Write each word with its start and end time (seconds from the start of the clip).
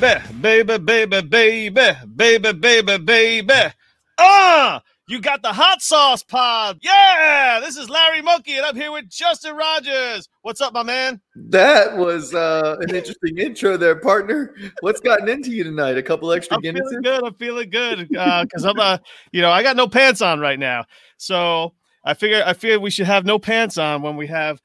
baby, 0.00 0.78
baby, 0.78 0.78
baby, 1.20 1.70
baby, 1.70 1.92
baby, 2.16 2.52
baby. 2.52 2.96
baby. 3.42 3.74
Ah, 4.18 4.76
uh, 4.76 4.80
you 5.08 5.20
got 5.20 5.42
the 5.42 5.52
hot 5.52 5.82
sauce 5.82 6.22
pod. 6.22 6.78
Yeah, 6.82 7.60
this 7.60 7.76
is 7.76 7.90
Larry 7.90 8.22
Monkey, 8.22 8.56
and 8.56 8.64
I'm 8.64 8.76
here 8.76 8.92
with 8.92 9.10
Justin 9.10 9.56
Rogers. 9.56 10.28
What's 10.42 10.60
up, 10.60 10.72
my 10.72 10.82
man? 10.82 11.20
That 11.34 11.96
was 11.96 12.34
uh, 12.34 12.76
an 12.80 12.94
interesting 12.94 13.36
intro 13.38 13.76
there, 13.76 13.96
partner. 13.96 14.54
What's 14.80 15.00
gotten 15.00 15.28
into 15.28 15.50
you 15.50 15.64
tonight? 15.64 15.98
A 15.98 16.02
couple 16.02 16.32
extra 16.32 16.56
I'm 16.56 16.62
Guinnesses? 16.62 16.88
Feeling 16.88 17.02
good. 17.02 17.24
I'm 17.24 17.34
feeling 17.34 17.70
good 17.70 18.08
because 18.08 18.64
uh, 18.64 18.70
I'm, 18.70 18.78
uh, 18.78 18.98
you 19.32 19.42
know, 19.42 19.50
I 19.50 19.62
got 19.62 19.76
no 19.76 19.86
pants 19.86 20.22
on 20.22 20.40
right 20.40 20.58
now, 20.58 20.84
so 21.18 21.74
I 22.04 22.14
figure 22.14 22.42
I 22.46 22.54
figure 22.54 22.80
we 22.80 22.90
should 22.90 23.06
have 23.06 23.26
no 23.26 23.38
pants 23.38 23.76
on 23.76 24.00
when 24.00 24.16
we 24.16 24.28
have 24.28 24.62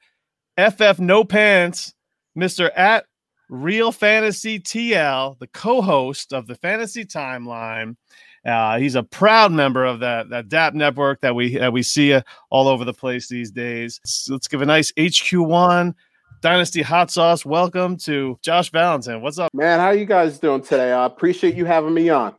FF 0.56 0.98
no 0.98 1.24
pants, 1.24 1.94
Mister 2.34 2.70
at 2.70 3.04
Real 3.48 3.92
Fantasy 3.92 4.58
TL, 4.58 5.38
the 5.38 5.46
co-host 5.48 6.32
of 6.32 6.46
the 6.46 6.56
Fantasy 6.56 7.04
Timeline. 7.04 7.96
Uh, 8.44 8.78
he's 8.78 8.94
a 8.94 9.02
proud 9.02 9.50
member 9.52 9.84
of 9.84 10.00
that 10.00 10.28
that 10.30 10.48
DAP 10.48 10.74
network 10.74 11.20
that 11.20 11.34
we 11.34 11.56
that 11.56 11.72
we 11.72 11.82
see 11.82 12.12
uh, 12.12 12.22
all 12.50 12.68
over 12.68 12.84
the 12.84 12.92
place 12.92 13.28
these 13.28 13.50
days. 13.50 14.00
So 14.04 14.34
let's 14.34 14.48
give 14.48 14.62
a 14.62 14.66
nice 14.66 14.92
HQ1 14.92 15.94
Dynasty 16.42 16.82
hot 16.82 17.10
sauce 17.10 17.44
welcome 17.44 17.96
to 17.98 18.38
Josh 18.42 18.70
Valentin. 18.70 19.20
What's 19.20 19.38
up? 19.38 19.52
Man, 19.54 19.80
how 19.80 19.90
you 19.90 20.04
guys 20.04 20.38
doing 20.38 20.62
today? 20.62 20.92
I 20.92 21.06
appreciate 21.06 21.54
you 21.54 21.64
having 21.64 21.94
me 21.94 22.08
on. 22.08 22.34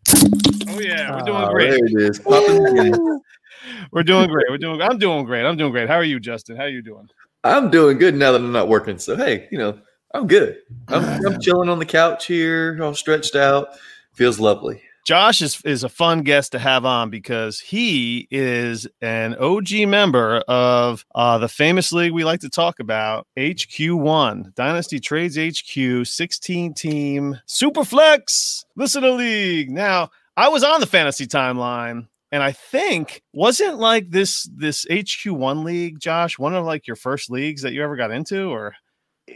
Oh 0.69 0.79
yeah, 0.79 1.13
we're 1.15 1.25
doing 1.25 1.43
Oh, 1.43 1.51
great. 1.51 1.69
There 1.71 1.85
it 1.85 2.09
is. 2.09 2.19
Popping 2.19 2.63
the 2.63 2.71
Guinness. 2.73 2.99
We're 3.91 4.03
doing 4.03 4.29
great. 4.29 4.45
We're 4.49 4.57
doing. 4.59 4.81
I'm 4.81 4.97
doing 4.97 5.25
great. 5.25 5.45
I'm 5.45 5.57
doing 5.57 5.71
great. 5.71 5.89
How 5.89 5.95
are 5.95 6.03
you, 6.03 6.19
Justin? 6.19 6.55
How 6.55 6.63
are 6.63 6.69
you 6.69 6.81
doing? 6.81 7.09
I'm 7.43 7.69
doing 7.69 7.97
good 7.97 8.15
now 8.15 8.31
that 8.31 8.39
I'm 8.39 8.51
not 8.51 8.69
working. 8.69 8.97
So 8.97 9.15
hey, 9.15 9.47
you 9.51 9.57
know, 9.57 9.77
I'm 10.13 10.27
good. 10.27 10.57
I'm, 10.87 11.25
I'm 11.25 11.39
chilling 11.39 11.69
on 11.69 11.79
the 11.79 11.85
couch 11.85 12.25
here, 12.25 12.77
all 12.81 12.93
stretched 12.93 13.35
out. 13.35 13.69
Feels 14.13 14.39
lovely. 14.39 14.81
Josh 15.07 15.41
is 15.41 15.61
is 15.63 15.85
a 15.85 15.89
fun 15.89 16.23
guest 16.23 16.51
to 16.51 16.59
have 16.59 16.83
on 16.83 17.09
because 17.09 17.61
he 17.61 18.27
is 18.29 18.85
an 19.01 19.35
OG 19.35 19.87
member 19.87 20.39
of 20.49 21.05
uh, 21.15 21.37
the 21.37 21.47
famous 21.47 21.93
league 21.93 22.11
we 22.11 22.25
like 22.25 22.41
to 22.41 22.49
talk 22.49 22.81
about, 22.81 23.25
HQ1 23.37 24.53
Dynasty 24.55 24.99
Trades 24.99 25.37
HQ 25.37 26.05
16 26.05 26.73
team 26.73 27.39
Superflex 27.47 28.65
Listener 28.75 29.11
League. 29.11 29.71
Now, 29.71 30.09
I 30.35 30.49
was 30.49 30.65
on 30.65 30.81
the 30.81 30.87
fantasy 30.87 31.25
timeline. 31.25 32.07
And 32.29 32.43
I 32.43 32.51
think 32.51 33.23
wasn't 33.31 33.79
like 33.79 34.11
this 34.11 34.49
this 34.53 34.85
HQ1 34.87 35.63
league, 35.63 35.97
Josh, 35.97 36.37
one 36.37 36.53
of 36.53 36.65
like 36.65 36.85
your 36.85 36.97
first 36.97 37.29
leagues 37.29 37.61
that 37.61 37.71
you 37.71 37.81
ever 37.81 37.95
got 37.95 38.11
into, 38.11 38.49
or 38.49 38.75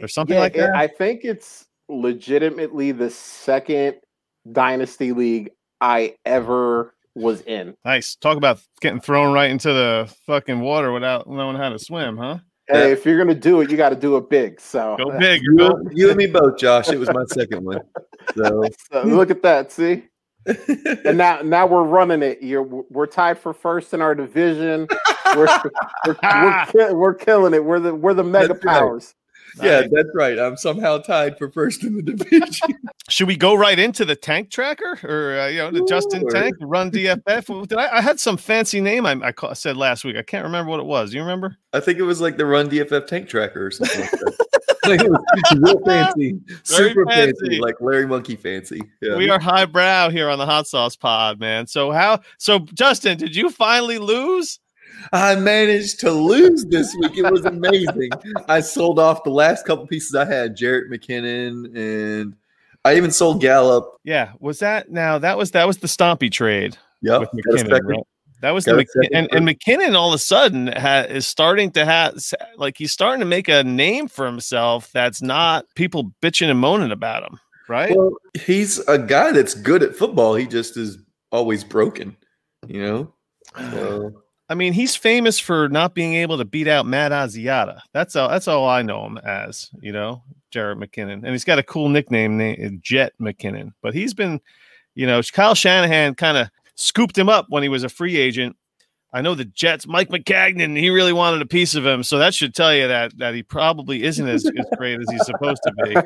or 0.00 0.08
something 0.08 0.38
like 0.38 0.54
that. 0.54 0.74
I 0.74 0.86
think 0.86 1.24
it's 1.24 1.66
legitimately 1.88 2.92
the 2.92 3.10
second 3.10 3.96
dynasty 4.50 5.12
league 5.12 5.50
I 5.80 6.14
ever 6.24 6.94
was 7.14 7.42
in. 7.42 7.74
Nice. 7.84 8.16
Talk 8.16 8.36
about 8.36 8.60
getting 8.80 9.00
thrown 9.00 9.32
right 9.34 9.50
into 9.50 9.72
the 9.72 10.12
fucking 10.26 10.60
water 10.60 10.92
without 10.92 11.28
knowing 11.28 11.56
how 11.56 11.68
to 11.68 11.78
swim, 11.78 12.16
huh? 12.16 12.38
Hey, 12.68 12.86
Yeah. 12.88 12.92
if 12.92 13.04
you're 13.04 13.18
gonna 13.18 13.34
do 13.34 13.60
it, 13.60 13.70
you 13.70 13.76
got 13.76 13.90
to 13.90 13.96
do 13.96 14.16
it 14.16 14.30
big. 14.30 14.60
So, 14.60 14.96
Go 14.96 15.10
big. 15.18 15.42
You, 15.42 15.56
Go. 15.58 15.80
you 15.92 16.08
and 16.08 16.16
me 16.16 16.26
both, 16.26 16.56
Josh. 16.58 16.88
It 16.88 16.98
was 16.98 17.10
my 17.12 17.24
second 17.26 17.64
one. 17.64 17.80
So 18.36 18.64
so 18.92 19.02
look 19.02 19.30
at 19.30 19.42
that. 19.42 19.72
See, 19.72 20.04
and 21.04 21.18
now 21.18 21.42
now 21.42 21.66
we're 21.66 21.82
running 21.82 22.22
it. 22.22 22.42
You're 22.42 22.62
we're 22.62 23.06
tied 23.06 23.38
for 23.38 23.52
first 23.52 23.92
in 23.94 24.00
our 24.00 24.14
division. 24.14 24.86
We're 25.36 25.48
we're, 26.06 26.16
we're, 26.74 26.94
we're 26.94 27.14
killing 27.14 27.52
it. 27.52 27.64
We're 27.64 27.80
the 27.80 27.94
we're 27.94 28.14
the 28.14 28.24
mega 28.24 28.48
That's 28.54 28.64
right. 28.64 28.78
powers. 28.78 29.14
Yeah, 29.60 29.82
that's 29.90 30.08
right. 30.14 30.38
I'm 30.38 30.56
somehow 30.56 30.98
tied 30.98 31.36
for 31.38 31.50
first 31.50 31.82
in 31.84 31.96
the 31.96 32.02
division. 32.14 32.76
Should 33.08 33.26
we 33.28 33.36
go 33.36 33.54
right 33.54 33.78
into 33.78 34.04
the 34.04 34.14
tank 34.16 34.50
tracker 34.50 34.98
or 35.04 35.38
uh, 35.40 35.46
you 35.48 35.58
know 35.58 35.70
the 35.70 35.84
Justin 35.88 36.20
Sure. 36.20 36.30
Tank 36.30 36.54
Run 36.60 36.90
DFF? 36.90 37.68
Did 37.68 37.78
I, 37.78 37.98
I 37.98 38.00
had 38.00 38.18
some 38.20 38.36
fancy 38.36 38.80
name 38.80 39.04
I, 39.06 39.18
I 39.22 39.32
ca- 39.32 39.54
said 39.54 39.76
last 39.76 40.04
week. 40.04 40.16
I 40.16 40.22
can't 40.22 40.44
remember 40.44 40.70
what 40.70 40.80
it 40.80 40.86
was. 40.86 41.12
You 41.12 41.20
remember? 41.20 41.56
I 41.72 41.80
think 41.80 41.98
it 41.98 42.02
was 42.04 42.20
like 42.20 42.36
the 42.36 42.46
Run 42.46 42.70
DFF 42.70 43.06
tank 43.06 43.28
tracker 43.28 43.66
or 43.66 43.70
something 43.70 44.00
like 44.00 44.10
that. 44.10 44.36
Like, 44.84 45.00
it 45.00 45.08
was 45.08 45.58
real 45.60 45.80
fancy, 45.84 46.32
Very 46.46 46.88
super 46.90 47.06
fancy. 47.06 47.32
fancy. 47.40 47.60
like 47.60 47.76
Larry 47.80 48.04
Monkey 48.04 48.34
fancy. 48.34 48.82
Yeah. 49.00 49.16
We 49.16 49.30
are 49.30 49.38
highbrow 49.38 50.10
here 50.10 50.28
on 50.28 50.40
the 50.40 50.44
Hot 50.44 50.66
Sauce 50.66 50.96
Pod, 50.96 51.38
man. 51.38 51.68
So 51.68 51.92
how? 51.92 52.18
So 52.38 52.58
Justin, 52.74 53.16
did 53.16 53.36
you 53.36 53.48
finally 53.50 53.98
lose? 53.98 54.58
I 55.12 55.34
managed 55.36 56.00
to 56.00 56.10
lose 56.10 56.64
this 56.66 56.94
week. 57.00 57.18
It 57.18 57.30
was 57.30 57.44
amazing. 57.44 58.10
I 58.48 58.60
sold 58.60 58.98
off 58.98 59.24
the 59.24 59.30
last 59.30 59.64
couple 59.66 59.86
pieces 59.86 60.14
I 60.14 60.24
had, 60.24 60.56
Jarrett 60.56 60.90
McKinnon, 60.90 61.76
and 61.76 62.34
I 62.84 62.96
even 62.96 63.10
sold 63.10 63.40
Gallup. 63.40 63.98
Yeah. 64.04 64.32
Was 64.40 64.58
that 64.60 64.90
now? 64.90 65.18
That 65.18 65.36
was 65.36 65.50
that 65.52 65.66
was 65.66 65.78
the 65.78 65.86
Stompy 65.86 66.30
trade. 66.30 66.76
Yeah, 67.00 67.18
with 67.18 67.30
McKinnon. 67.30 67.82
right? 67.84 68.02
That 68.42 68.50
was 68.50 68.64
the 68.64 68.72
got 68.72 68.86
McKin- 68.86 69.08
and, 69.12 69.28
and 69.32 69.46
McKinnon 69.46 69.94
all 69.96 70.08
of 70.08 70.14
a 70.14 70.18
sudden 70.18 70.66
ha- 70.66 71.06
is 71.08 71.26
starting 71.26 71.70
to 71.72 71.84
have 71.84 72.16
like 72.56 72.76
he's 72.76 72.92
starting 72.92 73.20
to 73.20 73.26
make 73.26 73.48
a 73.48 73.62
name 73.62 74.08
for 74.08 74.26
himself 74.26 74.90
that's 74.92 75.22
not 75.22 75.64
people 75.76 76.12
bitching 76.20 76.50
and 76.50 76.58
moaning 76.58 76.90
about 76.90 77.22
him, 77.22 77.38
right? 77.68 77.96
Well, 77.96 78.12
he's 78.34 78.80
a 78.88 78.98
guy 78.98 79.30
that's 79.30 79.54
good 79.54 79.82
at 79.84 79.94
football. 79.94 80.34
He 80.34 80.46
just 80.46 80.76
is 80.76 80.98
always 81.30 81.62
broken, 81.64 82.16
you 82.66 82.82
know? 82.82 83.12
So, 83.72 84.21
I 84.52 84.54
mean, 84.54 84.74
he's 84.74 84.94
famous 84.94 85.38
for 85.38 85.70
not 85.70 85.94
being 85.94 86.12
able 86.12 86.36
to 86.36 86.44
beat 86.44 86.68
out 86.68 86.84
Matt 86.84 87.10
Asiata. 87.10 87.80
That's 87.94 88.14
all. 88.14 88.28
That's 88.28 88.46
all 88.46 88.68
I 88.68 88.82
know 88.82 89.06
him 89.06 89.16
as. 89.16 89.70
You 89.80 89.92
know, 89.92 90.22
Jared 90.50 90.76
McKinnon, 90.76 91.24
and 91.24 91.28
he's 91.28 91.46
got 91.46 91.58
a 91.58 91.62
cool 91.62 91.88
nickname 91.88 92.36
named 92.36 92.82
Jet 92.82 93.14
McKinnon. 93.18 93.72
But 93.80 93.94
he's 93.94 94.12
been, 94.12 94.42
you 94.94 95.06
know, 95.06 95.22
Kyle 95.22 95.54
Shanahan 95.54 96.16
kind 96.16 96.36
of 96.36 96.50
scooped 96.74 97.16
him 97.16 97.30
up 97.30 97.46
when 97.48 97.62
he 97.62 97.70
was 97.70 97.82
a 97.82 97.88
free 97.88 98.18
agent. 98.18 98.54
I 99.14 99.22
know 99.22 99.34
the 99.34 99.46
Jets, 99.46 99.86
Mike 99.86 100.10
Maccagnan, 100.10 100.76
he 100.78 100.90
really 100.90 101.14
wanted 101.14 101.40
a 101.40 101.46
piece 101.46 101.74
of 101.74 101.86
him, 101.86 102.02
so 102.02 102.18
that 102.18 102.34
should 102.34 102.54
tell 102.54 102.74
you 102.74 102.88
that 102.88 103.16
that 103.16 103.34
he 103.34 103.42
probably 103.42 104.02
isn't 104.02 104.28
as, 104.28 104.44
as 104.44 104.66
great 104.76 105.00
as 105.00 105.06
he's 105.10 105.24
supposed 105.24 105.62
to 105.64 105.72
be. 105.82 105.96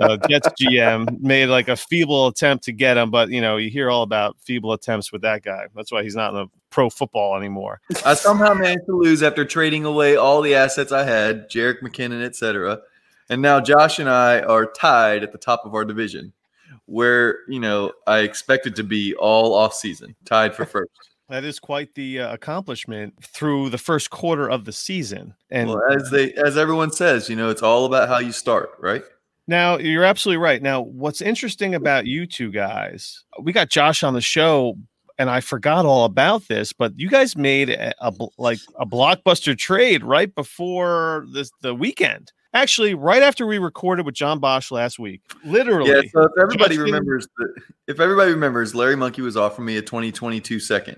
Uh, 0.00 0.16
Jets 0.28 0.48
GM 0.60 1.20
made 1.20 1.46
like 1.46 1.68
a 1.68 1.76
feeble 1.76 2.26
attempt 2.26 2.64
to 2.64 2.72
get 2.72 2.96
him, 2.96 3.10
but 3.10 3.30
you 3.30 3.40
know 3.40 3.56
you 3.56 3.70
hear 3.70 3.90
all 3.90 4.02
about 4.02 4.36
feeble 4.38 4.72
attempts 4.72 5.10
with 5.10 5.22
that 5.22 5.42
guy. 5.42 5.66
That's 5.74 5.90
why 5.90 6.02
he's 6.02 6.14
not 6.14 6.34
in 6.34 6.36
the 6.36 6.46
pro 6.70 6.90
football 6.90 7.36
anymore. 7.36 7.80
I 8.04 8.14
somehow 8.14 8.54
managed 8.54 8.86
to 8.86 8.96
lose 8.96 9.22
after 9.22 9.44
trading 9.44 9.84
away 9.84 10.16
all 10.16 10.40
the 10.40 10.54
assets 10.54 10.92
I 10.92 11.04
had, 11.04 11.50
Jerick 11.50 11.80
McKinnon, 11.82 12.22
etc. 12.24 12.80
And 13.28 13.42
now 13.42 13.60
Josh 13.60 13.98
and 13.98 14.08
I 14.08 14.40
are 14.40 14.66
tied 14.66 15.22
at 15.22 15.32
the 15.32 15.38
top 15.38 15.64
of 15.64 15.74
our 15.74 15.84
division, 15.84 16.32
where 16.86 17.40
you 17.48 17.60
know 17.60 17.92
I 18.06 18.20
expected 18.20 18.76
to 18.76 18.84
be 18.84 19.14
all 19.14 19.54
off 19.54 19.74
season, 19.74 20.16
tied 20.24 20.54
for 20.54 20.64
first. 20.64 20.90
That 21.28 21.44
is 21.44 21.60
quite 21.60 21.94
the 21.94 22.22
uh, 22.22 22.34
accomplishment 22.34 23.14
through 23.22 23.70
the 23.70 23.78
first 23.78 24.10
quarter 24.10 24.50
of 24.50 24.64
the 24.64 24.72
season. 24.72 25.34
And 25.48 25.68
well, 25.68 25.80
as 25.92 26.10
they 26.10 26.32
as 26.32 26.58
everyone 26.58 26.90
says, 26.90 27.28
you 27.28 27.36
know, 27.36 27.50
it's 27.50 27.62
all 27.62 27.84
about 27.84 28.08
how 28.08 28.18
you 28.18 28.32
start, 28.32 28.70
right? 28.80 29.04
now 29.50 29.78
you're 29.78 30.04
absolutely 30.04 30.38
right. 30.38 30.62
Now, 30.62 30.80
what's 30.80 31.20
interesting 31.20 31.74
about 31.74 32.06
you 32.06 32.24
two 32.24 32.50
guys, 32.50 33.24
we 33.42 33.52
got 33.52 33.68
Josh 33.68 34.02
on 34.02 34.14
the 34.14 34.20
show, 34.20 34.78
and 35.20 35.28
I 35.28 35.40
forgot 35.40 35.84
all 35.84 36.06
about 36.06 36.48
this, 36.48 36.72
but 36.72 36.98
you 36.98 37.10
guys 37.10 37.36
made 37.36 37.68
a, 37.68 37.92
a 38.00 38.10
like 38.38 38.58
a 38.78 38.86
blockbuster 38.86 39.56
trade 39.56 40.02
right 40.02 40.34
before 40.34 41.26
this 41.34 41.52
the 41.60 41.74
weekend. 41.74 42.32
Actually, 42.54 42.94
right 42.94 43.22
after 43.22 43.46
we 43.46 43.58
recorded 43.58 44.06
with 44.06 44.14
John 44.14 44.38
Bosch 44.38 44.70
last 44.70 44.98
week, 44.98 45.20
literally. 45.44 45.90
Yeah. 45.90 46.00
So 46.10 46.22
if 46.22 46.32
everybody 46.40 46.78
remembers, 46.78 47.28
if 47.86 48.00
everybody 48.00 48.32
remembers, 48.32 48.74
Larry 48.74 48.96
Monkey 48.96 49.20
was 49.20 49.36
offering 49.36 49.66
me 49.66 49.76
a 49.76 49.82
2022 49.82 50.58
second, 50.58 50.96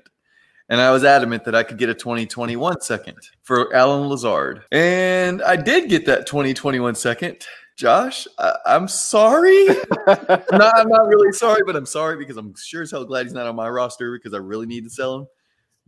and 0.69 0.81
I 0.81 0.93
was 0.93 1.03
adamant 1.03 1.45
that 1.45 1.57
I 1.57 1.65
could 1.65 1.79
get 1.79 1.89
a 1.89 1.95
2021 1.95 2.81
second 2.81 3.17
for 3.43 3.75
Allen 3.75 4.09
Lazard, 4.09 4.63
and 4.71 5.43
I 5.43 5.57
did 5.57 5.91
get 5.91 6.07
that 6.07 6.29
2021 6.29 6.95
second. 6.95 7.45
Josh, 7.83 8.29
I, 8.39 8.55
I'm 8.65 8.87
sorry. 8.87 9.67
I'm 10.07 10.45
not, 10.53 10.73
I'm 10.77 10.89
not 10.89 11.09
really 11.09 11.33
sorry, 11.33 11.63
but 11.67 11.75
I'm 11.75 11.85
sorry 11.85 12.17
because 12.17 12.37
I'm 12.37 12.55
sure 12.55 12.83
as 12.83 12.93
hell 12.93 13.05
glad 13.05 13.27
he's 13.27 13.33
not 13.33 13.49
on 13.49 13.57
my 13.57 13.69
roster 13.69 14.17
because 14.17 14.35
I 14.35 14.37
really 14.37 14.67
need 14.67 14.85
to 14.85 14.91
sell 14.91 15.17
him. 15.17 15.27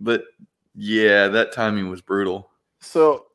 But 0.00 0.24
yeah, 0.74 1.28
that 1.28 1.52
timing 1.52 1.90
was 1.90 2.00
brutal. 2.02 2.50
so 2.80 3.26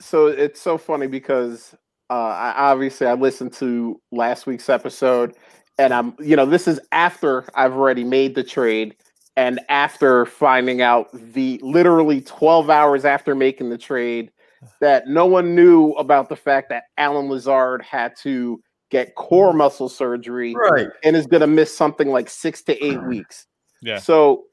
so 0.00 0.26
it's 0.26 0.60
so 0.60 0.76
funny 0.76 1.06
because 1.06 1.72
uh 2.10 2.14
I 2.14 2.54
obviously 2.56 3.06
I 3.06 3.14
listened 3.14 3.52
to 3.54 4.00
last 4.10 4.44
week's 4.48 4.68
episode 4.68 5.36
and 5.78 5.94
I'm 5.94 6.16
you 6.18 6.34
know 6.34 6.46
this 6.46 6.66
is 6.66 6.80
after 6.90 7.44
I've 7.54 7.74
already 7.74 8.02
made 8.02 8.34
the 8.34 8.42
trade 8.42 8.96
and 9.36 9.60
after 9.68 10.26
finding 10.26 10.82
out 10.82 11.10
the 11.12 11.60
literally 11.62 12.22
12 12.22 12.70
hours 12.70 13.04
after 13.04 13.36
making 13.36 13.70
the 13.70 13.78
trade 13.78 14.32
that 14.80 15.06
no 15.08 15.26
one 15.26 15.54
knew 15.54 15.92
about 15.92 16.28
the 16.28 16.36
fact 16.36 16.68
that 16.70 16.84
Allen 16.98 17.28
Lazard 17.28 17.82
had 17.82 18.14
to 18.22 18.60
get 18.90 19.14
core 19.16 19.52
mm. 19.52 19.56
muscle 19.56 19.88
surgery 19.88 20.54
Right. 20.54 20.88
and 21.02 21.16
is 21.16 21.26
going 21.26 21.40
to 21.40 21.46
miss 21.46 21.76
something 21.76 22.08
like 22.08 22.28
6 22.28 22.62
to 22.64 22.84
8 22.84 22.94
mm. 22.98 23.08
weeks. 23.08 23.46
Yeah. 23.82 23.98
So 23.98 24.44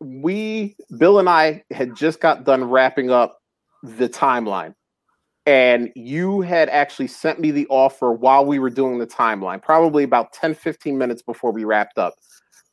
we 0.00 0.76
Bill 0.98 1.18
and 1.18 1.28
I 1.28 1.64
had 1.70 1.94
just 1.96 2.20
got 2.20 2.44
done 2.44 2.64
wrapping 2.64 3.10
up 3.10 3.38
the 3.82 4.08
timeline. 4.08 4.74
and 5.46 5.90
you 5.94 6.40
had 6.40 6.68
actually 6.68 7.06
sent 7.06 7.38
me 7.38 7.50
the 7.52 7.66
offer 7.68 8.12
while 8.12 8.44
we 8.44 8.58
were 8.58 8.68
doing 8.70 8.98
the 8.98 9.06
timeline, 9.06 9.62
probably 9.62 10.02
about 10.02 10.32
10, 10.32 10.54
15 10.54 10.98
minutes 10.98 11.22
before 11.22 11.52
we 11.52 11.64
wrapped 11.64 11.98
up. 11.98 12.14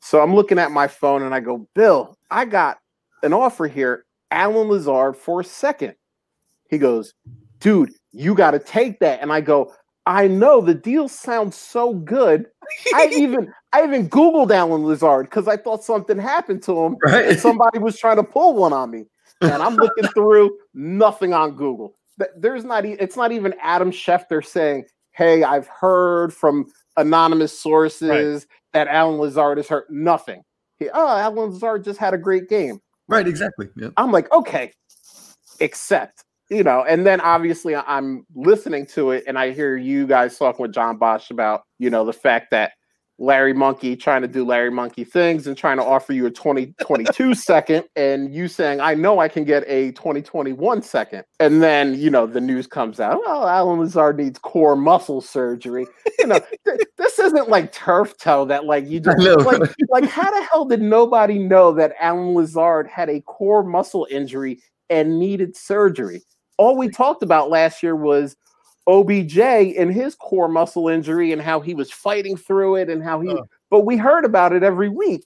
So 0.00 0.20
I'm 0.20 0.34
looking 0.34 0.58
at 0.58 0.72
my 0.72 0.88
phone 0.88 1.22
and 1.22 1.34
I 1.34 1.40
go, 1.40 1.68
Bill, 1.74 2.16
I 2.30 2.44
got 2.44 2.78
an 3.22 3.32
offer 3.32 3.68
here, 3.68 4.04
Allen 4.32 4.68
Lazard 4.68 5.16
for 5.16 5.40
a 5.40 5.44
second. 5.44 5.94
He 6.74 6.78
goes, 6.78 7.14
dude, 7.60 7.92
you 8.10 8.34
got 8.34 8.50
to 8.50 8.58
take 8.58 8.98
that. 8.98 9.22
And 9.22 9.32
I 9.32 9.40
go, 9.40 9.72
I 10.06 10.26
know 10.26 10.60
the 10.60 10.74
deal 10.74 11.08
sounds 11.08 11.56
so 11.56 11.94
good. 11.94 12.46
I 12.94 13.08
even 13.12 13.52
I 13.72 13.84
even 13.84 14.08
Googled 14.08 14.50
Allen 14.50 14.84
Lazard 14.84 15.26
because 15.26 15.48
I 15.48 15.56
thought 15.56 15.84
something 15.84 16.18
happened 16.18 16.64
to 16.64 16.76
him. 16.84 16.96
Right. 17.04 17.28
And 17.28 17.40
somebody 17.40 17.78
was 17.78 17.98
trying 17.98 18.16
to 18.16 18.24
pull 18.24 18.54
one 18.54 18.72
on 18.72 18.90
me. 18.90 19.04
And 19.40 19.62
I'm 19.62 19.76
looking 19.76 20.08
through 20.14 20.56
nothing 20.74 21.32
on 21.32 21.52
Google. 21.52 21.94
There's 22.36 22.64
not 22.64 22.84
it's 22.84 23.16
not 23.16 23.32
even 23.32 23.54
Adam 23.62 23.90
Schefter 23.90 24.44
saying, 24.44 24.84
Hey, 25.12 25.44
I've 25.44 25.68
heard 25.68 26.34
from 26.34 26.66
anonymous 26.96 27.56
sources 27.56 28.08
right. 28.08 28.46
that 28.72 28.88
Allen 28.88 29.18
Lazard 29.18 29.58
is 29.58 29.68
hurt. 29.68 29.86
Nothing. 29.90 30.42
He, 30.78 30.90
oh, 30.92 31.16
Allen 31.16 31.50
Lazard 31.50 31.84
just 31.84 32.00
had 32.00 32.14
a 32.14 32.18
great 32.18 32.48
game. 32.48 32.80
Right, 33.06 33.26
exactly. 33.28 33.68
Yeah. 33.76 33.90
I'm 33.96 34.10
like, 34.10 34.32
okay, 34.32 34.72
except 35.60 36.23
you 36.50 36.62
know, 36.62 36.84
and 36.84 37.06
then 37.06 37.20
obviously 37.20 37.74
I'm 37.74 38.26
listening 38.34 38.86
to 38.88 39.12
it 39.12 39.24
and 39.26 39.38
I 39.38 39.52
hear 39.52 39.76
you 39.76 40.06
guys 40.06 40.38
talking 40.38 40.62
with 40.62 40.74
John 40.74 40.96
Bosch 40.96 41.30
about, 41.30 41.62
you 41.78 41.90
know, 41.90 42.04
the 42.04 42.12
fact 42.12 42.50
that 42.50 42.72
Larry 43.18 43.52
Monkey 43.52 43.94
trying 43.94 44.22
to 44.22 44.28
do 44.28 44.44
Larry 44.44 44.70
Monkey 44.70 45.04
things 45.04 45.46
and 45.46 45.56
trying 45.56 45.76
to 45.76 45.84
offer 45.84 46.12
you 46.12 46.26
a 46.26 46.30
2022 46.30 47.34
second, 47.34 47.84
and 47.94 48.34
you 48.34 48.48
saying, 48.48 48.80
I 48.80 48.94
know 48.94 49.20
I 49.20 49.28
can 49.28 49.44
get 49.44 49.62
a 49.68 49.92
2021 49.92 50.82
second. 50.82 51.24
And 51.38 51.62
then, 51.62 51.94
you 51.94 52.10
know, 52.10 52.26
the 52.26 52.40
news 52.40 52.66
comes 52.66 52.98
out, 52.98 53.16
oh, 53.16 53.22
well, 53.24 53.48
Allen 53.48 53.78
Lazard 53.78 54.18
needs 54.18 54.38
core 54.38 54.74
muscle 54.74 55.20
surgery. 55.20 55.86
You 56.18 56.26
know, 56.26 56.40
th- 56.66 56.80
this 56.98 57.18
isn't 57.20 57.48
like 57.48 57.72
turf 57.72 58.16
toe 58.18 58.44
that 58.46 58.64
like 58.64 58.88
you 58.88 58.98
just 58.98 59.18
like, 59.18 59.62
like 59.90 60.04
how 60.06 60.30
the 60.30 60.44
hell 60.50 60.64
did 60.64 60.82
nobody 60.82 61.38
know 61.38 61.72
that 61.72 61.94
Allen 62.00 62.34
Lazard 62.34 62.88
had 62.88 63.08
a 63.08 63.20
core 63.20 63.62
muscle 63.62 64.08
injury 64.10 64.60
and 64.90 65.20
needed 65.20 65.56
surgery? 65.56 66.22
All 66.56 66.76
we 66.76 66.88
talked 66.88 67.22
about 67.22 67.50
last 67.50 67.82
year 67.82 67.96
was 67.96 68.36
OBJ 68.86 69.38
and 69.38 69.92
his 69.92 70.14
core 70.14 70.48
muscle 70.48 70.88
injury 70.88 71.32
and 71.32 71.40
how 71.40 71.60
he 71.60 71.74
was 71.74 71.90
fighting 71.90 72.36
through 72.36 72.76
it 72.76 72.90
and 72.90 73.02
how 73.02 73.20
he, 73.20 73.30
uh. 73.30 73.42
but 73.70 73.80
we 73.80 73.96
heard 73.96 74.24
about 74.24 74.52
it 74.52 74.62
every 74.62 74.88
week. 74.88 75.24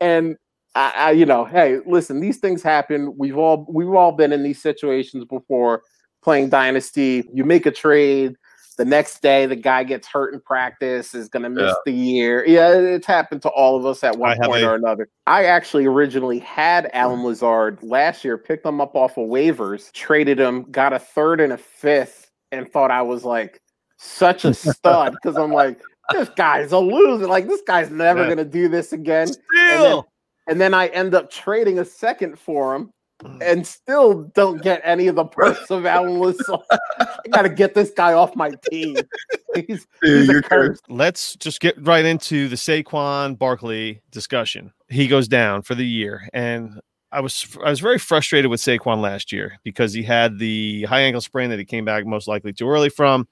And 0.00 0.36
I, 0.74 0.92
I, 0.96 1.10
you 1.12 1.26
know, 1.26 1.44
hey, 1.44 1.78
listen, 1.86 2.20
these 2.20 2.38
things 2.38 2.62
happen. 2.62 3.16
We've 3.16 3.36
all 3.36 3.66
we've 3.68 3.90
all 3.90 4.12
been 4.12 4.32
in 4.32 4.42
these 4.42 4.62
situations 4.62 5.24
before 5.24 5.82
playing 6.22 6.50
Dynasty. 6.50 7.28
You 7.32 7.44
make 7.44 7.66
a 7.66 7.70
trade, 7.72 8.36
the 8.80 8.86
next 8.86 9.20
day 9.20 9.44
the 9.44 9.56
guy 9.56 9.84
gets 9.84 10.08
hurt 10.08 10.32
in 10.32 10.40
practice, 10.40 11.14
is 11.14 11.28
going 11.28 11.42
to 11.42 11.50
miss 11.50 11.68
yeah. 11.68 11.74
the 11.84 11.92
year. 11.92 12.46
Yeah, 12.46 12.72
it's 12.72 13.06
happened 13.06 13.42
to 13.42 13.50
all 13.50 13.76
of 13.76 13.84
us 13.84 14.02
at 14.02 14.16
one 14.16 14.42
I 14.42 14.46
point 14.46 14.64
or 14.64 14.74
another. 14.74 15.10
I 15.26 15.44
actually 15.44 15.84
originally 15.84 16.38
had 16.38 16.88
Allen 16.94 17.22
Lazard 17.22 17.82
last 17.82 18.24
year, 18.24 18.38
picked 18.38 18.64
him 18.64 18.80
up 18.80 18.94
off 18.94 19.18
of 19.18 19.28
waivers, 19.28 19.92
traded 19.92 20.40
him, 20.40 20.62
got 20.70 20.94
a 20.94 20.98
third 20.98 21.42
and 21.42 21.52
a 21.52 21.58
fifth, 21.58 22.30
and 22.52 22.66
thought 22.72 22.90
I 22.90 23.02
was 23.02 23.22
like 23.22 23.60
such 23.98 24.46
a 24.46 24.54
stud 24.54 25.12
because 25.12 25.36
I'm 25.36 25.52
like, 25.52 25.78
this 26.12 26.30
guy's 26.30 26.72
a 26.72 26.78
loser. 26.78 27.26
Like 27.26 27.48
this 27.48 27.60
guy's 27.66 27.90
never 27.90 28.20
yeah. 28.20 28.28
going 28.28 28.38
to 28.38 28.46
do 28.46 28.66
this 28.66 28.94
again. 28.94 29.26
Still. 29.26 29.44
And 29.58 29.84
then, 29.84 30.02
and 30.48 30.60
then 30.62 30.72
I 30.72 30.86
end 30.86 31.14
up 31.14 31.30
trading 31.30 31.80
a 31.80 31.84
second 31.84 32.38
for 32.38 32.74
him 32.74 32.92
and 33.40 33.66
still 33.66 34.24
don't 34.34 34.62
get 34.62 34.80
any 34.84 35.06
of 35.06 35.16
the 35.16 35.24
perks 35.24 35.70
of 35.70 35.86
Allen 35.86 36.18
Lazard. 36.18 36.60
I 36.70 37.28
got 37.30 37.42
to 37.42 37.48
get 37.48 37.74
this 37.74 37.90
guy 37.90 38.12
off 38.12 38.34
my 38.36 38.52
team. 38.70 38.96
He's, 39.66 39.86
he's 40.02 40.28
a 40.28 40.42
curse. 40.42 40.78
Let's 40.88 41.34
just 41.34 41.60
get 41.60 41.74
right 41.84 42.04
into 42.04 42.46
the 42.46 42.54
Saquon 42.54 43.36
Barkley 43.36 44.00
discussion. 44.12 44.72
He 44.88 45.08
goes 45.08 45.26
down 45.26 45.62
for 45.62 45.74
the 45.74 45.84
year, 45.84 46.28
and 46.32 46.80
I 47.10 47.20
was 47.20 47.56
I 47.64 47.68
was 47.68 47.80
very 47.80 47.98
frustrated 47.98 48.48
with 48.48 48.60
Saquon 48.60 49.00
last 49.00 49.32
year 49.32 49.58
because 49.64 49.92
he 49.92 50.04
had 50.04 50.38
the 50.38 50.84
high 50.84 51.00
ankle 51.00 51.20
sprain 51.20 51.50
that 51.50 51.58
he 51.58 51.64
came 51.64 51.84
back 51.84 52.06
most 52.06 52.28
likely 52.28 52.52
too 52.52 52.68
early 52.68 52.90
from, 52.90 53.26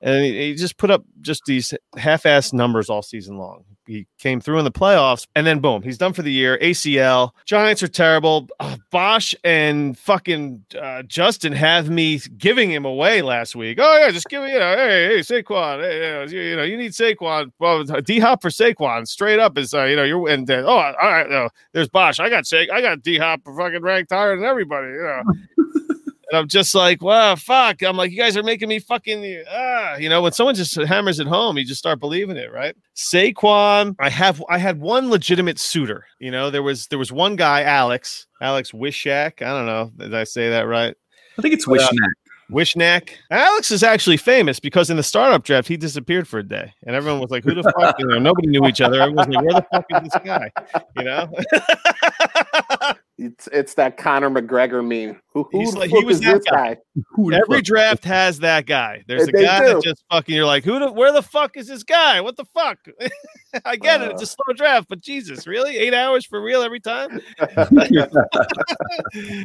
and 0.00 0.24
he, 0.24 0.48
he 0.48 0.54
just 0.54 0.76
put 0.76 0.90
up 0.90 1.04
just 1.20 1.44
these 1.44 1.74
half-ass 1.96 2.52
numbers 2.52 2.88
all 2.90 3.02
season 3.02 3.38
long 3.38 3.64
he 3.90 4.06
came 4.18 4.40
through 4.40 4.58
in 4.58 4.64
the 4.64 4.70
playoffs, 4.70 5.26
and 5.34 5.46
then 5.46 5.58
boom, 5.58 5.82
he's 5.82 5.98
done 5.98 6.12
for 6.12 6.22
the 6.22 6.32
year. 6.32 6.58
ACL. 6.62 7.30
Giants 7.44 7.82
are 7.82 7.88
terrible. 7.88 8.48
Uh, 8.60 8.76
Bosch 8.90 9.34
and 9.42 9.98
fucking 9.98 10.64
uh, 10.80 11.02
Justin 11.02 11.52
have 11.52 11.90
me 11.90 12.20
giving 12.38 12.70
him 12.70 12.84
away 12.84 13.20
last 13.20 13.56
week. 13.56 13.78
Oh 13.80 13.98
yeah, 13.98 14.10
just 14.10 14.28
give 14.28 14.42
me, 14.42 14.52
you 14.52 14.58
know, 14.60 14.76
hey, 14.76 15.06
hey, 15.08 15.18
Saquon, 15.20 15.82
hey, 15.82 16.32
you, 16.32 16.40
you 16.40 16.56
know, 16.56 16.62
you 16.62 16.76
need 16.76 16.92
Saquon. 16.92 17.50
Well, 17.58 17.84
D 17.84 18.20
Hop 18.20 18.40
for 18.42 18.50
Saquon, 18.50 19.06
straight 19.08 19.40
up 19.40 19.58
is, 19.58 19.74
uh, 19.74 19.84
you 19.84 19.96
know, 19.96 20.04
you're 20.04 20.28
and 20.28 20.48
uh, 20.48 20.62
oh, 20.64 20.68
all 20.68 20.94
right, 21.02 21.28
no, 21.28 21.48
there's 21.72 21.88
Bosch. 21.88 22.20
I 22.20 22.30
got 22.30 22.46
Sa- 22.46 22.72
I 22.72 22.80
got 22.80 23.02
D 23.02 23.18
Hop 23.18 23.42
for 23.44 23.56
fucking 23.56 23.82
ranked 23.82 24.12
higher 24.12 24.36
than 24.36 24.44
everybody, 24.44 24.88
you 24.88 25.02
know. 25.02 25.22
And 26.30 26.38
I'm 26.38 26.46
just 26.46 26.76
like, 26.76 27.02
wow, 27.02 27.34
fuck. 27.34 27.82
I'm 27.82 27.96
like, 27.96 28.12
you 28.12 28.16
guys 28.16 28.36
are 28.36 28.42
making 28.44 28.68
me 28.68 28.78
fucking, 28.78 29.42
ah, 29.50 29.96
you 29.96 30.08
know, 30.08 30.22
when 30.22 30.30
someone 30.30 30.54
just 30.54 30.76
hammers 30.76 31.18
it 31.18 31.26
home, 31.26 31.58
you 31.58 31.64
just 31.64 31.80
start 31.80 31.98
believing 31.98 32.36
it, 32.36 32.52
right? 32.52 32.76
Saquon, 32.94 33.96
I 33.98 34.10
have, 34.10 34.42
I 34.48 34.58
had 34.58 34.80
one 34.80 35.10
legitimate 35.10 35.58
suitor. 35.58 36.06
You 36.20 36.30
know, 36.30 36.50
there 36.50 36.62
was, 36.62 36.86
there 36.86 37.00
was 37.00 37.10
one 37.10 37.34
guy, 37.34 37.62
Alex, 37.62 38.28
Alex 38.40 38.70
Wishak. 38.70 39.42
I 39.42 39.52
don't 39.52 39.66
know. 39.66 39.90
Did 39.96 40.14
I 40.14 40.22
say 40.22 40.50
that 40.50 40.68
right? 40.68 40.94
I 41.36 41.42
think 41.42 41.52
it's 41.52 41.66
Wishnak. 41.66 41.90
Uh, 41.90 42.30
Wishnak. 42.52 43.10
Alex 43.30 43.72
is 43.72 43.82
actually 43.82 44.16
famous 44.16 44.60
because 44.60 44.88
in 44.88 44.96
the 44.96 45.02
startup 45.02 45.42
draft 45.42 45.68
he 45.68 45.76
disappeared 45.76 46.26
for 46.28 46.38
a 46.38 46.42
day, 46.42 46.72
and 46.84 46.96
everyone 46.96 47.20
was 47.20 47.30
like, 47.30 47.44
"Who 47.44 47.54
the 47.54 47.62
fuck?" 47.78 47.96
You 47.98 48.06
know, 48.06 48.18
nobody 48.18 48.48
knew 48.48 48.66
each 48.66 48.80
other. 48.80 49.00
Everyone 49.00 49.28
was 49.28 49.36
like, 49.36 49.44
"Where 49.44 49.54
the 49.54 49.66
fuck 49.72 49.84
is 49.90 50.10
this 50.10 50.22
guy?" 50.24 50.50
You 50.96 51.04
know. 51.04 52.92
It's 53.20 53.48
it's 53.52 53.74
that 53.74 53.98
Conor 53.98 54.30
McGregor 54.30 54.82
meme. 54.82 55.20
Who, 55.32 55.46
who 55.52 55.60
He's 55.60 55.76
like, 55.76 55.90
he 55.90 56.04
was 56.04 56.20
that 56.20 56.42
guy. 56.50 56.74
guy? 56.74 57.38
Every 57.38 57.62
draft 57.62 58.02
has 58.04 58.40
that 58.40 58.66
guy. 58.66 59.04
There's 59.06 59.28
a 59.28 59.32
guy 59.32 59.60
do. 59.60 59.74
that 59.74 59.82
just 59.84 60.02
fucking. 60.10 60.34
You're 60.34 60.46
like, 60.46 60.64
who? 60.64 60.78
The, 60.80 60.90
where 60.90 61.12
the 61.12 61.22
fuck 61.22 61.56
is 61.56 61.68
this 61.68 61.84
guy? 61.84 62.20
What 62.20 62.36
the 62.36 62.46
fuck? 62.46 62.78
I 63.64 63.76
get 63.76 64.00
uh, 64.00 64.06
it. 64.06 64.12
It's 64.12 64.22
a 64.22 64.26
slow 64.26 64.54
draft, 64.56 64.88
but 64.88 65.00
Jesus, 65.00 65.46
really? 65.46 65.76
Eight 65.76 65.94
hours 65.94 66.24
for 66.24 66.40
real 66.42 66.62
every 66.62 66.80
time? 66.80 67.20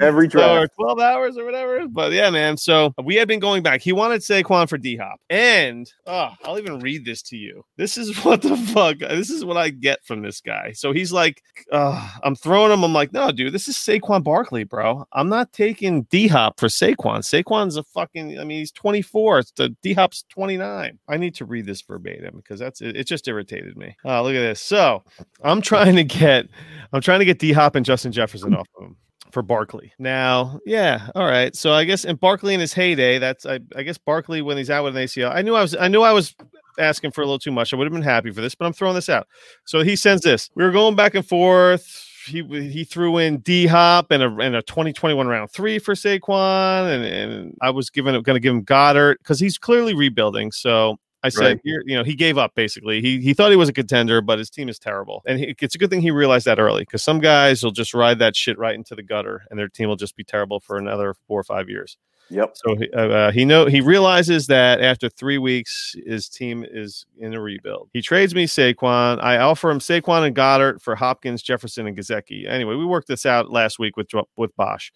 every 0.02 0.28
draft, 0.28 0.72
so, 0.72 0.84
twelve 0.84 1.00
hours 1.00 1.38
or 1.38 1.46
whatever. 1.46 1.88
But 1.88 2.14
yeah, 2.14 2.30
man. 2.30 2.58
So 2.58 2.94
we 3.04 3.16
had 3.16 3.28
been 3.28 3.40
going 3.40 3.62
back. 3.62 3.82
He 3.82 3.92
wanted 3.92 4.22
Saquon 4.22 4.68
for 4.70 4.78
D 4.78 4.96
Hop, 4.96 5.20
and 5.30 5.92
oh, 6.08 6.32
I'll 6.46 6.58
even 6.58 6.80
read 6.80 7.06
this 7.06 7.22
to 7.24 7.38
you. 7.38 7.64
This 7.78 7.98
is 7.98 8.16
what 8.24 8.42
the 8.42 8.58
fuck. 8.58 9.00
This 9.00 9.30
is 9.30 9.46
what 9.46 9.58
I 9.58 9.70
get 9.70 10.04
from 10.06 10.22
this 10.24 10.42
guy. 10.42 10.72
So 10.72 10.94
he's 10.94 11.12
like, 11.12 11.42
uh, 11.72 12.10
I'm 12.24 12.36
throwing 12.36 12.72
him. 12.72 12.84
I'm 12.84 12.94
like, 12.94 13.14
no, 13.14 13.32
dude, 13.32 13.54
this 13.54 13.65
is 13.68 13.76
Saquon 13.76 14.24
Barkley, 14.24 14.64
bro. 14.64 15.06
I'm 15.14 15.30
not 15.30 15.52
taking 15.54 16.04
D 16.04 16.28
Hop 16.28 16.60
for 16.60 16.68
Saquon. 16.68 17.20
Saquon's 17.20 17.78
a 17.78 17.84
fucking, 17.84 18.40
I 18.40 18.44
mean, 18.44 18.60
he's 18.60 18.72
24. 18.72 19.40
It's 19.40 19.52
the 19.52 19.70
D 19.82 19.94
Hop's 19.94 20.24
29. 20.30 21.00
I 21.08 21.18
need 21.18 21.36
to 21.36 21.46
read 21.46 21.66
this 21.66 21.82
verbatim 21.82 22.36
because 22.38 22.60
that's 22.60 22.82
it, 22.82 22.96
it 22.96 23.06
just 23.06 23.28
irritated 23.28 23.78
me. 23.78 23.96
Oh, 24.06 24.24
look 24.24 24.36
at 24.36 24.40
this. 24.40 24.62
So 24.62 25.04
I'm 25.44 25.62
trying 25.62 25.96
to 25.96 26.04
get, 26.04 26.48
I'm 26.94 27.02
trying 27.02 27.20
to 27.20 27.26
get 27.26 27.40
D 27.40 27.52
Hop 27.54 27.76
and 27.76 27.86
Justin 27.86 28.12
Jefferson 28.12 28.56
off 28.56 28.68
of 28.78 28.86
him 28.86 28.98
for 29.32 29.42
Barkley. 29.42 29.92
Now, 30.00 30.60
yeah, 30.66 31.10
all 31.14 31.26
right. 31.26 31.56
So 31.56 31.74
I 31.74 31.84
guess 31.84 32.06
in 32.06 32.16
Barkley 32.16 32.54
in 32.54 32.60
his 32.60 32.74
heyday, 32.74 33.20
that's 33.20 33.46
I, 33.46 33.60
I 33.76 33.84
guess 33.84 33.98
Barkley 33.98 34.42
when 34.42 34.58
he's 34.58 34.70
out 34.70 34.84
with 34.84 34.96
an 34.96 35.04
ACL. 35.04 35.36
I 35.36 35.42
knew 35.42 35.56
I 35.56 35.62
was 35.62 35.76
I 35.76 35.88
knew 35.88 36.02
I 36.02 36.14
was 36.14 36.36
asking 36.80 37.12
for 37.12 37.22
a 37.22 37.26
little 37.26 37.40
too 37.40 37.52
much. 37.52 37.74
I 37.74 37.78
would 37.78 37.86
have 37.86 37.94
been 37.94 38.02
happy 38.02 38.32
for 38.32 38.42
this, 38.42 38.56
but 38.56 38.66
I'm 38.66 38.74
throwing 38.74 38.96
this 38.96 39.10
out. 39.10 39.28
So 39.66 39.84
he 39.84 39.96
sends 39.96 40.22
this. 40.24 40.50
We 40.56 40.64
were 40.64 40.72
going 40.72 40.96
back 40.96 41.16
and 41.16 41.28
forth 41.28 41.86
he 42.26 42.44
he 42.44 42.84
threw 42.84 43.18
in 43.18 43.38
D 43.38 43.68
Hop 43.68 44.12
and 44.12 44.24
a 44.24 44.28
and 44.38 44.56
a 44.56 44.62
2021 44.62 45.28
round 45.28 45.52
three 45.52 45.80
for 45.80 45.94
Saquon, 45.94 46.94
and, 46.94 47.06
and 47.06 47.58
I 47.62 47.70
was 47.70 47.90
giving 47.90 48.14
going 48.14 48.36
to 48.36 48.40
give 48.40 48.54
him 48.54 48.64
Goedert 48.64 49.20
because 49.20 49.40
he's 49.40 49.58
clearly 49.58 49.94
rebuilding. 49.94 50.52
So 50.52 50.98
I 51.24 51.30
said, 51.30 51.60
right. 51.66 51.82
you 51.86 51.96
know, 51.96 52.04
he 52.04 52.14
gave 52.14 52.38
up 52.38 52.54
basically. 52.54 53.02
He 53.02 53.20
he 53.20 53.34
thought 53.34 53.50
he 53.50 53.58
was 53.58 53.70
a 53.70 53.74
contender, 53.74 54.22
but 54.22 54.38
his 54.38 54.50
team 54.50 54.70
is 54.70 54.78
terrible, 54.78 55.24
and 55.26 55.40
he, 55.40 55.56
it's 55.60 55.76
a 55.76 55.78
good 55.78 55.90
thing 55.90 56.02
he 56.02 56.12
realized 56.12 56.46
that 56.46 56.60
early 56.60 56.84
because 56.84 57.04
some 57.04 57.20
guys 57.20 57.64
will 57.64 57.72
just 57.72 57.94
ride 57.94 58.20
that 58.20 58.36
shit 58.36 58.60
right 58.60 58.76
into 58.76 58.94
the 58.94 59.04
gutter, 59.04 59.44
and 59.50 59.58
their 59.58 59.70
team 59.70 59.90
will 59.90 59.96
just 59.96 60.16
be 60.16 60.24
terrible 60.24 60.60
for 60.60 60.78
another 60.78 61.16
four 61.28 61.40
or 61.40 61.44
five 61.44 61.68
years. 61.70 61.98
Yep. 62.30 62.56
So 62.56 62.76
uh, 62.94 62.98
uh, 62.98 63.32
he 63.32 63.46
know 63.46 63.66
he 63.68 63.82
realizes 63.82 64.48
that 64.48 64.82
after 64.82 65.10
three 65.10 65.38
weeks, 65.38 65.96
his 66.06 66.28
team 66.28 66.66
is 66.68 67.06
in 67.18 67.34
a 67.34 67.42
rebuild. 67.42 67.90
He 67.94 68.02
trades 68.02 68.34
me 68.34 68.46
Saquon. 68.46 69.24
I 69.24 69.38
offer 69.38 69.70
him 69.70 69.80
Saquon 69.80 70.26
and 70.26 70.36
Goedert 70.36 70.82
for 70.82 70.96
Hopkins, 70.96 71.44
Jefferson, 71.44 71.86
and 71.88 71.96
Gesicki. 71.96 72.50
Anyway, 72.50 72.76
we 72.76 72.86
worked 72.86 73.08
this 73.08 73.26
out 73.26 73.52
last 73.52 73.78
week 73.78 73.96
with 73.96 74.08
with 74.38 74.56
Bosch. 74.56 74.92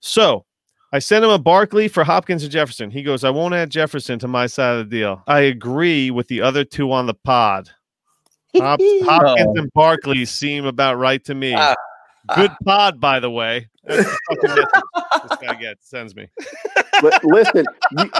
So 0.00 0.44
I 0.92 0.98
sent 0.98 1.24
him 1.24 1.30
a 1.30 1.38
Barkley 1.38 1.88
for 1.88 2.02
Hopkins 2.04 2.42
and 2.42 2.52
Jefferson. 2.52 2.90
He 2.90 3.02
goes, 3.02 3.22
I 3.22 3.30
won't 3.30 3.54
add 3.54 3.70
Jefferson 3.70 4.18
to 4.20 4.28
my 4.28 4.46
side 4.46 4.78
of 4.78 4.88
the 4.88 4.96
deal. 4.96 5.22
I 5.26 5.40
agree 5.40 6.10
with 6.10 6.28
the 6.28 6.40
other 6.40 6.64
two 6.64 6.92
on 6.92 7.06
the 7.06 7.14
pod. 7.14 7.70
Hop- 8.56 8.80
Hopkins 9.04 9.58
and 9.58 9.70
Barkley 9.74 10.24
seem 10.24 10.64
about 10.64 10.96
right 10.96 11.22
to 11.24 11.34
me. 11.34 11.54
Uh, 11.54 11.74
Good 12.34 12.52
pod, 12.64 13.00
by 13.00 13.20
the 13.20 13.30
way. 13.30 13.68
this 13.84 14.06
guy 15.40 15.54
gets 15.54 15.88
sends 15.88 16.14
me. 16.14 16.28
But 17.00 17.24
listen, 17.24 17.64
you, 17.92 18.10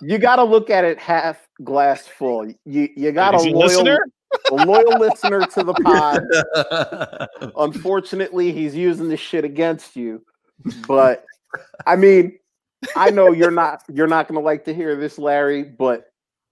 you 0.00 0.18
got 0.18 0.36
to 0.36 0.44
look 0.44 0.70
at 0.70 0.84
it 0.84 0.98
half 0.98 1.48
glass 1.64 2.06
full. 2.06 2.52
You 2.64 2.88
you 2.96 3.12
got 3.12 3.34
a 3.34 3.38
Is 3.38 3.44
he 3.44 3.50
a 3.50 3.54
loyal 3.54 3.66
listener? 3.66 4.04
a 4.50 4.54
loyal 4.54 4.98
listener 4.98 5.40
to 5.40 5.64
the 5.64 5.74
pod. 5.74 7.50
Unfortunately, 7.56 8.52
he's 8.52 8.74
using 8.74 9.08
this 9.08 9.20
shit 9.20 9.44
against 9.44 9.96
you. 9.96 10.24
But 10.86 11.24
I 11.86 11.96
mean, 11.96 12.38
I 12.96 13.10
know 13.10 13.32
you're 13.32 13.50
not 13.50 13.82
you're 13.92 14.06
not 14.06 14.28
gonna 14.28 14.40
like 14.40 14.64
to 14.66 14.74
hear 14.74 14.96
this, 14.96 15.18
Larry, 15.18 15.64
but 15.64 16.06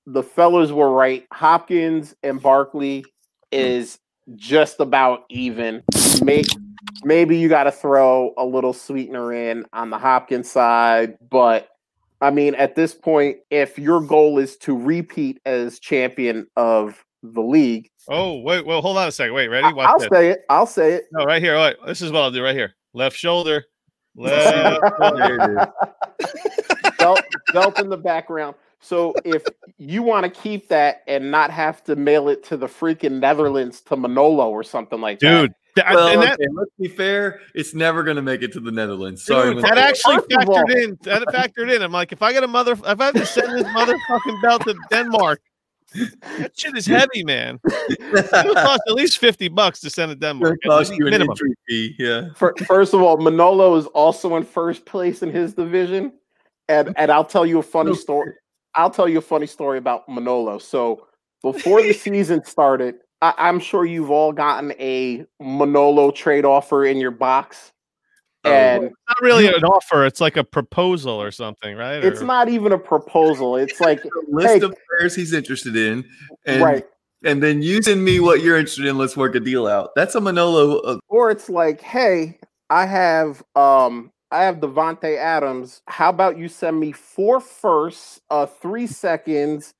the 0.07 0.23
fellas 0.23 0.73
were 0.73 0.91
right. 0.91 1.27
Hopkins 1.33 2.15
and 2.23 2.41
Barkley 2.41 3.05
is 3.53 3.99
just 4.37 4.81
about 4.81 5.25
even. 5.31 5.83
May, 6.23 6.43
maybe 7.05 7.37
you 7.37 7.49
got 7.49 7.65
to 7.65 7.73
throw 7.73 8.33
a 8.37 8.45
little 8.45 8.73
sweetener 8.73 9.33
in 9.33 9.65
on 9.73 9.91
the 9.91 9.99
Hopkins 9.99 10.51
side, 10.51 11.17
but 11.31 11.69
I 12.21 12.31
mean, 12.31 12.55
at 12.57 12.75
this 12.75 12.95
point, 12.95 13.39
if 13.51 13.79
your 13.79 14.01
goal 14.01 14.39
is 14.39 14.57
to 14.59 14.77
repeat 14.77 15.41
as 15.47 15.79
champion 15.79 16.47
of 16.57 17.05
the 17.23 17.41
league, 17.43 17.91
Oh, 18.11 18.39
wait, 18.39 18.65
well, 18.65 18.81
hold 18.81 18.97
on 18.97 19.07
a 19.07 19.13
second. 19.13 19.35
Wait, 19.35 19.49
ready? 19.49 19.67
I- 19.67 19.73
Watch 19.73 19.89
I'll 19.91 19.99
this. 19.99 20.09
say 20.11 20.29
it. 20.31 20.41
I'll 20.49 20.67
say 20.67 20.95
it. 20.95 21.05
No, 21.13 21.25
right 21.27 21.43
here. 21.43 21.57
Wait, 21.59 21.77
this 21.87 22.01
is 22.01 22.11
what 22.11 22.23
I'll 22.23 22.31
do 22.31 22.43
right 22.43 22.55
here. 22.57 22.75
Left 22.95 23.15
shoulder. 23.15 23.67
Left. 24.17 24.81
There 24.99 25.37
it 25.61 25.69
is. 26.23 26.93
belt, 26.99 27.21
belt 27.53 27.79
in 27.79 27.89
the 27.91 27.99
background. 27.99 28.57
So 28.81 29.15
if 29.27 29.45
you 29.77 30.03
want 30.03 30.25
to 30.25 30.31
keep 30.31 30.69
that 30.69 31.03
and 31.07 31.31
not 31.31 31.51
have 31.51 31.85
to 31.85 31.97
mail 31.97 32.29
it 32.31 32.43
to 32.45 32.57
the 32.57 32.67
freaking 32.67 33.21
Netherlands 33.21 33.81
to 33.83 33.97
Manolo 33.97 34.49
or 34.49 34.63
something 34.63 35.01
like 35.01 35.19
that. 35.21 35.41
Dude, 35.43 35.53
th- 35.85 35.95
Well, 35.95 36.09
and 36.09 36.23
that, 36.23 36.35
okay, 36.35 36.47
let's 36.53 36.71
be 36.79 36.89
fair. 36.89 37.41
It's 37.55 37.75
never 37.75 38.03
going 38.03 38.17
to 38.17 38.23
make 38.23 38.43
it 38.43 38.53
to 38.53 38.61
the 38.61 38.71
Netherlands. 38.73 39.25
Sorry, 39.25 39.55
dude, 39.55 39.63
that 39.65 39.79
actually 39.79 40.17
First 40.17 40.33
of 40.33 40.49
all- 40.49 40.57
factored 40.65 40.83
in. 40.85 40.99
That 41.03 41.23
factored 41.29 41.75
in. 41.75 41.83
I'm 41.83 41.93
like, 41.93 42.13
if 42.13 42.23
I 42.23 42.33
get 42.33 42.45
a 42.45 42.49
mother, 42.49 42.73
if 42.73 43.01
I 43.01 43.05
have 43.07 43.15
to 43.15 43.27
send 43.27 43.53
this 43.59 43.65
motherfucking 43.65 44.43
belt 44.43 44.63
to 44.65 44.75
Denmark, 44.91 45.41
that 46.39 46.53
shit 46.55 46.77
is 46.77 46.87
heavy, 46.87 47.25
man. 47.25 47.59
It 47.91 48.13
would 48.13 48.57
cost 48.57 48.83
at 48.87 48.93
least 48.95 49.19
fifty 49.19 49.49
bucks 49.49 49.81
to 49.81 49.89
send 49.91 50.11
to 50.11 50.15
Denmark. 50.17 50.59
It'll 50.63 50.77
cost 50.79 50.91
least 50.91 51.01
you 51.01 51.07
an 51.07 51.11
minimum. 51.13 51.31
entry 51.33 51.55
fee. 51.67 51.95
Yeah. 51.99 52.29
that. 52.39 52.67
First 52.67 52.93
of 52.95 53.01
all, 53.03 53.17
Manolo 53.17 53.75
is 53.77 53.87
also 53.87 54.37
in 54.37 54.43
first 54.45 54.85
place 54.85 55.23
in 55.23 55.31
his 55.31 55.55
division, 55.55 56.13
and 56.69 56.93
and 56.99 57.11
I'll 57.11 57.25
tell 57.25 57.47
you 57.47 57.59
a 57.59 57.63
funny 57.63 57.95
story. 57.95 58.33
I'll 58.75 58.91
tell 58.91 59.09
you 59.09 59.19
a 59.19 59.23
funny 59.23 59.47
story 59.47 59.79
about 59.79 60.07
Manolo. 60.09 60.59
So 60.59 61.07
before 61.43 61.81
the 61.83 61.95
season 61.95 62.45
started, 62.45 62.97
I, 63.23 63.35
I'm 63.39 63.59
sure 63.61 63.85
you've 63.85 64.11
all 64.11 64.33
gotten 64.33 64.73
a 64.79 65.25
Manolo 65.41 66.11
trade 66.11 66.45
offer 66.45 66.85
in 66.85 66.99
your 66.99 67.11
box, 67.11 67.73
Oh, 68.45 68.51
and 68.53 68.85
It's 68.85 68.95
not 69.09 69.17
really 69.21 69.49
an 69.49 69.65
offer. 69.65 70.07
It's 70.07 70.21
like 70.21 70.37
a 70.37 70.45
proposal 70.45 71.21
or 71.21 71.33
something, 71.33 71.77
right? 71.77 72.05
it's 72.05 72.23
Or- 72.23 72.27
not 72.27 72.49
even 72.49 72.71
a 72.73 72.79
proposal. 72.79 73.57
It's 73.57 73.81
like 73.81 74.05
a 74.05 74.09
list 74.29 74.49
Hey. 74.49 74.61
of 74.61 74.75
players 74.89 75.17
he's 75.17 75.33
interested 75.33 75.75
in, 75.77 76.05
and 76.47 76.63
right. 76.63 76.85
and 77.25 77.43
then 77.43 77.63
you 77.63 77.83
send 77.83 78.05
me 78.05 78.21
what 78.21 78.41
you're 78.43 78.57
interested 78.57 78.87
in. 78.87 78.97
Let's 78.97 79.17
work 79.17 79.35
a 79.35 79.41
deal 79.41 79.67
out. 79.67 79.91
That's 79.97 80.15
a 80.15 80.21
Manolo. 80.21 80.79
Uh, 80.79 80.99
or 81.09 81.33
it's 81.33 81.49
like, 81.49 81.81
hey, 81.81 82.39
I 82.71 82.87
have 82.87 83.43
um 83.57 84.13
I 84.31 84.45
have 84.45 84.59
Davante 84.59 85.17
Adams. 85.17 85.83
How 85.89 86.11
about 86.11 86.39
you 86.39 86.47
send 86.49 86.79
me 86.79 86.93
four 86.93 87.41
firsts, 87.41 88.21
uh 88.31 88.47
three 88.47 88.87
seconds, 88.87 89.75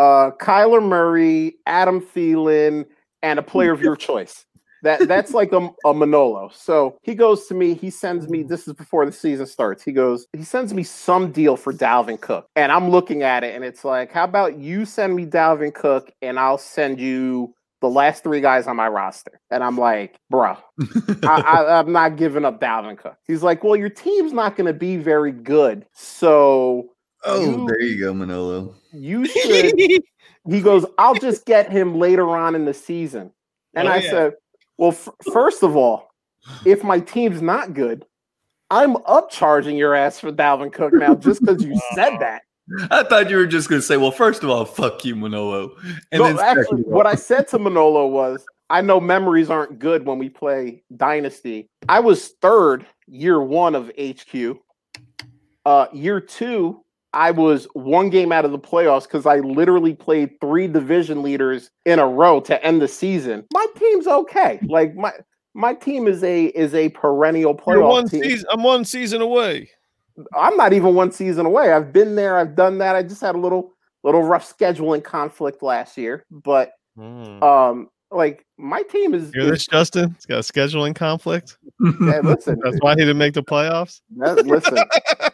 uh 0.00 0.30
Kyler 0.32 0.82
Murray, 0.82 1.56
Adam 1.66 2.00
Thielen, 2.00 2.86
and 3.22 3.38
a 3.38 3.42
player 3.42 3.72
of 3.72 3.82
your 3.82 3.96
choice. 4.08 4.46
That 4.82 5.06
that's 5.08 5.34
like 5.34 5.52
a, 5.52 5.68
a 5.84 5.92
Manolo. 5.92 6.50
So 6.54 6.96
he 7.02 7.14
goes 7.14 7.46
to 7.48 7.54
me, 7.54 7.74
he 7.74 7.90
sends 7.90 8.30
me, 8.30 8.42
this 8.42 8.66
is 8.66 8.72
before 8.72 9.04
the 9.04 9.12
season 9.12 9.44
starts. 9.44 9.82
He 9.82 9.92
goes, 9.92 10.26
he 10.32 10.42
sends 10.42 10.72
me 10.72 10.82
some 10.84 11.32
deal 11.32 11.58
for 11.58 11.74
Dalvin 11.74 12.18
Cook. 12.18 12.46
And 12.56 12.72
I'm 12.72 12.88
looking 12.88 13.22
at 13.22 13.44
it 13.44 13.54
and 13.54 13.62
it's 13.62 13.84
like, 13.84 14.10
how 14.10 14.24
about 14.24 14.56
you 14.56 14.86
send 14.86 15.14
me 15.14 15.26
Dalvin 15.26 15.74
Cook 15.74 16.10
and 16.22 16.38
I'll 16.38 16.56
send 16.56 16.98
you 16.98 17.54
the 17.82 17.90
last 17.90 18.22
three 18.22 18.40
guys 18.40 18.66
on 18.66 18.76
my 18.76 18.88
roster. 18.88 19.38
And 19.50 19.62
I'm 19.62 19.76
like, 19.76 20.16
bro, 20.30 20.56
I, 21.24 21.42
I, 21.46 21.78
I'm 21.78 21.92
not 21.92 22.16
giving 22.16 22.46
up 22.46 22.58
Dalvin 22.58 22.96
Cook. 22.96 23.16
He's 23.26 23.42
like, 23.42 23.62
well, 23.62 23.76
your 23.76 23.90
team's 23.90 24.32
not 24.32 24.56
going 24.56 24.66
to 24.66 24.78
be 24.78 24.96
very 24.96 25.32
good. 25.32 25.84
So 25.92 26.88
oh, 27.24 27.40
You- 27.40 27.66
there 27.66 27.80
you 27.82 27.98
go, 28.00 28.14
Manolo. 28.14 28.74
you 28.92 29.26
should. 29.26 29.74
he 30.48 30.60
goes, 30.60 30.86
I'll 30.98 31.14
just 31.14 31.44
get 31.46 31.70
him 31.70 31.98
later 31.98 32.28
on 32.30 32.54
in 32.54 32.64
the 32.64 32.74
season. 32.74 33.30
And 33.74 33.86
Oh, 33.88 33.92
I 33.92 33.96
yeah. 33.98 34.10
said, 34.10 34.32
well, 34.78 34.90
f- 34.90 35.08
first 35.32 35.62
of 35.62 35.76
all, 35.76 36.10
if 36.64 36.82
my 36.82 37.00
team's 37.00 37.42
not 37.42 37.74
good, 37.74 38.04
I'm 38.70 38.94
upcharging 38.96 39.76
your 39.76 39.94
ass 39.94 40.18
for 40.20 40.32
Dalvin 40.32 40.72
Cook 40.72 40.92
now 40.94 41.14
just 41.14 41.40
because 41.40 41.62
you 41.62 41.78
said 41.94 42.16
that. 42.20 42.42
I 42.90 43.02
thought 43.02 43.28
you 43.28 43.36
were 43.36 43.46
just 43.46 43.68
going 43.68 43.80
to 43.80 43.86
say, 43.86 43.96
well, 43.96 44.12
first 44.12 44.44
of 44.44 44.48
all, 44.50 44.64
fuck 44.64 45.04
you, 45.04 45.16
Manolo. 45.16 45.72
And 46.12 46.20
no, 46.22 46.24
then 46.32 46.38
actually, 46.38 46.82
what 46.82 47.04
I 47.06 47.16
said 47.16 47.48
to 47.48 47.58
Manolo 47.58 48.06
was, 48.06 48.44
I 48.70 48.80
know 48.80 49.00
memories 49.00 49.50
aren't 49.50 49.80
good 49.80 50.06
when 50.06 50.18
we 50.18 50.28
play 50.28 50.84
Dynasty. 50.96 51.68
I 51.88 51.98
was 51.98 52.28
third 52.40 52.86
year 53.08 53.42
one 53.42 53.74
of 53.74 53.90
HQ. 54.00 54.56
Uh, 55.66 55.86
year 55.92 56.20
two, 56.20 56.84
I 57.12 57.30
was 57.32 57.66
one 57.74 58.08
game 58.10 58.30
out 58.32 58.44
of 58.44 58.52
the 58.52 58.58
playoffs 58.58 59.02
because 59.04 59.26
I 59.26 59.38
literally 59.40 59.94
played 59.94 60.40
three 60.40 60.68
division 60.68 61.22
leaders 61.22 61.70
in 61.84 61.98
a 61.98 62.06
row 62.06 62.40
to 62.42 62.64
end 62.64 62.80
the 62.80 62.88
season. 62.88 63.44
My 63.52 63.66
team's 63.78 64.06
okay. 64.06 64.60
Like 64.68 64.94
my 64.94 65.12
my 65.54 65.74
team 65.74 66.06
is 66.06 66.22
a 66.22 66.46
is 66.46 66.74
a 66.74 66.90
perennial 66.90 67.52
You're 67.66 67.78
playoff 67.82 67.88
one 67.88 68.08
team. 68.08 68.22
season, 68.22 68.46
I'm 68.52 68.62
one 68.62 68.84
season 68.84 69.20
away. 69.22 69.68
I'm 70.36 70.56
not 70.56 70.72
even 70.72 70.94
one 70.94 71.10
season 71.10 71.46
away. 71.46 71.72
I've 71.72 71.92
been 71.92 72.14
there. 72.14 72.36
I've 72.38 72.54
done 72.54 72.78
that. 72.78 72.94
I 72.94 73.02
just 73.02 73.20
had 73.20 73.34
a 73.34 73.38
little 73.38 73.72
little 74.04 74.22
rough 74.22 74.56
scheduling 74.56 75.02
conflict 75.02 75.62
last 75.62 75.96
year, 75.98 76.24
but 76.30 76.72
Hmm. 76.96 77.42
um 77.42 77.88
like 78.12 78.44
my 78.58 78.82
team 78.82 79.14
is, 79.14 79.32
Hear 79.32 79.42
is 79.44 79.50
this, 79.50 79.66
Justin? 79.68 80.10
He's 80.14 80.26
got 80.26 80.38
a 80.38 80.42
scheduling 80.42 80.94
conflict. 80.94 81.56
hey, 82.00 82.20
listen 82.20 82.58
That's 82.62 82.76
why 82.80 82.92
he 82.92 82.96
didn't 83.00 83.18
make 83.18 83.34
the 83.34 83.42
playoffs. 83.42 84.00
that- 84.18 84.44
listen 84.46 84.78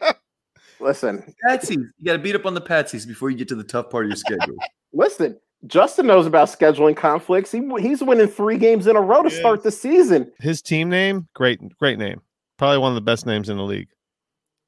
listen 0.81 1.35
Patsies. 1.47 1.71
You 1.77 2.05
got 2.05 2.13
to 2.15 2.19
beat 2.19 2.35
up 2.35 2.47
on 2.47 2.55
the 2.55 2.61
Patsies 2.61 3.07
before 3.07 3.31
you 3.31 3.37
get 3.37 3.49
to 3.49 3.55
the 3.55 3.65
tough 3.65 3.91
part 3.91 4.05
of 4.07 4.11
your 4.11 4.17
schedule. 4.17 4.57
listen 4.93 5.39
justin 5.67 6.07
knows 6.07 6.27
about 6.27 6.49
scheduling 6.49 6.97
conflicts 6.97 7.51
he, 7.51 7.61
he's 7.81 8.03
winning 8.03 8.27
three 8.29 8.57
games 8.59 8.87
in 8.87 8.95
a 8.95 9.01
row 9.01 9.23
to 9.23 9.31
Yeah. 9.33 9.39
start 9.41 9.63
the 9.63 9.71
season 9.73 10.31
His 10.39 10.63
team 10.63 10.89
name, 10.91 11.27
great, 11.35 11.61
great 11.79 11.99
name. 11.99 12.21
Probably 12.59 12.79
one 12.79 12.93
of 12.93 12.95
the 12.95 13.01
best 13.01 13.27
names 13.27 13.49
in 13.49 13.57
the 13.57 13.63
league. 13.65 13.89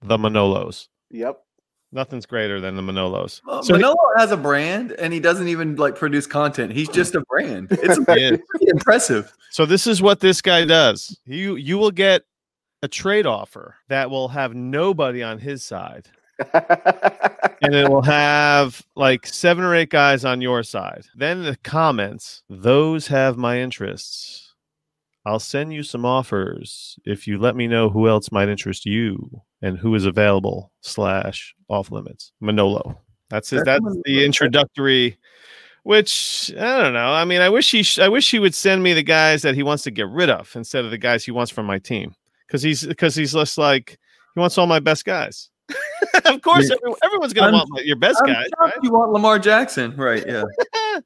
The 0.02 0.16
Manolos. 0.16 0.88
yep 1.10 1.40
Nothing's 1.90 2.26
greater 2.26 2.60
than 2.60 2.76
the 2.76 2.82
Manolos. 2.82 3.40
Well, 3.46 3.62
So 3.62 3.74
he- 3.74 3.80
Manolo 3.80 3.96
has 4.18 4.30
a 4.30 4.36
brand, 4.36 4.92
and 4.92 5.10
he 5.10 5.20
doesn't 5.20 5.48
even 5.48 5.76
like 5.76 5.94
produce 5.96 6.26
content. 6.26 6.70
He's 6.70 6.90
just 6.90 7.14
a 7.14 7.22
brand. 7.30 7.68
It's 7.70 7.98
Yeah. 8.08 8.36
pretty 8.46 8.66
impressive. 8.68 9.32
So 9.52 9.64
this 9.64 9.86
is 9.86 10.02
what 10.02 10.20
this 10.20 10.42
guy 10.42 10.66
does. 10.66 11.18
You 11.24 11.56
you 11.56 11.78
will 11.78 11.90
get 11.90 12.24
a 12.82 12.88
trade 12.88 13.26
offer 13.26 13.76
that 13.88 14.10
will 14.10 14.28
have 14.28 14.54
nobody 14.54 15.22
on 15.22 15.38
his 15.38 15.64
side. 15.64 16.08
and 16.52 17.74
it 17.74 17.88
will 17.88 18.02
have 18.02 18.84
like 18.94 19.26
seven 19.26 19.64
or 19.64 19.74
eight 19.74 19.90
guys 19.90 20.24
on 20.24 20.40
your 20.40 20.62
side. 20.62 21.04
Then 21.16 21.42
the 21.42 21.56
comments, 21.56 22.42
those 22.48 23.08
have 23.08 23.36
my 23.36 23.58
interests. 23.60 24.54
I'll 25.26 25.40
send 25.40 25.72
you 25.74 25.82
some 25.82 26.06
offers 26.06 26.98
if 27.04 27.26
you 27.26 27.38
let 27.38 27.56
me 27.56 27.66
know 27.66 27.90
who 27.90 28.08
else 28.08 28.30
might 28.32 28.48
interest 28.48 28.86
you 28.86 29.42
and 29.60 29.76
who 29.76 29.94
is 29.94 30.06
available 30.06 30.72
slash 30.80 31.54
off 31.68 31.90
limits. 31.90 32.32
Manolo. 32.40 32.98
That's 33.28 33.50
his, 33.50 33.62
That's 33.64 33.84
the 34.04 34.24
introductory. 34.24 35.18
Which 35.82 36.52
I 36.58 36.82
don't 36.82 36.92
know. 36.92 37.12
I 37.12 37.24
mean, 37.24 37.40
I 37.40 37.48
wish 37.48 37.70
he 37.70 37.82
sh- 37.82 37.98
I 37.98 38.08
wish 38.08 38.30
he 38.30 38.38
would 38.38 38.54
send 38.54 38.82
me 38.82 38.92
the 38.92 39.02
guys 39.02 39.42
that 39.42 39.54
he 39.54 39.62
wants 39.62 39.84
to 39.84 39.90
get 39.90 40.08
rid 40.08 40.28
of 40.28 40.54
instead 40.54 40.84
of 40.84 40.90
the 40.90 40.98
guys 40.98 41.24
he 41.24 41.30
wants 41.30 41.50
from 41.50 41.66
my 41.66 41.78
team. 41.78 42.14
Because 42.48 42.62
he's 42.62 42.84
because 42.84 43.14
he's 43.14 43.32
just 43.34 43.58
like 43.58 43.98
he 44.34 44.40
wants 44.40 44.58
all 44.58 44.66
my 44.66 44.80
best 44.80 45.04
guys. 45.04 45.50
of 46.24 46.40
course, 46.40 46.68
Yeah. 46.70 46.76
every, 46.82 46.94
everyone's 47.04 47.32
gonna 47.34 47.48
I'm- 47.48 47.54
want 47.54 47.68
my, 47.70 47.80
your 47.82 47.96
best 47.96 48.18
I'm 48.24 48.32
guys, 48.32 48.46
right? 48.58 48.72
You 48.82 48.90
want 48.90 49.12
Lamar 49.12 49.38
Jackson, 49.38 49.94
right? 49.96 50.24
Yeah. 50.26 50.42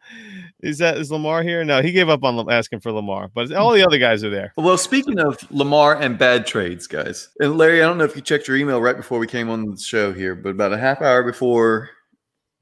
is 0.62 0.78
that 0.78 0.98
is 0.98 1.10
Lamar 1.10 1.42
here? 1.42 1.64
No, 1.64 1.82
he 1.82 1.90
gave 1.90 2.08
up 2.08 2.22
on 2.22 2.48
asking 2.50 2.78
for 2.80 2.92
Lamar, 2.92 3.28
but 3.34 3.52
all 3.52 3.72
the 3.72 3.84
other 3.84 3.98
guys 3.98 4.22
are 4.22 4.30
there. 4.30 4.52
Well, 4.56 4.78
speaking 4.78 5.18
of 5.18 5.38
Lamar 5.50 6.00
and 6.00 6.16
bad 6.16 6.46
trades, 6.46 6.86
guys, 6.86 7.28
and 7.40 7.58
Larry, 7.58 7.82
I 7.82 7.86
don't 7.86 7.98
know 7.98 8.04
if 8.04 8.14
you 8.14 8.22
checked 8.22 8.46
your 8.46 8.56
email 8.56 8.80
right 8.80 8.96
before 8.96 9.18
we 9.18 9.26
came 9.26 9.50
on 9.50 9.70
the 9.72 9.76
show 9.78 10.12
here, 10.12 10.36
but 10.36 10.50
about 10.50 10.72
a 10.72 10.78
half 10.78 11.02
hour 11.02 11.24
before, 11.24 11.90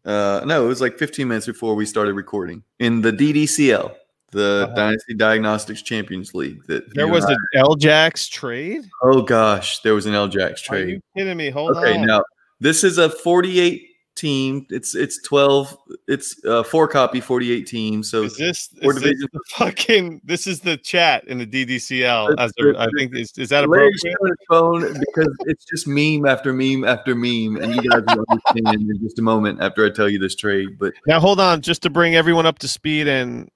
uh, 0.06 0.40
no, 0.46 0.64
it 0.64 0.68
was 0.68 0.80
like 0.80 0.98
15 0.98 1.28
minutes 1.28 1.46
before 1.46 1.74
we 1.74 1.84
started 1.84 2.14
recording 2.14 2.62
in 2.78 3.02
the 3.02 3.12
DDCL, 3.12 3.94
the 4.32 4.64
Uh-huh. 4.66 4.74
Dynasty 4.76 5.14
Diagnostics 5.14 5.82
Champions 5.82 6.34
League. 6.34 6.64
That 6.66 6.92
There 6.94 7.08
was 7.08 7.24
an 7.24 7.36
L 7.54 7.74
Jax 7.76 8.28
trade. 8.28 8.82
Oh 9.02 9.22
gosh, 9.22 9.80
there 9.80 9.94
was 9.94 10.06
an 10.06 10.14
L 10.14 10.28
Jax 10.28 10.62
Are 10.62 10.66
trade. 10.76 10.88
you 10.88 11.00
kidding 11.16 11.36
me? 11.36 11.50
Hold 11.50 11.76
Okay, 11.76 11.98
on. 11.98 12.06
now 12.06 12.22
this 12.60 12.84
is 12.84 12.98
a 12.98 13.08
48 13.10 13.86
team. 14.16 14.66
It's 14.68 14.94
it's 14.94 15.22
twelve. 15.22 15.74
It's 16.06 16.36
uh, 16.44 16.62
four 16.62 16.86
copy, 16.88 17.20
forty 17.20 17.52
eight 17.52 17.66
teams. 17.66 18.10
So 18.10 18.24
Is 18.24 18.36
this, 18.36 18.68
is 18.82 18.94
this 19.00 19.14
the 19.32 19.40
fucking? 19.56 20.20
This 20.24 20.46
is 20.46 20.60
the 20.60 20.76
chat 20.76 21.24
in 21.24 21.38
the 21.38 21.46
DDCL. 21.46 22.34
As 22.38 22.52
a, 22.60 22.78
I 22.78 22.86
think 22.98 23.14
is, 23.16 23.32
is 23.38 23.48
that 23.48 23.64
appropriate? 23.64 24.16
phone 24.48 24.82
because 24.92 25.34
it's 25.46 25.64
just 25.64 25.86
meme 25.88 26.26
after 26.26 26.52
meme 26.52 26.84
after 26.84 27.14
meme, 27.14 27.56
and 27.62 27.74
you 27.74 27.88
guys 27.88 28.02
will 28.14 28.24
understand 28.28 28.90
in 28.90 28.98
just 29.00 29.18
a 29.18 29.22
moment 29.22 29.60
after 29.62 29.86
I 29.86 29.90
tell 29.90 30.08
you 30.08 30.18
this 30.18 30.34
trade. 30.34 30.78
But 30.78 30.92
Now 31.06 31.18
hold 31.20 31.40
on, 31.40 31.62
just 31.62 31.80
to 31.82 31.90
bring 31.90 32.14
everyone 32.14 32.44
up 32.46 32.58
to 32.58 32.68
speed 32.68 33.08
and 33.08 33.48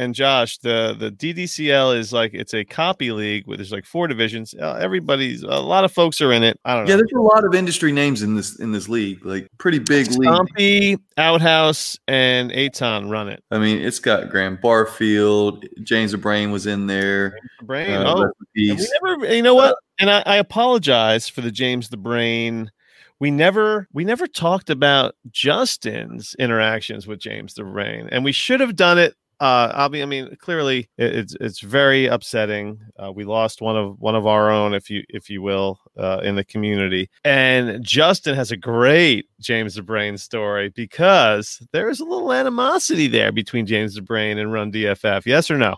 and 0.00 0.14
Josh, 0.14 0.58
the 0.58 0.96
the 0.98 1.10
DDCL 1.12 1.96
is 1.96 2.12
like 2.12 2.32
it's 2.32 2.54
a 2.54 2.64
copy 2.64 3.12
league 3.12 3.46
where 3.46 3.56
there's 3.56 3.72
like 3.72 3.84
four 3.84 4.08
divisions. 4.08 4.54
Uh, 4.54 4.78
everybody's 4.80 5.42
a 5.42 5.48
lot 5.48 5.84
of 5.84 5.92
folks 5.92 6.20
are 6.20 6.32
in 6.32 6.42
it. 6.42 6.58
I 6.64 6.74
don't 6.76 6.86
yeah, 6.86 6.96
there's 6.96 7.12
a 7.14 7.20
lot 7.20 7.44
of 7.44 7.54
industry 7.54 7.92
names 7.92 8.22
in 8.22 8.34
this 8.34 8.58
in 8.58 8.72
this 8.72 8.88
league, 8.88 9.24
like 9.24 9.48
pretty 9.58 9.78
big 9.78 10.08
league. 10.12 10.28
Stompy, 10.30 10.98
Outhouse, 11.18 11.98
and 12.08 12.50
Aton 12.52 13.10
run 13.10 13.28
it. 13.28 13.44
I 13.50 13.58
mean, 13.58 13.78
it's 13.80 13.98
got 13.98 14.30
Graham 14.30 14.58
Barfield, 14.62 15.66
James 15.82 16.12
the 16.12 16.18
Brain 16.18 16.50
was 16.50 16.66
in 16.66 16.86
there. 16.86 17.38
Brain. 17.62 17.90
Uh, 17.90 18.14
oh, 18.14 18.22
rest 18.22 18.34
in 18.56 18.70
And 18.70 18.78
peace. 18.78 18.92
we 19.02 19.10
never, 19.10 19.34
you 19.34 19.42
know 19.42 19.54
what? 19.54 19.76
And 19.98 20.10
I, 20.10 20.22
I 20.24 20.36
apologize 20.36 21.28
for 21.28 21.42
the 21.42 21.50
James 21.52 21.90
the 21.90 21.98
Brain. 21.98 22.70
We 23.18 23.30
never, 23.30 23.86
we 23.92 24.04
never 24.04 24.26
talked 24.26 24.70
about 24.70 25.14
Justin's 25.30 26.34
interactions 26.38 27.06
with 27.06 27.18
James 27.18 27.52
the 27.52 27.64
Brain, 27.64 28.08
and 28.10 28.24
we 28.24 28.32
should 28.32 28.60
have 28.60 28.76
done 28.76 28.98
it. 28.98 29.14
Uh, 29.40 29.72
I'll 29.74 29.88
be, 29.88 30.02
I 30.02 30.04
mean, 30.04 30.36
clearly, 30.36 30.90
it, 30.98 31.14
it's 31.16 31.36
it's 31.40 31.60
very 31.60 32.06
upsetting. 32.06 32.78
Uh, 33.02 33.10
we 33.10 33.24
lost 33.24 33.62
one 33.62 33.74
of 33.74 33.98
one 33.98 34.14
of 34.14 34.26
our 34.26 34.50
own, 34.50 34.74
if 34.74 34.90
you 34.90 35.02
if 35.08 35.30
you 35.30 35.40
will, 35.40 35.80
uh, 35.98 36.20
in 36.22 36.36
the 36.36 36.44
community. 36.44 37.08
And 37.24 37.82
Justin 37.82 38.34
has 38.34 38.50
a 38.50 38.56
great 38.58 39.28
James 39.40 39.76
the 39.76 39.82
Brain 39.82 40.18
story 40.18 40.68
because 40.68 41.58
there 41.72 41.88
is 41.88 42.00
a 42.00 42.04
little 42.04 42.32
animosity 42.34 43.06
there 43.06 43.32
between 43.32 43.64
James 43.64 43.94
the 43.94 44.02
Brain 44.02 44.36
and 44.36 44.52
Run 44.52 44.70
DFF. 44.70 45.24
Yes 45.24 45.50
or 45.50 45.56
no? 45.56 45.76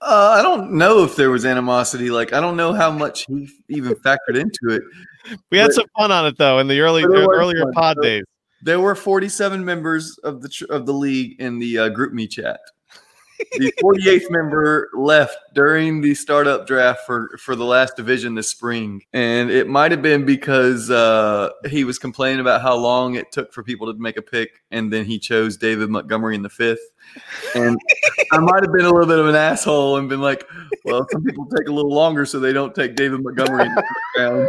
Uh, 0.00 0.36
I 0.38 0.42
don't 0.42 0.72
know 0.72 1.02
if 1.04 1.16
there 1.16 1.30
was 1.30 1.44
animosity. 1.46 2.10
Like, 2.10 2.32
I 2.32 2.40
don't 2.40 2.56
know 2.56 2.72
how 2.72 2.90
much 2.90 3.26
he 3.26 3.48
even 3.68 3.94
factored 3.96 4.36
into 4.36 4.74
it. 4.74 4.82
We 5.50 5.58
had 5.58 5.68
But- 5.68 5.74
some 5.74 5.86
fun 5.98 6.10
on 6.10 6.26
it 6.26 6.38
though 6.38 6.58
in 6.58 6.68
the 6.68 6.80
early 6.80 7.04
earlier 7.04 7.64
pod 7.74 7.96
So- 7.98 8.02
days. 8.02 8.24
There 8.62 8.80
were 8.80 8.94
47 8.94 9.62
members 9.62 10.16
of 10.24 10.40
the 10.40 10.48
tr- 10.48 10.64
of 10.70 10.86
the 10.86 10.94
league 10.94 11.38
in 11.38 11.58
the 11.58 11.78
uh, 11.80 11.90
GroupMe 11.90 12.30
chat. 12.30 12.60
The 13.52 13.72
48th 13.82 14.30
member 14.30 14.90
left 14.94 15.36
during 15.54 16.00
the 16.00 16.14
startup 16.14 16.66
draft 16.66 17.00
for 17.06 17.36
for 17.38 17.56
the 17.56 17.64
last 17.64 17.96
division 17.96 18.34
this 18.34 18.48
spring, 18.48 19.02
and 19.12 19.50
it 19.50 19.68
might 19.68 19.90
have 19.90 20.02
been 20.02 20.24
because 20.24 20.90
uh, 20.90 21.50
he 21.68 21.84
was 21.84 21.98
complaining 21.98 22.40
about 22.40 22.62
how 22.62 22.76
long 22.76 23.14
it 23.14 23.32
took 23.32 23.52
for 23.52 23.62
people 23.62 23.92
to 23.92 23.98
make 23.98 24.16
a 24.16 24.22
pick, 24.22 24.62
and 24.70 24.92
then 24.92 25.04
he 25.04 25.18
chose 25.18 25.56
David 25.56 25.90
Montgomery 25.90 26.34
in 26.34 26.42
the 26.42 26.50
fifth. 26.50 26.90
And 27.54 27.76
I 28.32 28.38
might 28.38 28.62
have 28.62 28.72
been 28.72 28.84
a 28.84 28.90
little 28.90 29.06
bit 29.06 29.18
of 29.18 29.26
an 29.26 29.34
asshole 29.34 29.96
and 29.96 30.08
been 30.08 30.20
like, 30.20 30.44
"Well, 30.84 31.06
some 31.10 31.22
people 31.22 31.46
take 31.46 31.68
a 31.68 31.72
little 31.72 31.94
longer, 31.94 32.26
so 32.26 32.38
they 32.38 32.52
don't 32.52 32.74
take 32.74 32.94
David 32.94 33.22
Montgomery 33.22 33.66
in 33.66 33.74
the 33.74 33.82
first 33.82 34.18
round." 34.18 34.48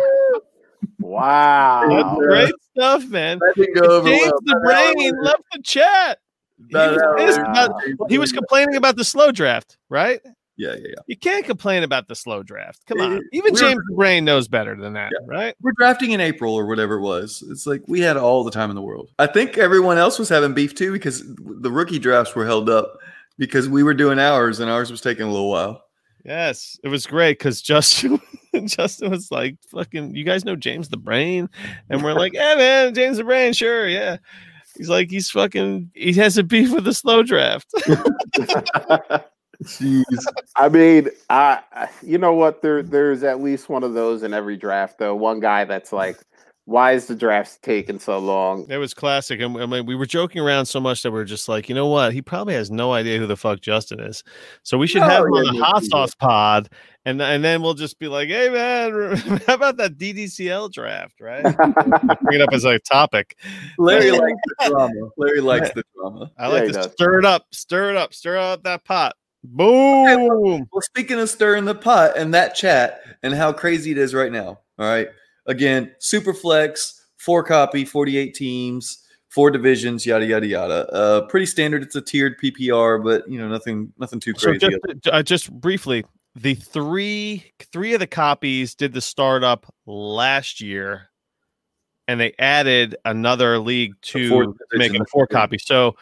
Wow. 0.99 1.87
That's 1.87 2.25
great 2.25 2.53
stuff, 2.71 3.07
man. 3.07 3.39
That 3.39 3.53
didn't 3.55 3.75
go 3.75 3.97
over 3.97 4.09
James 4.09 4.23
well. 4.23 4.39
the 4.43 4.59
Brain 4.63 5.13
left 5.21 5.43
the 5.53 5.61
chat. 5.61 6.19
He 6.69 6.75
was 6.75 6.97
an 6.97 7.03
hour 7.03 7.17
pissed 7.17 7.37
later, 7.39 7.51
about- 7.51 8.11
He 8.11 8.17
was 8.17 8.31
complaining 8.31 8.75
about 8.75 8.95
the 8.95 9.03
slow 9.03 9.31
draft, 9.31 9.77
right? 9.89 10.21
Yeah, 10.57 10.69
yeah, 10.75 10.87
yeah. 10.87 10.95
You 11.07 11.17
can't 11.17 11.43
complain 11.45 11.83
about 11.83 12.07
the 12.07 12.15
slow 12.15 12.41
draft. 12.41 12.79
Come 12.87 13.01
on. 13.01 13.21
Even 13.33 13.53
we're- 13.53 13.59
James 13.59 13.81
the 13.89 13.95
Brain 13.95 14.23
knows 14.23 14.47
better 14.47 14.75
than 14.75 14.93
that, 14.93 15.11
right? 15.27 15.53
We're 15.61 15.73
drafting 15.73 16.11
in 16.11 16.21
April 16.21 16.53
or 16.55 16.65
whatever 16.65 16.95
it 16.95 17.01
was. 17.01 17.43
It's 17.49 17.67
like 17.67 17.81
we 17.87 17.99
had 17.99 18.15
all 18.15 18.43
the 18.45 18.51
time 18.51 18.69
in 18.69 18.75
the 18.77 18.81
world. 18.81 19.09
I 19.19 19.27
think 19.27 19.57
everyone 19.57 19.97
else 19.97 20.17
was 20.17 20.29
having 20.29 20.53
beef 20.53 20.73
too 20.73 20.93
because 20.93 21.23
the 21.35 21.69
rookie 21.71 21.99
drafts 21.99 22.35
were 22.35 22.45
held 22.45 22.69
up 22.69 22.97
because 23.37 23.67
we 23.67 23.83
were 23.83 23.93
doing 23.93 24.17
ours 24.17 24.61
and 24.61 24.71
ours 24.71 24.89
was 24.89 25.01
taking 25.01 25.25
a 25.25 25.29
little 25.31 25.49
while. 25.49 25.81
Yes, 26.23 26.79
it 26.83 26.87
was 26.87 27.05
great 27.05 27.37
because 27.37 27.61
Justin 27.61 28.21
Justin 28.65 29.11
was 29.11 29.29
like, 29.31 29.57
"Fucking, 29.71 30.15
you 30.15 30.23
guys 30.23 30.45
know 30.45 30.55
James 30.55 30.87
the 30.87 30.95
Brain," 30.97 31.49
and 31.89 32.01
we're 32.01 32.13
like, 32.13 32.31
"Yeah, 32.33 32.55
man, 32.55 32.93
James 32.95 33.17
the 33.17 33.25
Brain, 33.25 33.51
sure, 33.51 33.87
yeah." 33.89 34.17
He's 34.77 34.89
like, 34.89 35.09
he's 35.09 35.29
fucking, 35.29 35.91
he 35.93 36.13
has 36.13 36.37
a 36.37 36.43
beef 36.43 36.71
with 36.71 36.83
the 36.83 36.93
slow 36.93 37.23
draft. 37.23 37.71
Jeez. 39.63 40.03
I 40.57 40.69
mean, 40.69 41.09
I 41.29 41.87
you 42.01 42.17
know 42.17 42.33
what? 42.33 42.61
There 42.61 42.83
there's 42.83 43.23
at 43.23 43.41
least 43.41 43.69
one 43.69 43.83
of 43.83 43.93
those 43.93 44.23
in 44.23 44.33
every 44.33 44.57
draft, 44.57 44.99
though. 44.99 45.15
One 45.15 45.39
guy 45.39 45.63
that's 45.63 45.93
like, 45.93 46.19
why 46.65 46.93
is 46.93 47.05
the 47.05 47.15
draft 47.15 47.61
taking 47.61 47.99
so 47.99 48.17
long? 48.17 48.65
It 48.69 48.77
was 48.77 48.93
classic, 48.93 49.39
and 49.39 49.55
I 49.57 49.67
mean, 49.67 49.85
we 49.85 49.95
were 49.95 50.07
joking 50.07 50.41
around 50.41 50.65
so 50.65 50.79
much 50.79 51.03
that 51.03 51.11
we 51.11 51.19
are 51.19 51.25
just 51.25 51.47
like, 51.47 51.69
you 51.69 51.75
know 51.75 51.87
what? 51.87 52.11
He 52.11 52.21
probably 52.23 52.55
has 52.55 52.71
no 52.71 52.91
idea 52.91 53.19
who 53.19 53.27
the 53.27 53.37
fuck 53.37 53.61
Justin 53.61 53.99
is, 53.99 54.23
so 54.63 54.77
we 54.77 54.87
should 54.87 55.01
No, 55.01 55.09
have 55.09 55.25
him 55.25 55.33
on 55.33 55.55
the 55.55 55.63
hot 55.63 55.83
yeah. 55.83 55.89
sauce 55.89 56.15
pod, 56.15 56.69
and 57.05 57.21
and 57.21 57.43
then 57.43 57.61
we'll 57.61 57.75
just 57.75 57.99
be 57.99 58.07
like, 58.07 58.29
hey 58.29 58.49
man, 58.49 59.15
how 59.47 59.53
about 59.53 59.77
that 59.77 59.97
DDCL 59.99 60.71
draft, 60.71 61.21
right? 61.21 61.43
Bring 62.23 62.39
it 62.39 62.41
up 62.41 62.51
as 62.51 62.65
a 62.65 62.79
topic. 62.79 63.37
Larry 63.77 64.09
likes 64.11 64.41
the 64.57 64.69
drama. 64.69 65.09
Larry 65.17 65.41
likes 65.41 65.71
the 65.71 65.83
drama. 65.95 66.31
I 66.39 66.47
like 66.47 66.65
he 66.65 66.71
to 66.71 66.89
stir 66.89 67.19
it 67.19 67.25
up, 67.25 67.45
stir 67.51 67.91
it 67.91 67.95
up, 67.95 68.13
stir 68.13 68.37
up 68.37 68.63
that 68.63 68.83
pot. 68.83 69.15
Boom! 69.43 70.67
Well, 70.71 70.81
speaking 70.81 71.19
of 71.19 71.29
stirring 71.29 71.65
the 71.65 71.75
pot 71.75 72.17
and 72.17 72.33
that 72.33 72.55
chat 72.55 73.01
and 73.21 73.35
how 73.35 73.53
crazy 73.53 73.91
it 73.91 73.99
is 73.99 74.15
right 74.15 74.31
now. 74.31 74.59
All 74.79 74.87
right. 74.89 75.09
Again, 75.47 75.93
super 75.99 76.33
flex, 76.33 77.05
four 77.17 77.43
copy, 77.43 77.85
48 77.85 78.33
teams, 78.33 79.03
four 79.29 79.51
divisions, 79.51 80.05
yada 80.05 80.25
yada 80.25 80.47
yada. 80.47 80.91
Uh 80.91 81.21
pretty 81.27 81.45
standard. 81.45 81.83
It's 81.83 81.95
a 81.95 82.01
tiered 82.01 82.39
PPR, 82.39 83.03
but 83.03 83.29
you 83.29 83.39
know, 83.39 83.47
nothing 83.47 83.91
nothing 83.97 84.19
too 84.19 84.33
So 84.37 84.49
crazy. 84.49 84.67
just, 84.69 85.07
uh, 85.07 85.23
just 85.23 85.51
briefly, 85.51 86.05
the 86.35 86.55
three 86.55 87.51
three 87.71 87.93
of 87.93 87.99
the 87.99 88.07
copies 88.07 88.75
did 88.75 88.93
the 88.93 89.01
startup 89.01 89.65
last 89.85 90.61
year, 90.61 91.09
and 92.07 92.19
they 92.19 92.33
added 92.39 92.95
another 93.05 93.59
league 93.59 93.93
to 94.01 94.55
make 94.73 94.93
it 94.93 95.01
a 95.01 95.05
four 95.05 95.27
copy. 95.27 95.57
So 95.57 95.95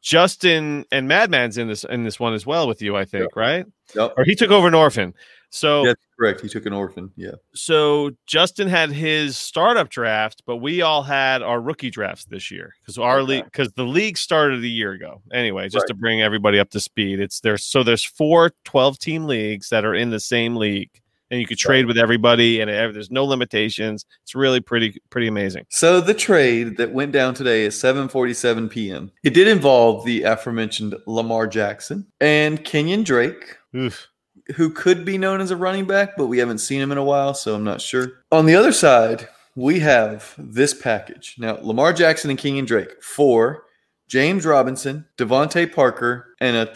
Justin 0.00 0.84
and 0.92 1.08
Madman's 1.08 1.56
in 1.56 1.68
this 1.68 1.84
in 1.84 2.04
this 2.04 2.20
one 2.20 2.34
as 2.34 2.46
well 2.46 2.68
with 2.68 2.82
you, 2.82 2.96
I 2.96 3.04
think, 3.04 3.34
right? 3.34 3.64
Yep. 3.94 4.14
Or 4.16 4.24
he 4.24 4.34
took 4.34 4.50
over 4.50 4.68
an 4.68 4.74
orphan. 4.74 5.14
So 5.50 5.84
That's 5.84 6.02
correct. 6.18 6.40
He 6.42 6.48
took 6.48 6.66
an 6.66 6.72
orphan. 6.72 7.10
Yeah. 7.16 7.32
so 7.54 8.10
Justin 8.26 8.68
had 8.68 8.90
his 8.90 9.36
startup 9.36 9.88
draft, 9.88 10.42
but 10.46 10.56
we 10.56 10.82
all 10.82 11.02
had 11.02 11.42
our 11.42 11.60
rookie 11.60 11.90
drafts 11.90 12.24
this 12.26 12.50
year 12.50 12.74
because 12.80 12.98
our 12.98 13.20
Okay. 13.20 13.26
league 13.28 13.44
because 13.44 13.72
the 13.72 13.84
league 13.84 14.18
started 14.18 14.62
a 14.62 14.68
year 14.68 14.92
ago. 14.92 15.22
Anyway, 15.32 15.64
just 15.68 15.84
Right. 15.84 15.88
to 15.88 15.94
bring 15.94 16.20
everybody 16.22 16.58
up 16.58 16.70
to 16.70 16.80
speed, 16.80 17.18
it's 17.20 17.40
there. 17.40 17.56
so 17.56 17.82
there's 17.82 18.04
four 18.04 18.52
12 18.64 18.98
team 18.98 19.24
leagues 19.24 19.70
that 19.70 19.84
are 19.84 19.94
in 19.94 20.10
the 20.10 20.20
same 20.20 20.56
league, 20.56 20.90
and 21.30 21.40
you 21.40 21.46
could 21.46 21.58
trade 21.58 21.86
with 21.86 21.96
everybody, 21.98 22.60
and 22.60 22.70
ev- 22.70 22.92
there's 22.94 23.10
no 23.10 23.24
limitations. 23.24 24.04
It's 24.22 24.34
really 24.34 24.60
pretty 24.60 25.00
pretty 25.10 25.28
amazing. 25.28 25.64
So 25.70 26.00
the 26.02 26.14
trade 26.14 26.76
that 26.76 26.92
went 26.92 27.12
down 27.12 27.32
today 27.34 27.64
is 27.64 27.74
7:47 27.74 28.68
p.m. 28.70 29.10
It 29.24 29.32
did 29.34 29.48
involve 29.48 30.04
the 30.04 30.22
aforementioned 30.24 30.94
Lamar 31.06 31.46
Jackson 31.46 32.06
and 32.20 32.62
Kenyan 32.64 33.04
Drake, 33.04 33.56
Oof. 33.74 34.08
Who 34.56 34.70
could 34.70 35.04
be 35.04 35.18
known 35.18 35.40
as 35.40 35.50
a 35.50 35.56
running 35.56 35.86
back, 35.86 36.16
but 36.16 36.26
we 36.26 36.38
haven't 36.38 36.58
seen 36.58 36.80
him 36.80 36.90
in 36.92 36.98
a 36.98 37.04
while, 37.04 37.34
so 37.34 37.54
I'm 37.54 37.64
not 37.64 37.80
sure. 37.82 38.08
On 38.32 38.46
the 38.46 38.54
other 38.54 38.72
side, 38.72 39.28
we 39.54 39.80
have 39.80 40.34
this 40.38 40.72
package. 40.72 41.34
Now, 41.38 41.58
Lamar 41.60 41.92
Jackson 41.92 42.30
and 42.30 42.38
Kenyan 42.38 42.66
Drake 42.66 43.02
for 43.02 43.64
James 44.08 44.46
Robinson, 44.46 45.04
DeVante 45.18 45.70
Parker, 45.72 46.34
and 46.40 46.56
a 46.56 46.66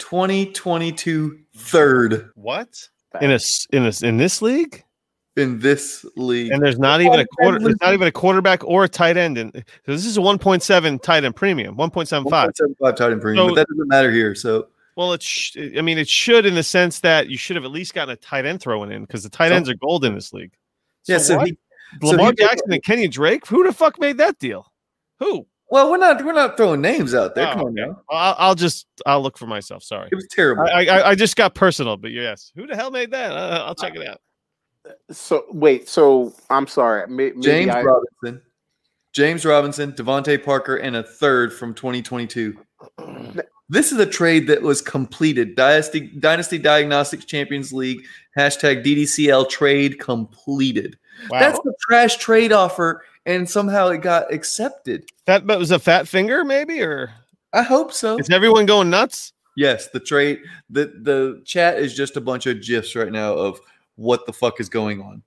2022 0.56 1.38
third 1.56 2.30
What 2.34 2.88
in 3.20 3.30
a 3.30 3.34
s- 3.34 3.66
in 3.72 3.84
a, 3.86 3.92
in 4.06 4.16
this 4.18 4.42
league? 4.42 4.84
in 5.38 5.58
this 5.60 6.04
league. 6.14 6.52
And 6.52 6.62
there's 6.62 6.78
not 6.78 7.00
even 7.00 7.20
a 7.20 7.26
quarter. 7.26 7.58
There's 7.58 7.80
not 7.80 7.94
even 7.94 8.06
a 8.06 8.12
quarterback 8.12 8.62
or 8.64 8.84
a 8.84 8.88
tight 8.88 9.16
end. 9.16 9.38
And 9.38 9.50
so 9.54 9.92
this 9.92 10.04
is 10.04 10.18
a 10.18 10.20
1.7 10.20 11.00
tight 11.00 11.24
end 11.24 11.34
premium, 11.34 11.74
1.75. 11.78 12.24
1.75 12.30 12.96
tight 12.96 13.12
end 13.12 13.22
premium, 13.22 13.46
So- 13.46 13.48
but 13.48 13.54
that 13.56 13.68
doesn't 13.68 13.88
matter 13.88 14.10
here. 14.10 14.34
So 14.34 14.66
Well, 14.96 15.12
it's 15.14 15.24
sh- 15.24 15.56
I 15.76 15.80
mean, 15.80 15.98
it 15.98 16.08
should 16.08 16.44
in 16.46 16.54
the 16.54 16.62
sense 16.62 17.00
that 17.00 17.28
you 17.28 17.38
should 17.38 17.56
have 17.56 17.64
at 17.64 17.70
least 17.70 17.94
gotten 17.94 18.12
a 18.12 18.16
tight 18.16 18.44
end 18.44 18.60
thrown 18.60 18.92
in 18.92 19.02
because 19.04 19.22
the 19.22 19.30
tight 19.30 19.48
So- 19.48 19.54
ends 19.54 19.68
are 19.70 19.74
gold 19.74 20.04
in 20.04 20.14
this 20.14 20.32
league. 20.32 20.52
yeah, 21.06 21.18
so 21.18 21.36
what? 21.38 21.46
he 21.48 21.56
so 22.02 22.08
Lamar 22.08 22.30
he- 22.30 22.36
Jackson 22.36 22.72
and 22.72 22.82
Kenny 22.84 23.08
Drake. 23.08 23.46
Who 23.46 23.64
the 23.64 23.72
fuck 23.72 23.98
made 24.00 24.18
that 24.18 24.38
deal? 24.38 24.70
Who? 25.20 25.46
Well, 25.70 25.90
we're 25.90 25.96
not 25.96 26.22
we're 26.22 26.34
not 26.34 26.58
throwing 26.58 26.82
names 26.82 27.14
out 27.14 27.34
there. 27.34 27.48
Oh, 27.48 27.52
Come 27.52 27.60
on 27.62 27.78
okay. 27.78 27.88
now. 27.90 28.02
I'll, 28.10 28.34
I'll 28.38 28.54
just 28.54 28.86
I'll 29.06 29.22
look 29.22 29.38
for 29.38 29.46
myself. 29.46 29.82
Sorry, 29.82 30.08
It 30.12 30.14
was 30.14 30.28
terrible. 30.30 30.64
I, 30.64 30.84
I 30.86 31.08
I 31.10 31.14
just 31.14 31.34
got 31.36 31.54
personal, 31.54 31.96
but 31.96 32.10
yes, 32.10 32.52
who 32.54 32.66
the 32.66 32.76
hell 32.76 32.90
made 32.90 33.10
that? 33.12 33.32
Uh, 33.32 33.64
I'll 33.66 33.74
check 33.74 33.94
it 33.96 34.06
out. 34.06 34.20
So 35.10 35.46
wait, 35.50 35.88
so 35.88 36.34
I'm 36.50 36.66
sorry. 36.66 37.06
Maybe 37.08 37.40
James 37.40 37.70
I, 37.70 37.82
Robinson, 37.82 38.42
James 39.14 39.46
Robinson, 39.46 39.92
DeVante 39.92 40.44
Parker, 40.44 40.76
and 40.76 40.96
a 40.96 41.02
third 41.02 41.54
from 41.54 41.72
2022. 41.72 42.58
This 43.72 43.90
is 43.90 43.98
a 43.98 44.04
trade 44.04 44.48
that 44.48 44.60
was 44.60 44.82
completed. 44.82 45.54
Dynasty 45.54 46.00
Dynasty 46.00 46.58
Diagnostics 46.58 47.24
Champions 47.24 47.72
League 47.72 48.04
hashtag 48.36 48.84
DDCL 48.84 49.48
trade 49.48 49.98
completed. 49.98 50.98
Wow. 51.30 51.40
That's 51.40 51.58
the 51.60 51.72
trash 51.80 52.16
trade 52.18 52.52
offer 52.52 53.02
and 53.24 53.48
somehow 53.48 53.88
it 53.88 54.02
got 54.02 54.30
accepted. 54.30 55.06
That 55.24 55.46
was 55.46 55.70
a 55.70 55.78
fat 55.78 56.06
finger, 56.06 56.44
maybe, 56.44 56.82
or 56.82 57.14
I 57.54 57.62
hope 57.62 57.94
so. 57.94 58.18
is 58.18 58.28
everyone 58.28 58.66
going 58.66 58.90
nuts? 58.90 59.32
Yes, 59.56 59.88
the 59.88 60.00
trade 60.00 60.40
the 60.68 60.92
the 61.00 61.40
chat 61.46 61.78
is 61.78 61.94
just 61.94 62.18
a 62.18 62.20
bunch 62.20 62.44
of 62.44 62.60
gifs 62.60 62.94
right 62.94 63.10
now 63.10 63.32
of 63.32 63.58
what 63.96 64.26
the 64.26 64.34
fuck 64.34 64.60
is 64.60 64.68
going 64.68 65.00
on. 65.00 65.22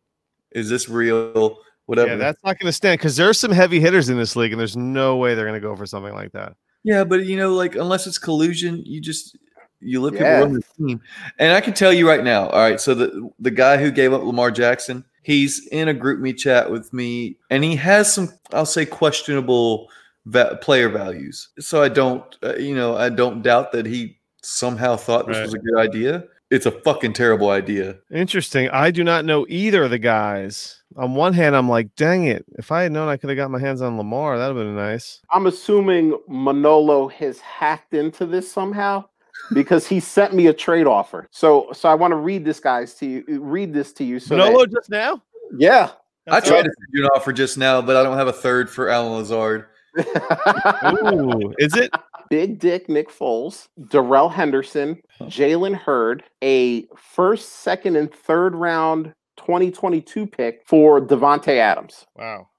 Is 0.51 0.69
this 0.69 0.87
real? 0.87 1.57
Whatever. 1.87 2.11
Yeah, 2.11 2.17
that's 2.17 2.43
not 2.43 2.59
going 2.59 2.69
to 2.69 2.73
stand 2.73 2.99
because 2.99 3.15
there's 3.15 3.39
some 3.39 3.51
heavy 3.51 3.79
hitters 3.79 4.09
in 4.09 4.17
this 4.17 4.35
league, 4.35 4.51
and 4.51 4.59
there's 4.59 4.77
no 4.77 5.17
way 5.17 5.33
they're 5.33 5.47
going 5.47 5.59
to 5.59 5.67
go 5.67 5.75
for 5.75 5.87
something 5.87 6.13
like 6.13 6.31
that. 6.33 6.55
Yeah, 6.85 7.03
but 7.03 7.25
you 7.25 7.35
know, 7.35 7.53
like 7.55 7.75
unless 7.75 8.05
it's 8.07 8.17
collusion, 8.19 8.81
you 8.85 9.01
just 9.01 9.35
you 9.81 10.01
let 10.01 10.13
Yeah. 10.13 10.19
people 10.41 10.43
on 10.43 10.53
the 10.53 10.87
team. 10.87 11.01
And 11.39 11.51
I 11.53 11.59
can 11.61 11.73
tell 11.73 11.91
you 11.91 12.07
right 12.07 12.23
now. 12.23 12.47
All 12.49 12.59
right, 12.59 12.79
so 12.79 12.93
the 12.93 13.29
the 13.39 13.51
guy 13.51 13.77
who 13.77 13.89
gave 13.91 14.13
up 14.13 14.23
Lamar 14.23 14.51
Jackson, 14.51 15.03
he's 15.23 15.67
in 15.67 15.87
a 15.89 15.93
GroupMe 15.95 16.37
chat 16.37 16.69
with 16.71 16.93
me, 16.93 17.37
and 17.49 17.63
he 17.63 17.75
has 17.77 18.13
some, 18.13 18.29
I'll 18.53 18.65
say, 18.67 18.85
questionable 18.85 19.89
va- 20.27 20.59
player 20.61 20.89
values. 20.89 21.49
So 21.59 21.81
I 21.81 21.89
don't, 21.89 22.23
uh, 22.43 22.55
you 22.57 22.75
know, 22.75 22.95
I 22.95 23.09
don't 23.09 23.41
doubt 23.41 23.71
that 23.71 23.85
he 23.87 24.17
somehow 24.43 24.95
thought 24.95 25.27
this 25.27 25.37
Right. 25.37 25.43
was 25.45 25.53
a 25.55 25.59
good 25.59 25.77
idea. 25.79 26.23
It's 26.51 26.65
a 26.67 26.71
fucking 26.71 27.13
terrible 27.13 27.49
idea. 27.49 27.97
Interesting. 28.13 28.69
I 28.69 28.91
do 28.91 29.03
not 29.03 29.25
know 29.25 29.45
either 29.49 29.83
of 29.85 29.89
the 29.89 29.97
guys. 29.97 30.83
On 30.95 31.15
one 31.15 31.33
hand, 31.33 31.55
I'm 31.55 31.67
like, 31.67 31.93
dang 31.95 32.25
it. 32.25 32.45
If 32.57 32.71
I 32.71 32.83
had 32.83 32.91
known 32.91 33.09
I 33.09 33.17
could 33.17 33.29
have 33.29 33.37
got 33.37 33.49
my 33.51 33.59
hands 33.59 33.81
on 33.81 33.97
Lamar, 33.97 34.37
that 34.37 34.47
would 34.53 34.57
have 34.57 34.67
been 34.67 34.75
nice. 34.75 35.21
I'm 35.31 35.47
assuming 35.47 36.17
Manolo 36.27 37.07
has 37.09 37.39
hacked 37.39 37.93
into 37.95 38.25
this 38.25 38.49
somehow 38.51 39.05
because 39.53 39.87
he 39.87 39.99
sent 39.99 40.33
me 40.33 40.47
a 40.47 40.53
trade 40.53 40.87
offer. 40.87 41.27
So 41.31 41.67
so 41.73 41.89
I 41.89 41.95
want 41.95 42.11
to 42.11 42.15
read 42.17 42.45
this 42.45 42.59
guys 42.59 42.93
to 42.95 43.05
you 43.05 43.23
read 43.41 43.73
this 43.73 43.91
to 43.93 44.03
you. 44.03 44.19
So 44.19 44.35
that- 44.35 44.45
Manolo 44.45 44.65
just 44.67 44.89
now? 44.89 45.21
yeah. 45.57 45.91
I 46.27 46.39
tried 46.39 46.57
all- 46.57 46.63
to 46.63 46.69
send 46.69 46.87
you 46.93 47.03
an 47.05 47.09
offer 47.15 47.33
just 47.33 47.57
now, 47.57 47.81
but 47.81 47.95
I 47.95 48.03
don't 48.03 48.17
have 48.17 48.27
a 48.27 48.33
third 48.33 48.69
for 48.69 48.89
Allen 48.89 49.13
Lazard. 49.13 49.65
Ooh, 49.99 51.53
is 51.59 51.75
it? 51.75 51.91
Big 52.35 52.59
Dick 52.59 52.89
Nick 52.89 53.09
Foles, 53.09 53.69
Darrell 53.89 54.27
Henderson, 54.27 55.01
Jalen 55.21 55.73
Hurd, 55.73 56.21
a 56.43 56.85
first, 56.97 57.61
second, 57.61 57.95
and 57.95 58.13
third 58.13 58.53
round 58.53 59.13
2022 59.37 60.27
pick 60.27 60.61
for 60.67 60.99
Davante 60.99 61.57
Adams. 61.57 62.05
Wow. 62.17 62.49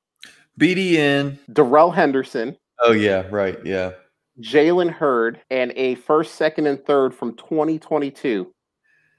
BDN. 0.59 1.39
Darrell 1.53 1.91
Henderson, 1.91 2.57
Oh 2.81 2.93
yeah, 2.93 3.27
right. 3.31 3.59
Yeah. 3.67 3.93
Jalen 4.41 4.91
Hurd, 4.91 5.43
and 5.51 5.73
a 5.77 5.97
first, 5.97 6.37
second, 6.37 6.67
and 6.67 6.83
third 6.87 7.15
from 7.15 7.35
2022 7.37 8.51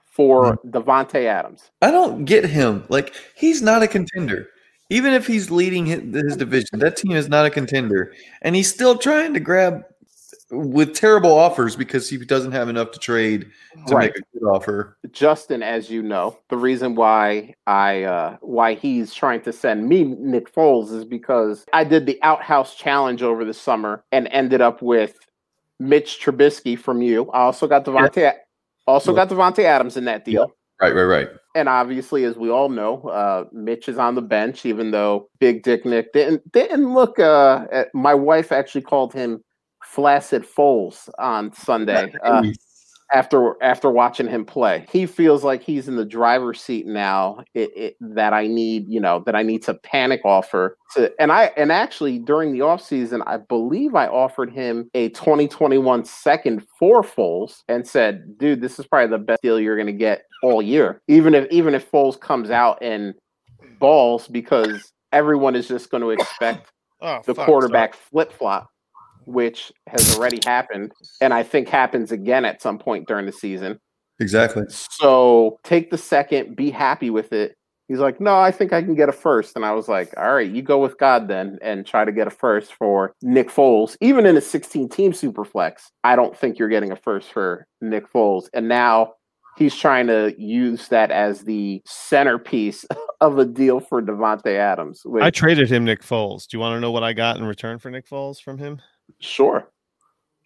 for 0.06 0.56
hmm. 0.56 0.70
Davante 0.70 1.24
Adams. 1.26 1.70
I 1.82 1.92
don't 1.92 2.24
get 2.24 2.44
him. 2.44 2.84
Like 2.88 3.14
he's 3.36 3.62
not 3.62 3.84
a 3.84 3.86
contender. 3.86 4.48
Even 4.90 5.12
if 5.12 5.24
he's 5.24 5.52
leading 5.52 5.86
his, 5.86 6.02
his 6.12 6.36
division, 6.36 6.80
that 6.80 6.96
team 6.96 7.12
is 7.12 7.28
not 7.28 7.46
a 7.46 7.50
contender, 7.50 8.12
and 8.42 8.56
he's 8.56 8.68
still 8.68 8.98
trying 8.98 9.34
to 9.34 9.40
grab 9.40 9.84
with 10.50 10.94
terrible 10.94 11.32
offers 11.32 11.76
because 11.76 12.08
he 12.08 12.16
doesn't 12.16 12.52
have 12.52 12.68
enough 12.68 12.90
to 12.92 12.98
trade 12.98 13.50
to 13.86 13.94
Right. 13.94 14.12
make 14.14 14.18
a 14.18 14.38
good 14.38 14.46
offer. 14.46 14.96
Justin, 15.12 15.62
as 15.62 15.90
you 15.90 16.02
know, 16.02 16.38
the 16.48 16.56
reason 16.56 16.94
why 16.94 17.54
I 17.66 18.04
uh 18.04 18.36
why 18.40 18.74
he's 18.74 19.12
trying 19.12 19.42
to 19.42 19.52
send 19.52 19.88
me 19.88 20.04
Nick 20.04 20.52
Foles 20.52 20.92
is 20.92 21.04
because 21.04 21.66
I 21.72 21.84
did 21.84 22.06
the 22.06 22.18
outhouse 22.22 22.74
challenge 22.74 23.22
over 23.22 23.44
the 23.44 23.54
summer 23.54 24.04
and 24.12 24.28
ended 24.28 24.60
up 24.60 24.80
with 24.82 25.18
Mitch 25.78 26.20
Trubisky 26.20 26.78
from 26.78 27.02
you. 27.02 27.30
I 27.30 27.40
also 27.40 27.66
got 27.66 27.84
Devontae 27.84 28.34
also 28.88 29.14
got 29.14 29.28
Davante 29.28 29.64
Adams 29.64 29.96
in 29.96 30.06
that 30.06 30.24
deal. 30.24 30.52
Right, 30.80 30.94
right, 30.94 31.04
right. 31.04 31.28
And 31.54 31.68
obviously, 31.68 32.24
as 32.24 32.36
we 32.36 32.50
all 32.50 32.68
know, 32.68 33.02
uh, 33.02 33.44
Mitch 33.52 33.88
is 33.88 33.98
on 33.98 34.14
the 34.14 34.22
bench, 34.22 34.64
even 34.64 34.92
though 34.92 35.28
Big 35.40 35.62
Dick 35.62 35.84
Nick 35.84 36.12
didn't 36.12 36.50
didn't 36.52 36.92
look. 36.94 37.18
Uh, 37.18 37.66
at, 37.72 37.94
my 37.94 38.14
wife 38.14 38.52
actually 38.52 38.82
called 38.82 39.12
him 39.12 39.42
Flaccid 39.88 40.44
Foles 40.44 41.08
on 41.18 41.52
Sunday. 41.52 42.12
Uh, 42.22 42.42
after 43.10 43.54
after 43.62 43.90
watching 43.90 44.28
him 44.28 44.44
play. 44.44 44.84
He 44.92 45.06
feels 45.06 45.42
like 45.42 45.62
he's 45.62 45.88
in 45.88 45.96
the 45.96 46.04
driver's 46.04 46.60
seat 46.60 46.86
now. 46.86 47.42
It, 47.54 47.70
it, 47.74 47.96
that 48.00 48.34
I 48.34 48.46
need, 48.46 48.86
you 48.86 49.00
know, 49.00 49.22
that 49.24 49.34
I 49.34 49.42
need 49.42 49.62
to 49.62 49.72
panic 49.72 50.20
offer 50.24 50.76
to. 50.94 51.10
And 51.18 51.32
I 51.32 51.44
and 51.56 51.72
actually 51.72 52.18
during 52.18 52.52
the 52.52 52.58
offseason, 52.58 53.22
I 53.26 53.38
believe 53.38 53.94
I 53.94 54.08
offered 54.08 54.52
him 54.52 54.90
a 54.92 55.08
2021 55.10 56.04
second 56.04 56.66
for 56.78 57.02
Foles 57.02 57.62
and 57.68 57.86
said, 57.86 58.36
"Dude, 58.36 58.60
this 58.60 58.78
is 58.78 58.86
probably 58.86 59.08
the 59.08 59.24
best 59.24 59.40
deal 59.40 59.58
you're 59.58 59.76
going 59.76 59.86
to 59.86 59.92
get 59.92 60.24
all 60.42 60.60
year. 60.60 61.00
Even 61.08 61.34
if 61.34 61.50
even 61.50 61.74
if 61.74 61.90
Foles 61.90 62.20
comes 62.20 62.50
out 62.50 62.76
and 62.82 63.14
balls 63.78 64.28
because 64.28 64.92
everyone 65.12 65.56
is 65.56 65.66
just 65.66 65.90
going 65.90 66.02
to 66.02 66.10
expect 66.10 66.72
Oh, 67.00 67.20
the 67.24 67.34
quarterback 67.34 67.94
flip 67.94 68.32
flop, 68.32 68.70
which 69.28 69.72
has 69.86 70.16
already 70.16 70.40
happened, 70.44 70.92
and 71.20 71.32
I 71.32 71.42
think 71.42 71.68
happens 71.68 72.12
again 72.12 72.44
at 72.44 72.62
some 72.62 72.78
point 72.78 73.06
during 73.06 73.26
the 73.26 73.32
season. 73.32 73.78
Exactly. 74.20 74.64
So 74.68 75.58
take 75.64 75.90
the 75.90 75.98
second, 75.98 76.56
be 76.56 76.70
happy 76.70 77.10
with 77.10 77.32
it. 77.32 77.54
He's 77.88 78.00
like, 78.00 78.20
no, 78.20 78.38
I 78.38 78.50
think 78.50 78.72
I 78.72 78.82
can 78.82 78.94
get 78.94 79.08
a 79.08 79.12
first. 79.12 79.56
And 79.56 79.64
I 79.64 79.72
was 79.72 79.88
like, 79.88 80.12
all 80.18 80.34
right, 80.34 80.50
you 80.50 80.60
go 80.60 80.78
with 80.78 80.98
God 80.98 81.26
then 81.26 81.58
and 81.62 81.86
try 81.86 82.04
to 82.04 82.12
get 82.12 82.26
a 82.26 82.30
first 82.30 82.74
for 82.74 83.14
Nick 83.22 83.48
Foles. 83.48 83.96
Even 84.02 84.26
in 84.26 84.36
a 84.36 84.42
16 84.42 84.90
team 84.90 85.14
super 85.14 85.44
flex, 85.44 85.90
I 86.04 86.14
don't 86.14 86.36
think 86.36 86.58
you're 86.58 86.68
getting 86.68 86.92
a 86.92 86.96
first 86.96 87.32
for 87.32 87.66
Nick 87.80 88.12
Foles. 88.12 88.48
And 88.52 88.68
now 88.68 89.14
he's 89.56 89.74
trying 89.74 90.06
to 90.08 90.34
use 90.36 90.88
that 90.88 91.10
as 91.10 91.42
the 91.42 91.80
centerpiece 91.86 92.84
of 93.22 93.38
a 93.38 93.46
deal 93.46 93.80
for 93.80 94.02
Davante 94.02 94.54
Adams. 94.54 95.00
Which, 95.04 95.22
I 95.22 95.30
traded 95.30 95.70
him 95.70 95.84
Nick 95.84 96.02
Foles. 96.02 96.46
Do 96.46 96.56
you 96.56 96.60
want 96.60 96.76
to 96.76 96.80
know 96.80 96.90
what 96.90 97.04
I 97.04 97.14
got 97.14 97.38
in 97.38 97.44
return 97.44 97.78
for 97.78 97.90
Nick 97.90 98.06
Foles 98.06 98.38
from 98.40 98.58
him? 98.58 98.82
Sure. 99.20 99.68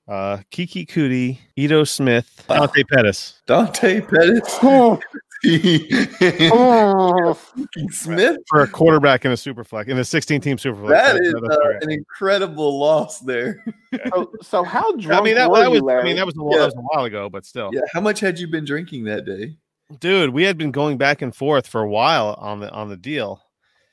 Uh, 0.08 0.38
Keke 0.50 0.86
Coutee, 0.88 1.38
Ito 1.56 1.84
Smith, 1.84 2.44
Dante 2.48 2.82
Pettis. 2.84 3.40
Dante 3.46 4.00
Pettis, 4.00 4.58
Oh, 6.54 7.38
Smith. 7.90 8.36
for 8.48 8.62
a 8.62 8.66
quarterback 8.68 9.24
in 9.24 9.32
a 9.32 9.36
super 9.36 9.64
flex 9.64 9.88
in 9.90 9.98
a 9.98 10.04
16 10.04 10.40
team 10.40 10.58
super 10.58 10.80
flex. 10.80 11.12
That's- 11.12 11.34
uh, 11.34 11.78
an 11.80 11.90
incredible 11.90 12.78
loss 12.78 13.20
there. 13.20 13.64
so, 14.12 14.32
so 14.42 14.62
how 14.64 14.90
drunk 14.96 15.20
I 15.20 15.24
mean 15.24 15.34
that, 15.36 15.50
were 15.50 15.60
that 15.60 15.72
you, 15.72 15.82
was 15.84 15.94
I 16.00 16.04
mean 16.04 16.16
that 16.16 16.26
was, 16.26 16.34
a, 16.36 16.40
Yeah. 16.50 16.58
that 16.58 16.64
was 16.66 16.74
a 16.74 16.80
while 16.80 17.04
ago, 17.04 17.28
but 17.28 17.44
still, 17.44 17.70
Yeah. 17.72 17.80
How 17.92 18.00
much 18.00 18.20
had 18.20 18.38
you 18.38 18.46
been 18.48 18.64
drinking 18.64 19.04
that 19.04 19.24
day? 19.24 19.56
dude, 20.00 20.30
we 20.30 20.44
had 20.44 20.56
been 20.56 20.70
going 20.70 20.96
back 20.96 21.20
and 21.22 21.34
forth 21.34 21.66
for 21.66 21.80
a 21.82 21.88
while 21.88 22.34
on 22.38 22.60
the 22.60 22.70
on 22.70 22.88
the 22.88 22.96
deal. 22.96 23.42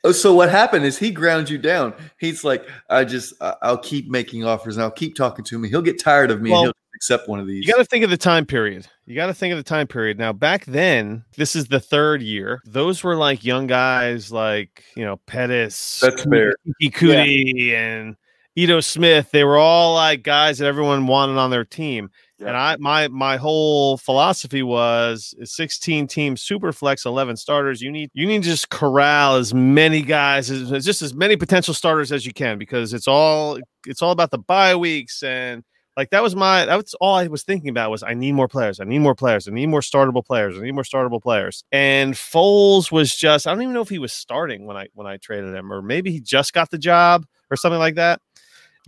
Oh, 0.03 0.13
so 0.13 0.33
what 0.33 0.49
happened 0.49 0.85
is 0.85 0.97
he 0.97 1.12
ground 1.12 1.49
you 1.49 1.57
down. 1.57 1.93
He's 2.17 2.43
like, 2.43 2.65
I 2.89 3.03
just, 3.03 3.33
I'll 3.41 3.77
keep 3.77 4.09
making 4.09 4.45
offers 4.45 4.77
and 4.77 4.83
I'll 4.83 4.91
keep 4.91 5.15
talking 5.15 5.43
to 5.45 5.59
me. 5.59 5.67
He'll 5.67 5.81
get 5.81 5.99
tired 5.99 6.31
of 6.31 6.41
me 6.41 6.51
Well, 6.51 6.59
and 6.59 6.65
he'll 6.67 6.95
accept 6.95 7.27
one 7.27 7.39
of 7.39 7.47
these. 7.47 7.65
You 7.65 7.73
got 7.73 7.79
to 7.79 7.85
think 7.85 8.05
of 8.05 8.09
the 8.09 8.17
time 8.17 8.45
period. 8.45 8.88
You 9.05 9.15
got 9.15 9.25
to 9.25 9.33
think 9.33 9.51
of 9.51 9.57
the 9.57 9.63
time 9.63 9.88
period. 9.88 10.17
Now, 10.17 10.31
back 10.31 10.63
then, 10.65 11.25
this 11.35 11.53
is 11.53 11.67
the 11.67 11.81
third 11.81 12.21
year. 12.21 12.62
Those 12.65 13.03
were 13.03 13.15
like 13.15 13.43
young 13.43 13.67
guys, 13.67 14.31
like 14.31 14.83
you 14.95 15.03
know 15.03 15.17
Pettis, 15.25 15.99
That's 15.99 16.23
fair. 16.23 16.53
Coutee, 16.81 17.73
and 17.73 18.15
Ito 18.55 18.79
Smith. 18.81 19.31
They 19.31 19.43
were 19.43 19.57
all 19.57 19.95
like 19.95 20.23
guys 20.23 20.59
that 20.59 20.67
everyone 20.67 21.07
wanted 21.07 21.38
on 21.38 21.49
their 21.49 21.65
team. 21.65 22.09
And 22.39 22.56
I 22.56 22.78
my 22.78 23.08
my 23.10 23.38
whole 23.38 23.97
philosophy 23.97 24.63
was 24.63 25.34
16 25.43 26.08
team 26.08 26.38
super 26.38 26.71
flex 26.71 27.06
11 27.06 27.38
starters. 27.38 27.82
You 27.82 27.91
need 27.91 28.10
you 28.13 28.25
need 28.25 28.43
to 28.43 28.49
just 28.49 28.69
corral 28.69 29.36
as 29.36 29.54
many 29.54 30.02
guys 30.02 30.49
as, 30.49 30.86
just 30.86 31.02
as 31.02 31.13
many 31.13 31.36
potential 31.36 31.73
starters 31.73 32.12
as 32.12 32.25
you 32.25 32.34
can 32.34 32.58
because 32.58 32.93
it's 32.93 33.08
all 33.08 33.60
it's 33.86 34.02
all 34.02 34.12
about 34.12 34.32
the 34.32 34.38
bye 34.38 34.75
weeks 34.75 35.21
and 35.23 35.63
like 35.97 36.12
that 36.12 36.23
was 36.23 36.34
my 36.34 36.63
that's 36.63 36.93
all 36.95 37.15
I 37.15 37.28
was 37.28 37.43
thinking 37.43 37.69
about 37.69 37.91
was 37.91 38.04
I 38.04 38.13
need 38.13 38.32
more 38.32 38.47
players. 38.47 38.80
I 38.80 38.86
need 38.86 38.99
more 38.99 39.15
players. 39.15 39.49
I 39.49 39.52
need 39.52 39.67
more 39.67 39.82
startable 39.82 40.25
players. 40.25 40.58
I 40.58 40.62
need 40.62 40.71
more 40.71 40.84
startable 40.84 41.21
players. 41.21 41.65
And 41.73 42.13
Foles 42.13 42.89
was 42.89 43.13
just 43.13 43.47
I 43.47 43.52
don't 43.52 43.62
even 43.63 43.73
know 43.73 43.82
if 43.82 43.89
he 43.89 43.99
was 43.99 44.13
starting 44.13 44.65
when 44.65 44.78
I 44.78 44.88
when 44.93 45.08
I 45.08 45.17
traded 45.17 45.54
him 45.54 45.73
or 45.73 45.82
maybe 45.82 46.12
he 46.12 46.21
just 46.21 46.54
got 46.54 46.69
the 46.69 46.78
job 46.78 47.25
or 47.52 47.58
something 47.58 47.80
like 47.80 47.95
that 47.95 48.21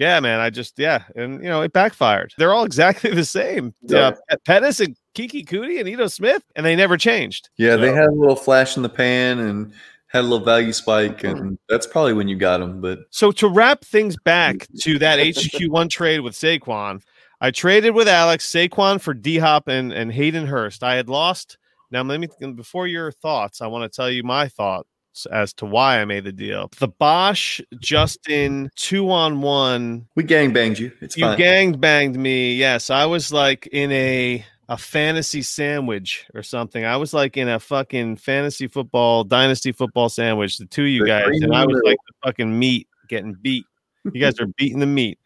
yeah, 0.01 0.19
man. 0.19 0.39
I 0.39 0.49
just 0.49 0.79
yeah, 0.79 1.03
and 1.15 1.43
you 1.43 1.47
know 1.49 1.61
it 1.61 1.73
backfired. 1.73 2.33
They're 2.37 2.53
all 2.53 2.63
exactly 2.65 3.11
the 3.13 3.23
same. 3.23 3.75
Yeah. 3.83 4.13
Uh, 4.31 4.37
Pettis 4.45 4.79
and 4.79 4.97
Keke 5.13 5.45
Coutee 5.47 5.79
and 5.79 5.87
Ito 5.87 6.07
Smith, 6.07 6.43
and 6.55 6.65
they 6.65 6.75
never 6.75 6.97
changed. 6.97 7.49
yeah, 7.57 7.75
they 7.75 7.93
had 7.93 8.07
a 8.07 8.11
little 8.11 8.35
flash 8.35 8.75
in 8.77 8.83
the 8.83 8.89
pan 8.89 9.37
and 9.37 9.71
had 10.07 10.21
a 10.21 10.27
little 10.27 10.43
value 10.43 10.73
spike. 10.73 11.23
And 11.23 11.57
that's 11.69 11.85
probably 11.85 12.13
when 12.13 12.27
you 12.27 12.35
got 12.35 12.57
them. 12.57 12.81
But 12.81 12.99
So 13.11 13.31
to 13.33 13.47
wrap 13.47 13.85
things 13.85 14.17
back 14.25 14.67
to 14.81 14.97
that 14.99 15.19
HQ 15.19 15.71
one 15.71 15.87
trade 15.87 16.21
with 16.21 16.33
Saquon, 16.33 17.03
I 17.39 17.51
traded 17.51 17.93
with 17.93 18.07
Alex 18.07 18.51
Saquon 18.51 18.99
for 18.99 19.13
D 19.13 19.37
Hop 19.37 19.67
and 19.67 19.93
and 19.93 20.11
Hayden 20.11 20.47
Hurst. 20.47 20.83
I 20.83 20.95
had 20.95 21.09
lost. 21.09 21.59
Now 21.91 22.01
let 22.01 22.19
me 22.19 22.27
before 22.55 22.87
your 22.87 23.11
thoughts, 23.11 23.61
I 23.61 23.67
want 23.67 23.83
to 23.83 23.95
tell 23.95 24.09
you 24.09 24.23
my 24.23 24.47
thoughts 24.47 24.87
as 25.31 25.53
to 25.53 25.65
why 25.65 25.99
I 25.99 26.05
made 26.05 26.23
the 26.23 26.31
deal. 26.31 26.69
The 26.79 26.87
Bosch 26.87 27.61
Justin 27.79 28.69
two 28.75 29.11
on 29.11 29.41
one 29.41 30.07
we 30.15 30.23
gang 30.23 30.53
banged 30.53 30.79
you. 30.79 30.91
It's 31.01 31.17
you 31.17 31.25
fine. 31.25 31.37
gang 31.37 31.71
banged 31.73 32.17
me. 32.17 32.55
Yes, 32.55 32.89
I 32.89 33.05
was 33.05 33.31
like 33.31 33.67
in 33.67 33.91
a 33.91 34.45
a 34.69 34.77
fantasy 34.77 35.41
sandwich 35.41 36.25
or 36.33 36.43
something. 36.43 36.85
I 36.85 36.95
was 36.95 37.13
like 37.13 37.35
in 37.35 37.49
a 37.49 37.59
fucking 37.59 38.15
fantasy 38.15 38.67
football, 38.67 39.25
dynasty 39.25 39.73
football 39.73 40.07
sandwich, 40.07 40.57
the 40.57 40.65
two 40.65 40.83
of 40.83 40.87
you 40.87 41.01
The 41.01 41.07
guys, 41.07 41.41
and 41.41 41.53
I 41.53 41.65
was 41.65 41.81
like 41.83 41.97
the 42.07 42.13
fucking 42.23 42.57
meat 42.57 42.87
getting 43.09 43.33
beat. 43.33 43.65
You 44.05 44.19
guys 44.21 44.39
are 44.39 44.47
beating 44.47 44.79
the 44.79 44.85
meat, 44.85 45.19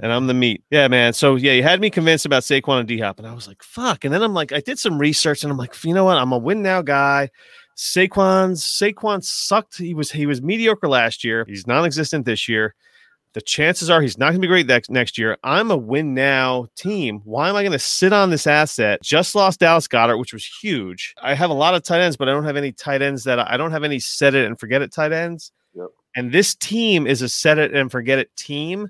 and 0.00 0.10
I'm 0.10 0.26
the 0.26 0.34
meat. 0.34 0.64
Yeah, 0.70 0.88
man. 0.88 1.12
So 1.12 1.36
yeah, 1.36 1.52
you 1.52 1.62
had 1.62 1.80
me 1.80 1.90
convinced 1.90 2.24
about 2.24 2.42
Saquon 2.42 2.80
and 2.80 2.88
D 2.88 2.98
Hop, 2.98 3.18
and 3.18 3.28
I 3.28 3.34
was 3.34 3.46
like, 3.46 3.62
fuck. 3.62 4.04
And 4.04 4.12
then 4.12 4.22
I'm 4.22 4.34
like, 4.34 4.50
I 4.50 4.60
did 4.60 4.78
some 4.78 4.98
research, 4.98 5.44
and 5.44 5.52
I'm 5.52 5.58
like, 5.58 5.84
you 5.84 5.92
know 5.94 6.04
what? 6.04 6.16
I'm 6.16 6.32
a 6.32 6.38
win 6.38 6.62
now 6.62 6.80
guy. 6.80 7.30
Saquon's 7.76 8.64
Saquon 8.64 9.22
sucked. 9.22 9.76
He 9.78 9.94
was 9.94 10.10
he 10.10 10.26
was 10.26 10.40
mediocre 10.42 10.88
last 10.88 11.24
year. 11.24 11.44
He's 11.46 11.66
non-existent 11.66 12.24
this 12.24 12.48
year. 12.48 12.74
The 13.34 13.42
chances 13.42 13.90
are 13.90 14.00
he's 14.00 14.16
not 14.16 14.30
going 14.30 14.36
to 14.36 14.40
be 14.40 14.46
great 14.46 14.66
next 14.66 14.90
next 14.90 15.18
year. 15.18 15.36
I'm 15.44 15.70
a 15.70 15.76
win 15.76 16.14
now 16.14 16.68
team. 16.74 17.20
Why 17.24 17.50
am 17.50 17.56
I 17.56 17.62
going 17.62 17.72
to 17.72 17.78
sit 17.78 18.14
on 18.14 18.30
this 18.30 18.46
asset? 18.46 19.02
Just 19.02 19.34
lost 19.34 19.60
Dallas 19.60 19.86
Goedert, 19.86 20.18
which 20.18 20.32
was 20.32 20.46
huge. 20.46 21.14
I 21.22 21.34
have 21.34 21.50
a 21.50 21.54
lot 21.54 21.74
of 21.74 21.82
tight 21.82 22.00
ends, 22.00 22.16
but 22.16 22.30
I 22.30 22.32
don't 22.32 22.44
have 22.44 22.56
any 22.56 22.72
tight 22.72 23.02
ends 23.02 23.24
that 23.24 23.38
I 23.38 23.58
don't 23.58 23.72
have 23.72 23.84
any 23.84 23.98
set 23.98 24.34
it 24.34 24.46
and 24.46 24.58
forget 24.58 24.80
it 24.80 24.90
tight 24.90 25.12
ends. 25.12 25.52
Yep. 25.74 25.88
And 26.16 26.32
this 26.32 26.54
team 26.54 27.06
is 27.06 27.20
a 27.20 27.28
set 27.28 27.58
it 27.58 27.74
and 27.74 27.92
forget 27.92 28.18
it 28.18 28.34
team. 28.36 28.88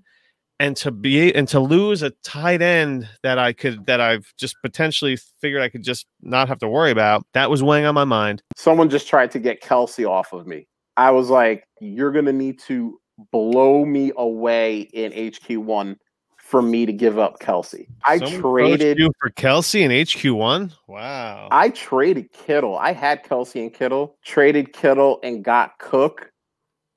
And 0.59 0.75
to 0.79 0.91
be 0.91 1.35
and 1.35 1.47
to 1.49 1.61
lose 1.61 2.03
a 2.03 2.11
tight 2.25 2.63
end 2.63 3.07
that 3.23 3.39
I 3.39 3.53
could 3.53 3.85
that 3.87 4.01
I've 4.01 4.33
just 4.39 4.57
potentially 4.63 5.19
figured 5.41 5.61
I 5.61 5.69
could 5.69 5.83
just 5.83 6.07
not 6.23 6.49
have 6.49 6.59
to 6.61 6.69
worry 6.69 6.91
about, 6.91 7.27
that 7.35 7.51
was 7.51 7.63
weighing 7.63 7.85
on 7.85 7.95
my 7.95 8.05
mind. 8.05 8.43
Someone 8.57 8.89
just 8.89 9.07
tried 9.07 9.31
to 9.33 9.39
get 9.39 9.63
Kelce 9.63 10.09
off 10.09 10.33
of 10.33 10.47
me. 10.47 10.67
I 10.97 11.11
was 11.11 11.29
like, 11.29 11.69
you're 11.81 12.11
gonna 12.11 12.33
need 12.33 12.59
to 12.61 12.99
blow 13.33 13.85
me 13.85 14.13
away 14.17 14.81
in 14.81 15.13
HQ1 15.13 15.97
for 16.39 16.63
me 16.63 16.87
to 16.87 16.93
give 16.93 17.19
up 17.19 17.41
Kelce. 17.41 17.87
I 18.05 18.19
Someone 18.19 18.41
traded 18.41 18.99
you 18.99 19.11
for 19.21 19.31
Kelce 19.31 19.81
in 19.81 19.91
HQ1. 19.91 20.73
Wow. 20.87 21.49
I 21.51 21.71
traded 21.71 22.33
Kittle. 22.33 22.79
I 22.79 22.93
had 22.93 23.25
Kelce 23.25 23.61
and 23.61 23.75
Kittle, 23.75 24.17
traded 24.25 24.73
Kittle 24.73 25.19
and 25.23 25.45
got 25.45 25.79
Cook. 25.79 26.31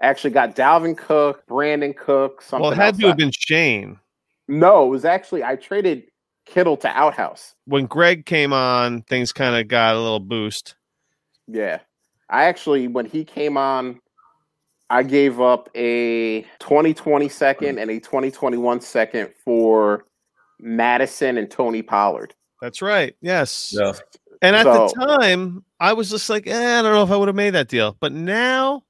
Actually 0.02 0.32
got 0.32 0.56
Dalvin 0.56 0.98
Cook, 0.98 1.46
Brandon 1.48 1.94
Cook, 1.94 2.42
something. 2.42 2.62
well, 2.64 2.72
it 2.72 2.76
had 2.78 2.94
else. 2.94 2.98
to 3.00 3.08
have 3.08 3.18
been 3.18 3.32
Shane. 3.32 4.00
No, 4.48 4.86
it 4.86 4.90
was 4.90 5.06
actually 5.06 5.44
I 5.44 5.56
traded 5.56 6.04
Kittle 6.46 6.78
to 6.78 6.88
Outhouse. 6.88 7.56
When 7.66 7.86
Greg 7.86 8.26
came 8.26 8.54
on, 8.54 9.04
things 9.04 9.32
kind 9.32 9.56
of 9.56 9.68
got 9.68 9.96
a 9.96 10.00
little 10.00 10.20
boost. 10.20 10.76
Yeah. 11.48 11.80
I 12.30 12.46
actually 12.46 12.88
when 12.88 13.06
he 13.06 13.24
came 13.26 13.58
on, 13.58 14.00
I 14.90 15.04
gave 15.04 15.40
up 15.40 15.70
a 15.76 16.42
2020 16.60 17.30
second 17.30 17.78
and 17.78 17.92
a 17.92 18.00
2021 18.00 18.82
second 18.82 19.30
for 19.44 20.06
Mattison 20.60 21.38
and 21.38 21.50
Tony 21.50 21.82
Pollard. 21.82 22.34
That's 22.62 22.82
right. 22.82 23.16
Yes. 23.22 23.74
Yeah. 23.78 23.94
And 24.42 24.56
at 24.56 24.64
the 24.64 24.88
time, 25.06 25.64
I 25.80 25.94
was 25.94 26.10
just 26.10 26.30
like, 26.30 26.48
eh, 26.48 26.80
I 26.80 26.82
don't 26.82 26.94
know 26.94 27.04
if 27.04 27.12
I 27.12 27.18
would 27.18 27.28
have 27.28 27.36
made 27.36 27.52
that 27.52 27.68
deal. 27.68 27.98
But 28.00 28.14
now, 28.14 28.84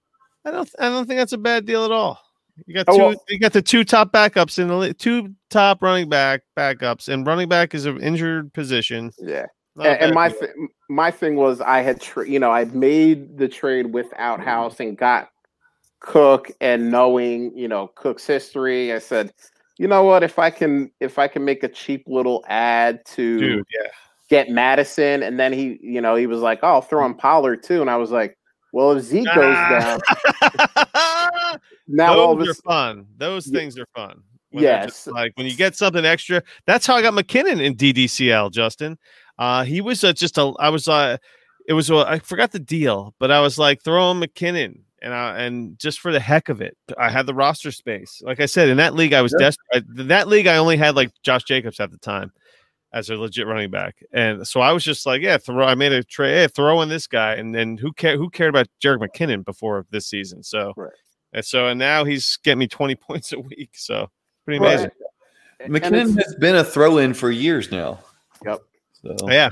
I 0.45 0.51
don't. 0.51 0.69
I 0.79 0.89
don't 0.89 1.05
think 1.05 1.19
that's 1.19 1.33
a 1.33 1.37
bad 1.37 1.65
deal 1.65 1.85
at 1.85 1.91
all. 1.91 2.19
You 2.65 2.75
got 2.75 2.85
oh, 2.87 2.97
two. 2.97 3.03
Oh, 3.03 3.07
well- 3.09 3.23
you 3.29 3.39
got 3.39 3.53
the 3.53 3.61
two 3.61 3.83
top 3.83 4.11
backups 4.11 4.59
in 4.59 4.67
the 4.67 4.93
two 4.93 5.33
top 5.49 5.81
running 5.81 6.09
back 6.09 6.41
backups, 6.57 7.07
and 7.07 7.25
running 7.25 7.49
back 7.49 7.73
is 7.73 7.85
an 7.85 8.01
injured 8.01 8.53
position. 8.53 9.11
Yeah. 9.19 9.45
Not 9.75 9.87
and, 9.87 10.01
and 10.01 10.13
my 10.13 10.29
th- 10.29 10.51
my 10.89 11.11
thing 11.11 11.35
was 11.35 11.61
I 11.61 11.81
had 11.81 12.01
tra- 12.01 12.27
you 12.27 12.39
know 12.39 12.51
I'd 12.51 12.75
made 12.75 13.37
the 13.37 13.47
trade 13.47 13.93
with 13.93 14.11
House 14.13 14.79
and 14.79 14.97
got 14.97 15.29
Cook 15.99 16.51
and 16.59 16.91
knowing 16.91 17.55
you 17.57 17.67
know 17.67 17.91
Cook's 17.95 18.25
history, 18.25 18.93
I 18.93 18.99
said, 18.99 19.33
you 19.77 19.87
know 19.87 20.03
what 20.03 20.23
if 20.23 20.39
I 20.39 20.49
can 20.49 20.91
if 20.99 21.19
I 21.19 21.27
can 21.27 21.45
make 21.45 21.63
a 21.63 21.69
cheap 21.69 22.03
little 22.07 22.43
ad 22.47 23.05
to 23.07 23.39
dude, 23.39 23.65
yeah. 23.73 23.89
get 24.29 24.49
Mattison, 24.49 25.23
and 25.23 25.39
then 25.39 25.53
he 25.53 25.77
you 25.81 26.01
know 26.01 26.15
he 26.15 26.25
was 26.25 26.41
like, 26.41 26.59
oh, 26.63 26.67
I'll 26.67 26.81
throw 26.81 27.05
in 27.05 27.13
Pollard 27.13 27.63
too, 27.63 27.81
and 27.81 27.89
I 27.89 27.97
was 27.97 28.11
like, 28.11 28.37
well 28.73 28.91
if 28.91 29.03
Zeke 29.03 29.25
goes 29.33 29.55
down, 29.55 29.99
now 31.87 32.17
all 32.17 32.33
of 32.39 32.47
a 32.47 32.51
are 32.51 32.53
fun. 32.53 33.05
Those 33.17 33.47
Ye- 33.47 33.53
things 33.53 33.77
are 33.77 33.87
fun. 33.95 34.21
When 34.51 34.63
Yes. 34.63 35.05
like 35.07 35.31
when 35.35 35.45
you 35.45 35.55
get 35.55 35.75
something 35.75 36.05
extra. 36.05 36.41
That's 36.65 36.85
how 36.87 36.95
I 36.95 37.01
got 37.01 37.13
McKinnon 37.13 37.61
in 37.61 37.75
DDCL. 37.75 38.51
Justin, 38.51 38.97
uh, 39.37 39.63
he 39.63 39.79
was 39.81 40.03
uh, 40.03 40.13
just 40.13 40.37
a. 40.37 40.53
I 40.59 40.69
was. 40.69 40.87
Uh, 40.87 41.17
it 41.67 41.73
was. 41.73 41.91
Uh, 41.91 42.01
I 42.03 42.19
forgot 42.19 42.51
the 42.51 42.59
deal, 42.59 43.13
but 43.19 43.29
I 43.31 43.41
was 43.41 43.59
like 43.59 43.83
throwing 43.83 44.19
McKinnon. 44.19 44.79
And 45.01 45.13
I, 45.13 45.39
and 45.43 45.79
just 45.79 46.01
for 46.01 46.11
the 46.11 46.19
heck 46.19 46.49
of 46.49 46.59
it, 46.61 46.75
I 46.97 47.09
had 47.09 47.25
the 47.25 47.33
roster 47.33 47.71
space. 47.71 48.21
Like 48.25 48.41
I 48.41 48.45
said, 48.47 48.67
in 48.67 48.75
that 48.77 48.95
league, 48.95 49.13
I 49.13 49.21
was 49.21 49.33
Yeah. 49.39 49.45
desperate. 49.45 49.85
In 49.97 50.07
that 50.09 50.27
league, 50.27 50.47
I 50.47 50.57
only 50.57 50.75
had 50.77 50.95
like 50.95 51.11
Josh 51.23 51.43
Jacobs 51.43 51.79
at 51.79 51.89
the 51.91 51.97
time 51.99 52.31
as 52.91 53.09
a 53.09 53.15
legit 53.15 53.45
running 53.47 53.69
back, 53.69 53.95
and 54.11 54.47
so 54.47 54.61
I 54.61 54.71
was 54.71 54.83
just 54.83 55.05
like, 55.05 55.21
yeah, 55.21 55.37
throw. 55.37 55.65
I 55.65 55.75
made 55.75 55.91
a 55.91 56.03
trade, 56.03 56.33
hey, 56.35 56.47
throw 56.47 56.81
in 56.81 56.89
this 56.89 57.05
guy, 57.07 57.35
and 57.35 57.53
then 57.53 57.77
who 57.77 57.93
care? 57.93 58.17
Who 58.17 58.29
cared 58.29 58.49
about 58.49 58.67
Jared 58.79 58.99
McKinnon 59.01 59.45
before 59.45 59.85
this 59.91 60.07
season? 60.07 60.41
So, 60.43 60.73
Right. 60.75 60.91
and 61.33 61.45
so 61.45 61.67
and 61.67 61.77
now 61.79 62.03
he's 62.03 62.37
getting 62.43 62.59
me 62.59 62.67
twenty 62.67 62.95
points 63.07 63.31
a 63.33 63.39
week. 63.39 63.71
So 63.75 64.09
pretty 64.45 64.59
Right. 64.59 64.73
amazing. 64.73 64.91
and 65.59 65.73
McKinnon 65.73 66.15
has 66.23 66.35
been 66.35 66.55
a 66.55 66.63
throw-in 66.63 67.13
for 67.13 67.29
years 67.29 67.71
now. 67.71 67.99
Yep. 68.45 68.61
So 69.03 69.15
Yeah. 69.29 69.49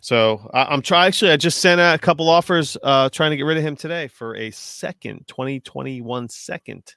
So 0.00 0.50
I, 0.54 0.64
I'm 0.64 0.80
trying. 0.82 1.08
Actually, 1.08 1.32
I 1.32 1.36
just 1.36 1.58
sent 1.60 1.78
out 1.80 1.94
a 1.94 1.98
couple 1.98 2.28
offers, 2.30 2.76
uh, 2.82 3.10
trying 3.10 3.30
to 3.32 3.36
get 3.36 3.42
rid 3.44 3.58
of 3.58 3.62
him 3.62 3.76
today 3.76 4.08
for 4.08 4.34
a 4.34 4.50
second, 4.50 5.28
2021 5.28 6.28
second, 6.30 6.94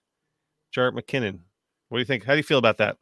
Jarrett 0.72 0.96
McKinnon. 0.96 1.40
What 1.90 1.98
do 1.98 2.00
you 2.00 2.06
think? 2.06 2.24
How 2.24 2.32
do 2.34 2.38
you 2.38 2.44
feel 2.44 2.58
about 2.60 2.78
that? 2.78 2.96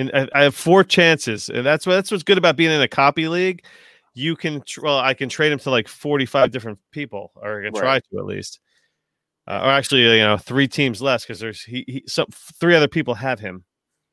And 0.00 0.10
I, 0.14 0.28
I 0.40 0.42
have 0.44 0.54
four 0.54 0.82
chances, 0.84 1.48
and 1.48 1.64
that's 1.66 1.86
what 1.86 1.94
that's 1.94 2.10
what's 2.10 2.22
good 2.22 2.38
about 2.38 2.56
being 2.56 2.70
in 2.70 2.80
a 2.80 2.88
copy 2.88 3.28
league. 3.28 3.64
You 4.14 4.34
can, 4.36 4.62
tr- 4.62 4.82
well, 4.82 4.98
I 4.98 5.14
can 5.14 5.28
trade 5.28 5.52
him 5.52 5.58
to 5.60 5.70
like 5.70 5.86
45 5.86 6.50
different 6.50 6.78
people, 6.90 7.30
or 7.36 7.60
I 7.60 7.64
can 7.64 7.74
try 7.74 7.84
Right. 7.94 8.04
to 8.12 8.18
at 8.18 8.24
least. 8.24 8.58
Uh, 9.46 9.60
or 9.64 9.70
actually, 9.70 10.02
you 10.02 10.18
know, 10.24 10.36
three 10.36 10.66
teams 10.68 11.00
less 11.00 11.22
because 11.24 11.40
there's 11.40 11.62
he, 11.62 11.84
he 11.86 12.04
some 12.06 12.26
three 12.32 12.74
other 12.74 12.88
people 12.88 13.14
have 13.14 13.40
him. 13.40 13.64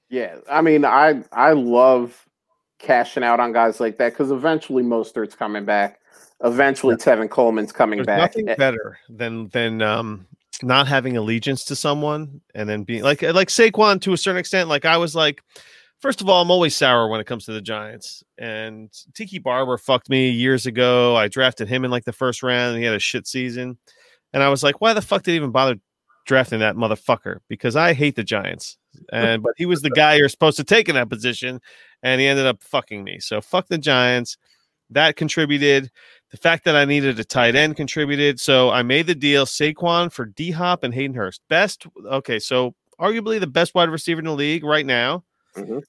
Yeah, 0.10 0.38
I 0.50 0.62
mean, 0.62 0.86
I 0.86 1.24
I 1.32 1.52
love 1.52 2.26
cashing 2.80 3.24
out 3.24 3.40
on 3.40 3.54
guys 3.54 3.80
like 3.80 3.98
that 3.98 4.14
because 4.14 4.32
eventually 4.32 4.84
Mostert's 4.84 5.36
coming 5.36 5.66
back. 5.66 6.00
Eventually, 6.44 6.96
Tevin 6.96 7.30
Coleman's 7.30 7.72
coming 7.72 7.98
There's 7.98 8.06
back. 8.06 8.20
nothing 8.20 8.50
Eh, 8.50 8.56
better 8.56 9.00
than 9.10 9.50
than 9.50 9.82
um 9.82 10.28
not 10.64 10.88
having 10.88 11.18
allegiance 11.18 11.66
to 11.66 11.76
someone 11.76 12.42
and 12.56 12.68
then 12.70 12.84
being 12.84 13.04
like 13.04 13.22
like 13.22 13.50
Saquon 13.50 14.00
to 14.02 14.14
a 14.14 14.18
certain 14.18 14.40
extent. 14.40 14.70
Like 14.70 14.86
I 14.86 14.98
was 14.98 15.16
like, 15.16 15.44
first 16.00 16.22
of 16.22 16.30
all, 16.30 16.42
I'm 16.42 16.52
always 16.52 16.76
sour 16.76 17.08
when 17.08 17.20
it 17.20 17.28
comes 17.28 17.46
to 17.46 17.54
the 17.54 17.62
Giants. 17.62 18.24
And 18.38 18.92
Tiki 19.14 19.40
Barber 19.40 19.78
fucked 19.78 20.10
me 20.10 20.30
years 20.30 20.66
ago. 20.66 21.16
I 21.16 21.28
drafted 21.28 21.68
him 21.68 21.86
in 21.86 21.92
like 21.92 22.06
the 22.06 22.14
first 22.14 22.44
round 22.44 22.74
and 22.74 22.80
he 22.80 22.86
had 22.86 22.96
a 22.96 23.00
shit 23.00 23.28
season. 23.28 23.78
And 24.34 24.44
I 24.44 24.50
was 24.50 24.64
like, 24.64 24.82
why 24.82 24.94
the 24.94 25.02
fuck 25.02 25.24
did 25.24 25.32
he 25.32 25.38
even 25.38 25.52
bother 25.52 25.76
drafting 26.26 26.60
that 26.60 26.76
motherfucker? 26.76 27.40
Because 27.48 27.76
I 27.76 27.94
hate 27.94 28.16
the 28.16 28.24
Giants. 28.24 28.78
And 29.12 29.42
but 29.44 29.54
he 29.58 29.66
was 29.66 29.82
the 29.82 29.90
guy 29.90 30.16
you're 30.16 30.30
supposed 30.30 30.58
to 30.58 30.64
take 30.64 30.90
in 30.90 30.96
that 30.96 31.10
position, 31.10 31.62
and 32.02 32.20
he 32.20 32.28
ended 32.28 32.48
up 32.48 32.64
fucking 32.64 33.04
me. 33.04 33.20
So 33.20 33.42
fuck 33.42 33.68
the 33.68 33.78
Giants. 33.78 34.38
That 34.90 35.16
contributed. 35.16 35.92
The 36.32 36.38
fact 36.38 36.66
that 36.66 36.76
I 36.76 36.86
needed 36.86 37.20
a 37.20 37.24
tight 37.24 37.56
end 37.56 37.78
contributed. 37.78 38.40
So 38.40 38.70
I 38.70 38.84
made 38.84 39.08
the 39.08 39.16
deal 39.16 39.46
Saquon 39.46 40.12
for 40.12 40.26
D 40.26 40.52
Hop 40.52 40.84
and 40.84 40.94
Hayden 40.94 41.16
Hurst. 41.16 41.42
Best, 41.48 41.86
okay, 42.06 42.40
so 42.40 42.74
arguably 43.00 43.40
the 43.40 43.48
best 43.48 43.76
wide 43.76 43.90
receiver 43.90 44.20
in 44.20 44.26
the 44.26 44.34
league 44.34 44.64
right 44.64 44.86
now. 44.86 45.24
Mhm. 45.58 45.84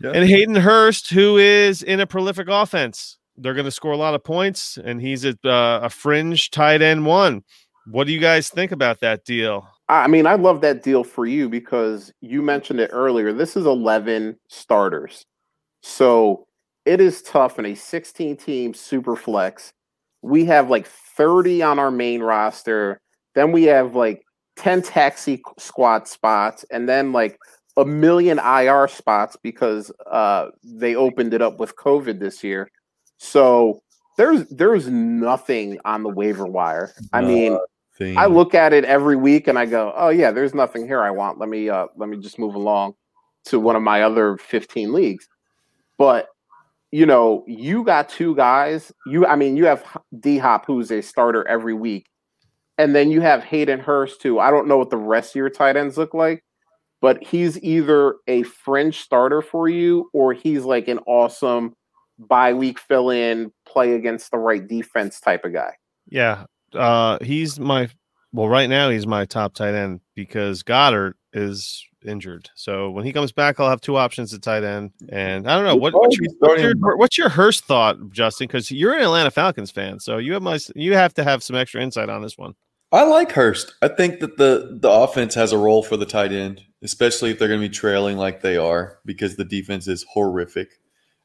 Yeah. 0.00 0.10
And 0.10 0.28
Hayden 0.28 0.56
Hurst, 0.56 1.10
who 1.10 1.36
is 1.36 1.82
in 1.82 2.00
a 2.00 2.06
prolific 2.06 2.48
offense. 2.48 3.18
They're 3.36 3.54
going 3.54 3.64
to 3.64 3.70
score 3.70 3.92
a 3.92 3.96
lot 3.96 4.14
of 4.14 4.22
points, 4.22 4.78
and 4.78 5.00
he's 5.00 5.24
a, 5.24 5.36
uh, 5.44 5.80
a 5.82 5.90
fringe 5.90 6.50
tight 6.50 6.82
end 6.82 7.04
one. 7.04 7.42
What 7.86 8.06
do 8.06 8.12
you 8.12 8.20
guys 8.20 8.48
think 8.48 8.70
about 8.70 9.00
that 9.00 9.24
deal? 9.24 9.68
I 9.88 10.06
mean, 10.06 10.26
I 10.26 10.34
love 10.34 10.60
that 10.62 10.82
deal 10.82 11.04
for 11.04 11.26
you 11.26 11.48
because 11.48 12.12
you 12.20 12.42
mentioned 12.42 12.80
it 12.80 12.90
earlier. 12.92 13.32
This 13.32 13.56
is 13.56 13.66
11 13.66 14.38
starters. 14.48 15.26
So 15.82 16.46
it 16.86 17.00
is 17.00 17.22
tough 17.22 17.58
in 17.58 17.66
a 17.66 17.74
16 17.74 18.36
team 18.36 18.72
super 18.72 19.16
flex. 19.16 19.72
We 20.22 20.46
have 20.46 20.70
like 20.70 20.86
30 20.86 21.62
on 21.62 21.78
our 21.78 21.90
main 21.90 22.22
roster. 22.22 23.00
Then 23.34 23.52
we 23.52 23.64
have 23.64 23.94
like 23.94 24.22
10 24.56 24.80
taxi 24.82 25.42
squad 25.58 26.08
spots 26.08 26.64
and 26.70 26.88
then 26.88 27.12
like 27.12 27.38
a 27.76 27.84
million 27.84 28.38
IR 28.38 28.88
spots 28.88 29.36
because 29.42 29.90
uh, 30.10 30.48
they 30.62 30.94
opened 30.94 31.34
it 31.34 31.42
up 31.42 31.58
with 31.58 31.76
COVID 31.76 32.20
this 32.20 32.44
year. 32.44 32.70
So 33.18 33.80
there's 34.16 34.46
there's 34.48 34.88
nothing 34.88 35.78
on 35.84 36.02
the 36.02 36.10
waiver 36.10 36.46
wire. 36.46 36.92
I 37.12 37.20
mean. 37.20 37.58
I 38.16 38.26
look 38.26 38.56
at 38.56 38.72
it 38.72 38.84
every 38.84 39.14
week 39.14 39.46
and 39.46 39.56
I 39.56 39.66
go, 39.66 39.92
"Oh 39.94 40.08
yeah, 40.08 40.32
there's 40.32 40.52
nothing 40.52 40.84
here 40.84 41.00
I 41.00 41.10
want. 41.10 41.38
Let 41.38 41.48
me 41.48 41.68
uh 41.68 41.86
let 41.94 42.08
me 42.08 42.16
just 42.16 42.40
move 42.40 42.56
along 42.56 42.96
to 43.44 43.60
one 43.60 43.76
of 43.76 43.82
my 43.82 44.02
other 44.02 44.36
15 44.36 44.92
leagues." 44.92 45.28
But 45.96 46.26
you 46.94 47.06
know, 47.06 47.42
you 47.48 47.82
got 47.82 48.08
two 48.08 48.36
guys. 48.36 48.92
You 49.06 49.26
I 49.26 49.34
mean, 49.34 49.56
you 49.56 49.66
have 49.66 49.84
D 50.20 50.38
Hop 50.38 50.64
who's 50.66 50.92
a 50.92 51.02
starter 51.02 51.46
every 51.48 51.74
week. 51.74 52.06
And 52.78 52.94
then 52.94 53.10
you 53.10 53.20
have 53.20 53.42
Hayden 53.42 53.80
Hurst 53.80 54.22
who 54.22 54.38
I 54.38 54.50
don't 54.52 54.68
know 54.68 54.78
what 54.78 54.90
the 54.90 54.96
rest 54.96 55.30
of 55.30 55.36
your 55.36 55.50
tight 55.50 55.76
ends 55.76 55.96
look 55.96 56.14
like, 56.14 56.44
but 57.04 57.22
he's 57.22 57.62
either 57.62 58.14
a 58.28 58.44
fringe 58.44 59.00
starter 59.00 59.42
for 59.42 59.68
you 59.68 60.08
or 60.14 60.32
he's 60.32 60.64
like 60.64 60.88
an 60.88 60.98
awesome 61.00 61.76
bye 62.18 62.54
week 62.54 62.78
fill 62.78 63.10
in, 63.10 63.52
play 63.66 63.92
against 63.92 64.30
the 64.30 64.38
right 64.38 64.66
defense 64.66 65.20
type 65.20 65.44
of 65.44 65.52
guy. 65.52 65.74
Yeah, 66.08 66.46
uh, 66.72 67.18
he's 67.20 67.60
my 67.60 67.90
well 68.32 68.48
right 68.48 68.70
now. 68.70 68.88
He's 68.88 69.06
my 69.06 69.26
top 69.26 69.52
tight 69.52 69.74
end 69.74 70.00
because 70.14 70.62
Goedert 70.62 71.12
is 71.34 71.84
injured. 72.06 72.48
So 72.54 72.88
when 72.88 73.04
he 73.04 73.12
comes 73.12 73.32
back, 73.32 73.60
I'll 73.60 73.68
have 73.68 73.82
two 73.82 73.98
options 73.98 74.32
at 74.32 74.40
tight 74.40 74.64
end. 74.64 74.92
And 75.10 75.46
I 75.46 75.56
don't 75.56 75.66
know 75.66 75.76
what, 75.76 75.92
what's, 75.92 76.16
your, 76.16 76.30
what's, 76.38 76.62
your, 76.62 76.96
what's 76.96 77.18
your 77.18 77.28
Hurst 77.28 77.66
thought, 77.66 77.98
Justin? 78.12 78.46
Because 78.46 78.70
you're 78.70 78.94
an 78.94 79.02
Atlanta 79.02 79.30
Falcons 79.30 79.70
fan, 79.70 80.00
so 80.00 80.16
you 80.16 80.32
have 80.32 80.42
my 80.42 80.58
you 80.74 80.94
have 80.94 81.12
to 81.14 81.24
have 81.24 81.42
some 81.42 81.54
extra 81.54 81.82
insight 81.82 82.08
on 82.08 82.22
this 82.22 82.38
one. 82.38 82.54
I 82.94 83.02
like 83.02 83.32
Hurst. 83.32 83.74
I 83.82 83.88
think 83.88 84.20
that 84.20 84.36
the 84.36 84.78
the 84.80 84.88
offense 84.88 85.34
has 85.34 85.50
a 85.52 85.58
role 85.58 85.82
for 85.82 85.96
the 85.96 86.06
tight 86.06 86.30
end, 86.30 86.62
especially 86.84 87.30
if 87.30 87.38
they're 87.38 87.48
going 87.48 87.60
to 87.60 87.68
be 87.68 87.74
trailing 87.74 88.16
like 88.16 88.42
they 88.42 88.56
are, 88.56 88.98
because 89.04 89.34
the 89.36 89.44
defense 89.44 89.88
is 89.88 90.04
horrific. 90.08 90.78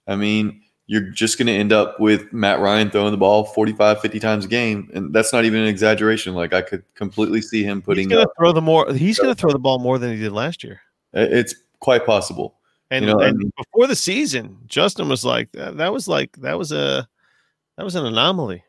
I 0.07 0.15
mean, 0.15 0.61
you're 0.87 1.11
just 1.11 1.37
going 1.37 1.45
to 1.45 1.53
end 1.53 1.71
up 1.71 1.99
with 1.99 2.33
Matt 2.33 2.59
Ryan 2.59 2.89
throwing 2.89 3.11
the 3.11 3.17
ball 3.17 3.45
45, 3.45 4.01
50 4.01 4.19
times 4.19 4.45
a 4.45 4.47
game. 4.47 4.89
And 4.95 5.13
that's 5.13 5.31
not 5.31 5.45
even 5.45 5.61
an 5.61 5.67
exaggeration. 5.67 6.33
Like 6.33 6.51
I 6.51 6.63
could 6.63 6.83
completely 6.95 7.41
see 7.41 7.63
him 7.63 7.79
putting 7.83 8.09
He's 8.09 8.15
going 8.15 8.25
to 8.25 8.33
throw 8.39 8.51
the 8.51 8.61
more 8.61 8.91
he's 8.91 9.19
going 9.19 9.33
to 9.33 9.39
throw 9.39 9.51
the 9.51 9.59
ball 9.59 9.77
more 9.77 9.99
than 9.99 10.11
he 10.11 10.19
did 10.19 10.31
last 10.31 10.63
year. 10.63 10.81
It's 11.13 11.53
quite 11.79 12.07
possible. 12.07 12.55
And, 12.89 13.05
you 13.05 13.11
know, 13.11 13.19
and 13.19 13.35
I 13.35 13.37
mean, 13.37 13.51
before 13.55 13.85
the 13.85 13.95
season, 13.95 14.57
Justin 14.65 15.09
was 15.09 15.23
like 15.23 15.51
that, 15.51 15.77
that 15.77 15.93
was 15.93 16.07
like 16.07 16.35
that 16.37 16.57
was 16.57 16.71
a 16.71 17.07
that 17.77 17.83
was 17.83 17.93
an 17.93 18.07
anomaly 18.07 18.63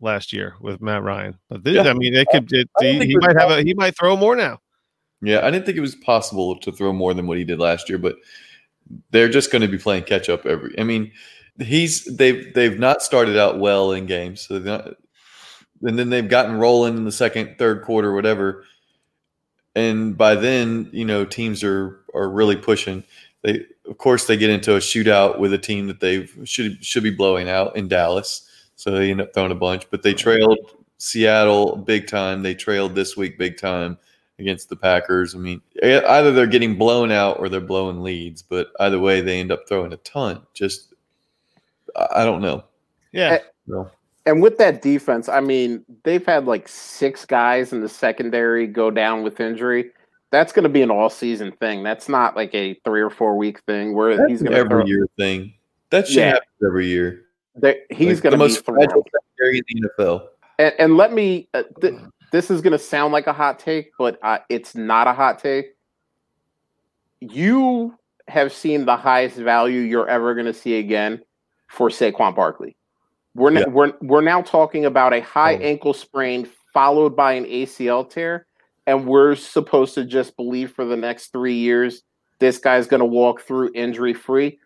last 0.00 0.32
year 0.32 0.54
with 0.60 0.80
Matt 0.80 1.02
Ryan. 1.02 1.36
But 1.48 1.64
this, 1.64 1.74
yeah. 1.74 1.90
I 1.90 1.94
mean, 1.94 2.14
it 2.14 2.28
could 2.30 2.52
it, 2.52 2.70
he, 2.78 3.04
he 3.04 3.16
might 3.16 3.36
have 3.36 3.50
a 3.50 3.62
he 3.62 3.74
might 3.74 3.96
throw 3.98 4.16
more 4.16 4.36
now. 4.36 4.60
Yeah, 5.24 5.44
I 5.46 5.50
didn't 5.50 5.64
think 5.66 5.78
it 5.78 5.82
was 5.82 5.94
possible 5.94 6.58
to 6.58 6.72
throw 6.72 6.92
more 6.92 7.14
than 7.14 7.26
what 7.26 7.38
he 7.38 7.44
did 7.44 7.58
last 7.58 7.88
year, 7.88 7.98
but 7.98 8.16
they're 9.10 9.28
just 9.28 9.50
going 9.50 9.62
to 9.62 9.68
be 9.68 9.78
playing 9.78 10.04
catch 10.04 10.28
up 10.28 10.44
every. 10.46 10.78
I 10.78 10.84
mean, 10.84 11.12
he's 11.58 12.04
they've 12.04 12.52
they've 12.54 12.78
not 12.78 13.02
started 13.02 13.38
out 13.38 13.58
well 13.58 13.92
in 13.92 14.06
games, 14.06 14.42
so 14.42 14.58
not, 14.58 14.88
and 15.82 15.98
then 15.98 16.10
they've 16.10 16.28
gotten 16.28 16.56
rolling 16.56 16.96
in 16.96 17.04
the 17.04 17.12
second, 17.12 17.56
third 17.58 17.82
quarter, 17.82 18.12
whatever. 18.14 18.64
And 19.74 20.16
by 20.16 20.34
then, 20.34 20.88
you 20.92 21.04
know, 21.04 21.24
teams 21.24 21.64
are 21.64 22.00
are 22.14 22.28
really 22.28 22.56
pushing. 22.56 23.02
They 23.42 23.64
of 23.88 23.98
course 23.98 24.26
they 24.26 24.36
get 24.36 24.50
into 24.50 24.74
a 24.74 24.78
shootout 24.78 25.38
with 25.38 25.52
a 25.52 25.58
team 25.58 25.86
that 25.86 26.00
they 26.00 26.28
should 26.44 26.84
should 26.84 27.02
be 27.02 27.10
blowing 27.10 27.48
out 27.48 27.76
in 27.76 27.88
Dallas, 27.88 28.48
so 28.76 28.90
they 28.90 29.10
end 29.10 29.20
up 29.22 29.32
throwing 29.32 29.52
a 29.52 29.56
bunch. 29.56 29.88
But 29.90 30.02
they 30.02 30.12
trailed 30.12 30.58
Seattle 30.98 31.76
big 31.76 32.06
time. 32.06 32.42
They 32.42 32.54
trailed 32.54 32.94
this 32.94 33.16
week 33.16 33.38
big 33.38 33.56
time 33.56 33.98
against 34.38 34.68
the 34.68 34.76
Packers. 34.76 35.34
I 35.34 35.38
mean, 35.38 35.60
either 35.82 36.32
they're 36.32 36.46
getting 36.46 36.76
blown 36.76 37.10
out 37.10 37.38
or 37.38 37.48
they're 37.48 37.60
blowing 37.60 38.02
leads, 38.02 38.42
but 38.42 38.72
either 38.80 38.98
way, 38.98 39.20
they 39.20 39.40
end 39.40 39.52
up 39.52 39.68
throwing 39.68 39.92
a 39.92 39.98
ton. 39.98 40.42
Just 40.54 40.94
I 41.96 42.24
don't 42.24 42.42
know. 42.42 42.64
Yeah. 43.12 43.38
And, 43.68 43.86
and 44.26 44.42
with 44.42 44.58
that 44.58 44.82
defense, 44.82 45.28
I 45.28 45.40
mean, 45.40 45.84
they've 46.02 46.24
had 46.24 46.46
like 46.46 46.68
six 46.68 47.24
guys 47.24 47.72
in 47.72 47.80
the 47.80 47.88
secondary 47.88 48.66
go 48.66 48.90
down 48.90 49.22
with 49.22 49.40
injury. 49.40 49.90
That's 50.30 50.52
going 50.52 50.64
to 50.64 50.68
be 50.68 50.82
an 50.82 50.90
all 50.90 51.10
season 51.10 51.52
thing. 51.52 51.84
That's 51.84 52.08
not 52.08 52.34
like 52.34 52.52
a 52.54 52.74
three 52.84 53.00
or 53.00 53.10
four 53.10 53.36
week 53.36 53.60
thing 53.62 53.94
where 53.94 54.16
That's 54.16 54.28
he's 54.28 54.42
going 54.42 54.52
to 54.52 54.58
every 54.58 54.68
throw. 54.70 54.86
year 54.86 55.08
thing. 55.16 55.54
That 55.90 56.08
shit 56.08 56.16
yeah. 56.16 56.26
happens 56.30 56.48
every 56.66 56.86
year. 56.88 57.26
he's 57.90 58.16
like 58.16 58.22
going 58.22 58.30
to 58.30 58.30
be 58.30 58.36
most 58.36 58.64
fragile 58.64 59.04
secondary 59.12 59.58
in 59.58 59.82
the 59.82 59.88
NFL. 59.96 60.26
And, 60.58 60.74
and 60.78 60.96
let 60.96 61.12
me. 61.12 61.48
Uh, 61.54 61.62
th- 61.80 61.94
this 62.34 62.50
is 62.50 62.60
going 62.60 62.72
to 62.72 62.80
sound 62.80 63.12
like 63.12 63.28
a 63.28 63.32
hot 63.32 63.60
take, 63.60 63.92
but 63.96 64.18
uh, 64.20 64.38
it's 64.48 64.74
not 64.74 65.06
a 65.06 65.12
hot 65.12 65.38
take. 65.38 65.66
You 67.20 67.96
have 68.26 68.52
seen 68.52 68.86
the 68.86 68.96
highest 68.96 69.36
value 69.36 69.78
you're 69.78 70.08
ever 70.08 70.34
going 70.34 70.46
to 70.46 70.52
see 70.52 70.80
again 70.80 71.22
for 71.68 71.90
Saquon 71.90 72.34
Barkley. 72.34 72.76
We're, 73.36 73.52
yeah. 73.52 73.68
we're, 73.68 73.92
we're 74.02 74.20
now 74.20 74.42
talking 74.42 74.84
about 74.84 75.14
a 75.14 75.20
high 75.20 75.54
oh. 75.54 75.60
ankle 75.60 75.94
sprain 75.94 76.48
followed 76.72 77.14
by 77.14 77.34
an 77.34 77.44
ACL 77.44 78.10
tear. 78.10 78.46
And 78.88 79.06
we're 79.06 79.36
supposed 79.36 79.94
to 79.94 80.04
just 80.04 80.36
believe 80.36 80.72
for 80.72 80.84
the 80.84 80.96
next 80.96 81.28
three 81.28 81.54
years 81.54 82.02
this 82.40 82.58
guy's 82.58 82.88
going 82.88 82.98
to 82.98 83.06
walk 83.06 83.42
through 83.42 83.70
injury 83.76 84.12
free. 84.12 84.58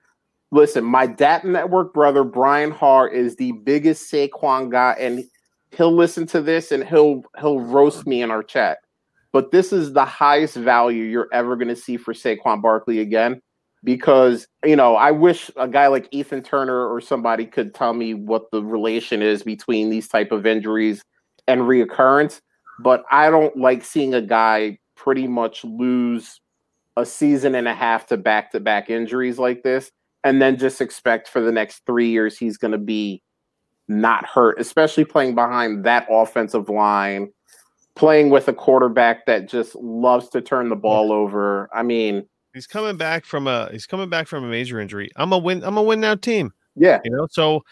Listen, 0.50 0.84
my 0.84 1.06
data 1.06 1.46
network 1.46 1.92
brother, 1.92 2.24
Brian 2.24 2.70
Har, 2.70 3.08
is 3.08 3.36
the 3.36 3.52
biggest 3.52 4.10
Saquon 4.10 4.70
guy, 4.70 4.96
and 4.98 5.22
he'll 5.76 5.94
listen 5.94 6.26
to 6.28 6.40
this 6.40 6.72
and 6.72 6.84
he'll 6.84 7.22
he'll 7.38 7.60
roast 7.60 8.06
me 8.06 8.22
in 8.22 8.30
our 8.30 8.42
chat. 8.42 8.78
But 9.32 9.50
this 9.50 9.72
is 9.72 9.92
the 9.92 10.04
highest 10.04 10.56
value 10.56 11.04
you're 11.04 11.28
ever 11.32 11.56
going 11.56 11.68
to 11.68 11.76
see 11.76 11.96
for 11.96 12.14
Saquon 12.14 12.62
Barkley 12.62 13.00
again 13.00 13.40
because 13.84 14.46
you 14.64 14.76
know 14.76 14.96
I 14.96 15.10
wish 15.10 15.50
a 15.56 15.68
guy 15.68 15.86
like 15.86 16.08
Ethan 16.10 16.42
Turner 16.42 16.86
or 16.88 17.00
somebody 17.00 17.46
could 17.46 17.74
tell 17.74 17.94
me 17.94 18.14
what 18.14 18.50
the 18.50 18.62
relation 18.62 19.22
is 19.22 19.42
between 19.42 19.90
these 19.90 20.08
type 20.08 20.32
of 20.32 20.46
injuries 20.46 21.02
and 21.46 21.62
reoccurrence, 21.62 22.40
but 22.80 23.04
I 23.10 23.30
don't 23.30 23.56
like 23.56 23.84
seeing 23.84 24.14
a 24.14 24.22
guy 24.22 24.78
pretty 24.96 25.26
much 25.26 25.64
lose 25.64 26.40
a 26.96 27.06
season 27.06 27.54
and 27.54 27.68
a 27.68 27.74
half 27.74 28.06
to 28.06 28.16
back 28.16 28.50
to 28.50 28.60
back 28.60 28.90
injuries 28.90 29.38
like 29.38 29.62
this 29.62 29.92
and 30.24 30.42
then 30.42 30.56
just 30.56 30.80
expect 30.80 31.28
for 31.28 31.40
the 31.40 31.52
next 31.52 31.86
3 31.86 32.08
years 32.08 32.36
he's 32.36 32.56
going 32.56 32.72
to 32.72 32.78
be 32.78 33.22
not 33.88 34.24
hurt, 34.26 34.60
especially 34.60 35.04
playing 35.04 35.34
behind 35.34 35.84
that 35.84 36.06
offensive 36.10 36.68
line, 36.68 37.32
playing 37.96 38.30
with 38.30 38.48
a 38.48 38.52
quarterback 38.52 39.26
that 39.26 39.48
just 39.48 39.74
loves 39.76 40.28
to 40.30 40.40
turn 40.40 40.68
the 40.68 40.76
ball 40.76 41.12
over. 41.12 41.68
I 41.72 41.82
mean, 41.82 42.26
He's 42.54 42.66
coming 42.66 42.96
back 42.96 43.24
from 43.24 43.46
a 43.46 43.68
he's 43.70 43.86
coming 43.86 44.08
back 44.08 44.26
from 44.26 44.42
a 44.42 44.48
major 44.48 44.80
injury. 44.80 45.10
I'm 45.14 45.32
a 45.32 45.38
win. 45.38 45.62
I'm 45.62 45.76
a 45.76 45.82
win 45.82 46.00
now 46.00 46.14
team. 46.16 46.52
Yeah, 46.74 47.00
you 47.04 47.10
know. 47.10 47.28
So 47.30 47.62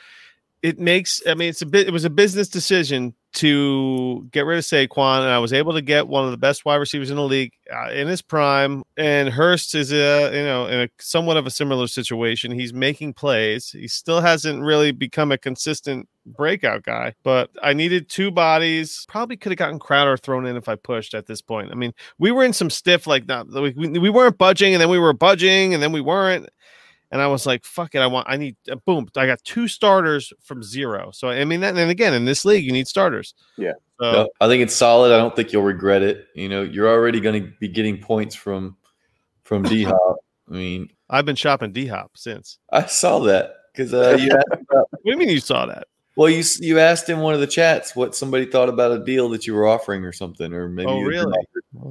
it 0.63 0.79
makes. 0.79 1.21
I 1.27 1.35
mean, 1.35 1.49
it's 1.49 1.63
a 1.63 1.67
bit. 1.67 1.89
It 1.89 1.93
was 1.93 2.05
a 2.05 2.11
business 2.11 2.49
decision 2.49 3.13
to 3.37 4.27
get 4.33 4.47
rid 4.47 4.59
of 4.59 4.65
Saquon, 4.65 5.21
and 5.21 5.31
I 5.31 5.39
was 5.39 5.53
able 5.53 5.73
to 5.75 5.83
get 5.83 6.09
one 6.09 6.25
of 6.25 6.31
the 6.31 6.37
best 6.37 6.65
wide 6.65 6.77
receivers 6.77 7.11
in 7.11 7.17
the 7.17 7.23
league 7.23 7.53
uh, 7.73 7.91
in 7.93 8.09
his 8.09 8.23
prime. 8.23 8.83
And 8.97 9.29
Hurst 9.29 9.75
is 9.75 9.93
a 9.93 10.31
you 10.35 10.45
know 10.45 10.67
in 10.67 10.81
a 10.81 10.89
somewhat 10.99 11.37
of 11.37 11.47
a 11.47 11.51
similar 11.51 11.87
situation. 11.87 12.51
He's 12.51 12.73
making 12.73 13.15
plays. 13.15 13.71
He 13.71 13.89
still 13.89 14.21
hasn't 14.21 14.63
really 14.63 14.91
become 14.91 15.33
a 15.33 15.39
consistent 15.39 16.09
breakout 16.27 16.83
guy, 16.83 17.15
but 17.23 17.51
I 17.63 17.73
needed 17.73 18.09
two 18.09 18.31
bodies. 18.31 19.05
Probably 19.09 19.37
could 19.37 19.53
have 19.53 19.59
gotten 19.59 19.79
Crowder 19.79 20.17
thrown 20.17 20.47
in 20.47 20.57
if 20.57 20.69
I 20.69 20.75
pushed 20.75 21.15
at 21.15 21.27
this 21.27 21.43
point. 21.43 21.71
I 21.71 21.75
mean, 21.75 21.93
we 22.19 22.31
were 22.31 22.45
in 22.45 22.53
some 22.53 22.71
stiff 22.71 23.07
like 23.07 23.27
that. 23.27 23.47
We, 23.49 23.99
we 23.99 24.11
weren't 24.11 24.39
budging, 24.39 24.75
and 24.75 24.81
then 24.81 24.89
we 24.89 24.99
were 24.99 25.13
budging, 25.13 25.75
and 25.75 25.83
then 25.83 25.93
we 25.93 26.01
weren't 26.01 26.49
and 27.11 27.21
I 27.21 27.27
was 27.27 27.47
like, 27.47 27.65
"Fuck 27.65 27.95
it, 27.95 28.01
I 28.01 28.07
want, 28.07 28.27
I 28.29 28.37
need." 28.37 28.57
Uh, 28.71 28.77
boom! 28.77 29.09
I 29.17 29.27
got 29.27 29.43
two 29.45 29.69
starters 29.69 30.33
from 30.43 30.63
zero. 30.63 31.11
So 31.13 31.29
I 31.29 31.45
mean, 31.45 31.61
that, 31.61 31.77
and 31.77 31.91
again, 31.91 32.15
in 32.15 32.25
this 32.25 32.45
league, 32.45 32.65
you 32.65 32.73
need 32.73 32.89
starters. 32.89 33.35
Yeah. 33.57 33.73
So, 34.01 34.13
no, 34.13 34.29
I 34.41 34.49
think 34.49 34.63
it's 34.63 34.75
solid. 34.75 35.13
I 35.13 35.17
don't 35.17 35.35
think 35.35 35.53
you'll 35.53 35.63
regret 35.63 36.03
it. 36.03 36.27
You 36.35 36.49
know, 36.49 36.63
you're 36.63 36.89
already 36.89 37.21
going 37.21 37.43
to 37.43 37.53
be 37.61 37.69
getting 37.69 37.99
points 37.99 38.35
from 38.35 38.77
from 39.45 39.63
D 39.65 39.85
Hop. 39.85 40.17
I 40.51 40.53
mean, 40.53 40.89
I've 41.09 41.25
been 41.25 41.37
shopping 41.37 41.73
D 41.73 41.87
Hop 41.87 42.13
since. 42.17 42.59
I 42.71 42.87
saw 42.87 43.21
that 43.21 43.55
because 43.73 43.95
uh, 43.95 44.17
you. 44.21 44.31
About, 44.53 44.89
what 44.91 45.05
do 45.05 45.11
you 45.11 45.17
mean 45.17 45.29
you 45.29 45.41
saw 45.41 45.67
that? 45.67 45.87
Well, 46.17 46.31
you 46.31 46.43
you 46.61 46.79
asked 46.79 47.09
in 47.09 47.21
one 47.21 47.35
of 47.35 47.41
the 47.41 47.47
chats 47.47 47.95
what 47.95 48.17
somebody 48.17 48.47
thought 48.47 48.71
about 48.71 48.91
a 48.91 49.05
deal 49.05 49.29
that 49.31 49.47
you 49.47 49.55
were 49.55 49.67
offering 49.67 50.03
or 50.03 50.13
something, 50.13 50.53
or 50.53 50.67
maybe. 50.67 50.91
Oh, 50.91 51.03
really? 51.03 51.37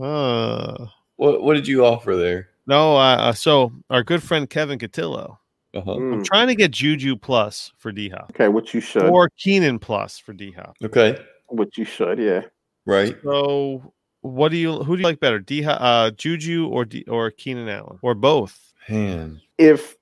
Uh, 0.01 0.87
what 1.15 1.43
What 1.43 1.53
did 1.53 1.67
you 1.67 1.85
offer 1.85 2.15
there? 2.15 2.49
No, 2.67 2.97
uh, 2.97 3.15
uh, 3.17 3.33
so 3.33 3.71
our 3.89 4.03
good 4.03 4.23
friend 4.23 4.49
Kevin 4.49 4.79
Cotillo. 4.79 5.37
Uh-huh. 5.73 5.91
I'm 5.91 6.13
hmm. 6.13 6.23
trying 6.23 6.47
to 6.47 6.55
get 6.55 6.71
Juju 6.71 7.17
plus 7.17 7.71
for 7.77 7.91
D 7.91 8.09
Hop. 8.09 8.31
Okay, 8.31 8.47
which 8.47 8.73
you 8.73 8.79
should. 8.79 9.03
Or 9.03 9.29
Keenan 9.37 9.77
plus 9.77 10.17
for 10.17 10.33
D 10.33 10.51
Hop. 10.51 10.75
Okay. 10.83 11.17
Which 11.49 11.77
you 11.77 11.85
should, 11.85 12.17
yeah. 12.17 12.41
Right. 12.85 13.15
So, 13.23 13.93
what 14.21 14.49
do 14.49 14.57
you 14.57 14.83
who 14.83 14.95
do 14.95 15.01
you 15.01 15.07
like 15.07 15.19
better, 15.19 15.39
D 15.39 15.65
uh, 15.65 16.11
Juju 16.11 16.67
or 16.67 16.85
D, 16.85 17.03
or 17.07 17.29
Keenan 17.29 17.67
Allen 17.67 17.99
or 18.01 18.15
both? 18.15 18.73
Man, 18.87 19.41
if 19.57 19.95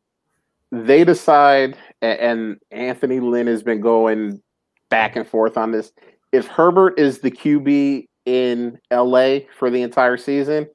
they 0.71 1.03
decide, 1.03 1.77
and 2.01 2.59
Anthony 2.71 3.19
Lynn 3.19 3.47
has 3.47 3.63
been 3.63 3.81
going 3.81 4.41
back 4.89 5.15
and 5.15 5.27
forth 5.27 5.57
on 5.57 5.71
this. 5.71 5.91
If 6.31 6.47
Herbert 6.47 6.99
is 6.99 7.19
the 7.19 7.31
QB 7.31 8.07
in 8.25 8.79
LA 8.91 9.39
for 9.57 9.69
the 9.69 9.81
entire 9.81 10.17
season, 10.17 10.67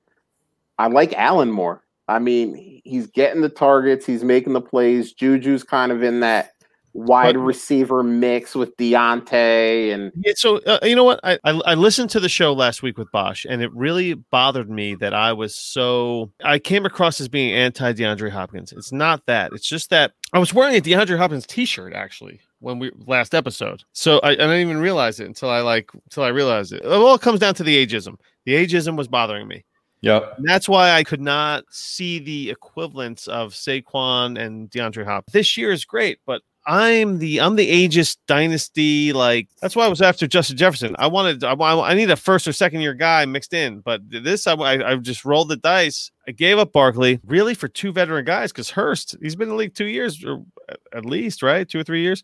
I 0.79 0.87
like 0.87 1.13
Allen 1.15 1.51
more. 1.51 1.83
I 2.07 2.19
mean, 2.19 2.81
he's 2.85 3.07
getting 3.07 3.43
the 3.43 3.49
targets, 3.49 4.07
he's 4.07 4.25
making 4.25 4.55
the 4.55 4.61
plays. 4.61 5.13
Juju's 5.13 5.63
kind 5.63 5.93
of 5.93 6.03
in 6.03 6.21
that 6.21 6.53
wide 6.95 7.37
but, 7.37 7.43
receiver 7.43 8.03
mix 8.03 8.55
with 8.55 8.77
Diontae 8.77 9.93
and 9.93 10.11
yeah, 10.17 10.33
so 10.35 10.57
uh, 10.67 10.79
you 10.83 10.97
know 10.97 11.05
what 11.05 11.21
I, 11.23 11.39
I, 11.45 11.61
I 11.67 11.75
listened 11.75 12.11
to 12.11 12.21
the 12.21 12.29
show 12.29 12.53
last 12.53 12.83
week 12.83 12.99
with 12.99 13.11
Bosch 13.13 13.47
and 13.49 13.63
it 13.63 13.73
really 13.73 14.15
bothered 14.15 14.69
me 14.69 14.95
that 14.97 15.15
I 15.15 15.33
was 15.33 15.55
so 15.55 16.33
I 16.43 16.59
came 16.59 16.85
across 16.87 17.21
as 17.21 17.29
being 17.29 17.55
anti 17.55 17.93
DeAndre 17.93 18.31
Hopkins. 18.31 18.73
It's 18.73 18.91
not 18.91 19.27
that. 19.27 19.53
It's 19.53 19.69
just 19.69 19.91
that 19.91 20.13
I 20.33 20.39
was 20.39 20.53
wearing 20.53 20.77
a 20.77 20.81
DeAndre 20.81 21.19
Hopkins 21.19 21.47
t-shirt 21.47 21.93
actually 21.93 22.41
when 22.61 22.79
we 22.79 22.91
last 23.07 23.35
episode. 23.35 23.85
So 23.93 24.19
I, 24.21 24.31
I 24.31 24.35
didn't 24.35 24.61
even 24.61 24.79
realize 24.79 25.21
it 25.21 25.27
until 25.27 25.51
I 25.51 25.61
like 25.61 25.91
until 25.95 26.25
I 26.25 26.29
realized 26.29 26.73
it. 26.73 26.85
It 26.85 26.91
all 26.91 27.19
comes 27.19 27.41
down 27.41 27.55
to 27.55 27.63
the 27.63 27.87
ageism. 27.87 28.17
The 28.45 28.55
ageism 28.55 28.97
was 28.97 29.09
bothering 29.09 29.47
me. 29.47 29.65
Yeah. 30.01 30.21
That's 30.39 30.69
why 30.69 30.93
I 30.93 31.03
could 31.05 31.21
not 31.21 31.65
see 31.71 32.19
the 32.19 32.51
equivalence 32.51 33.27
of 33.27 33.53
Saquon 33.53 34.39
and 34.39 34.71
DeAndre 34.71 35.05
Hop. 35.05 35.27
This 35.33 35.57
year 35.57 35.73
is 35.73 35.85
great, 35.85 36.21
but 36.25 36.43
I'm 36.69 37.19
the 37.19 37.41
I'm 37.41 37.57
the 37.57 37.89
ageist 37.89 38.19
dynasty. 38.27 39.13
Like 39.15 39.49
that's 39.63 39.75
why 39.75 39.87
I 39.87 39.89
was 39.89 40.03
after 40.03 40.27
Justin 40.27 40.59
Jefferson. 40.59 40.95
I 40.99 41.07
wanted 41.07 41.43
I, 41.43 41.55
I 41.55 41.95
need 41.95 42.11
a 42.11 42.17
first 42.17 42.47
or 42.47 42.53
second 42.53 42.83
year 42.83 42.93
guy 42.93 43.25
mixed 43.25 43.55
in, 43.55 43.81
but 43.81 44.03
this 44.09 44.47
I, 44.47 44.53
I, 44.53 44.93
I 44.93 44.97
just 44.97 45.25
rolled 45.25 45.49
the 45.49 45.57
dice. 45.57 46.11
I 46.29 46.33
gave 46.33 46.59
up 46.59 46.73
Barkley 46.73 47.21
really 47.25 47.55
for 47.55 47.69
two 47.69 47.91
veteran 47.91 48.27
guys 48.27 48.53
because 48.53 48.69
Hurst 48.69 49.17
he's 49.23 49.35
been 49.35 49.49
in 49.49 49.51
the 49.51 49.57
league 49.57 49.75
two 49.75 49.87
years 49.87 50.23
or 50.23 50.45
at 50.93 51.07
least 51.07 51.43
right 51.43 51.67
two 51.67 51.81
or 51.81 51.85
three 51.85 52.03
years. 52.03 52.23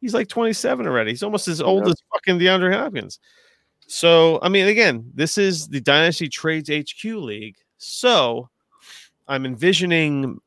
He's 0.00 0.14
like 0.14 0.28
27 0.28 0.86
already. 0.86 1.10
He's 1.10 1.24
almost 1.24 1.48
as 1.48 1.60
old 1.60 1.86
as 1.86 1.96
fucking 2.12 2.38
DeAndre 2.38 2.72
Hopkins. 2.72 3.18
So 3.90 4.38
I 4.40 4.48
mean, 4.48 4.68
again, 4.68 5.10
this 5.14 5.36
is 5.36 5.66
the 5.66 5.80
Dynasty 5.80 6.28
Trades 6.28 6.70
HQ 6.70 7.04
League. 7.04 7.56
So 7.76 8.48
I'm 9.26 9.44
envisioning 9.44 10.38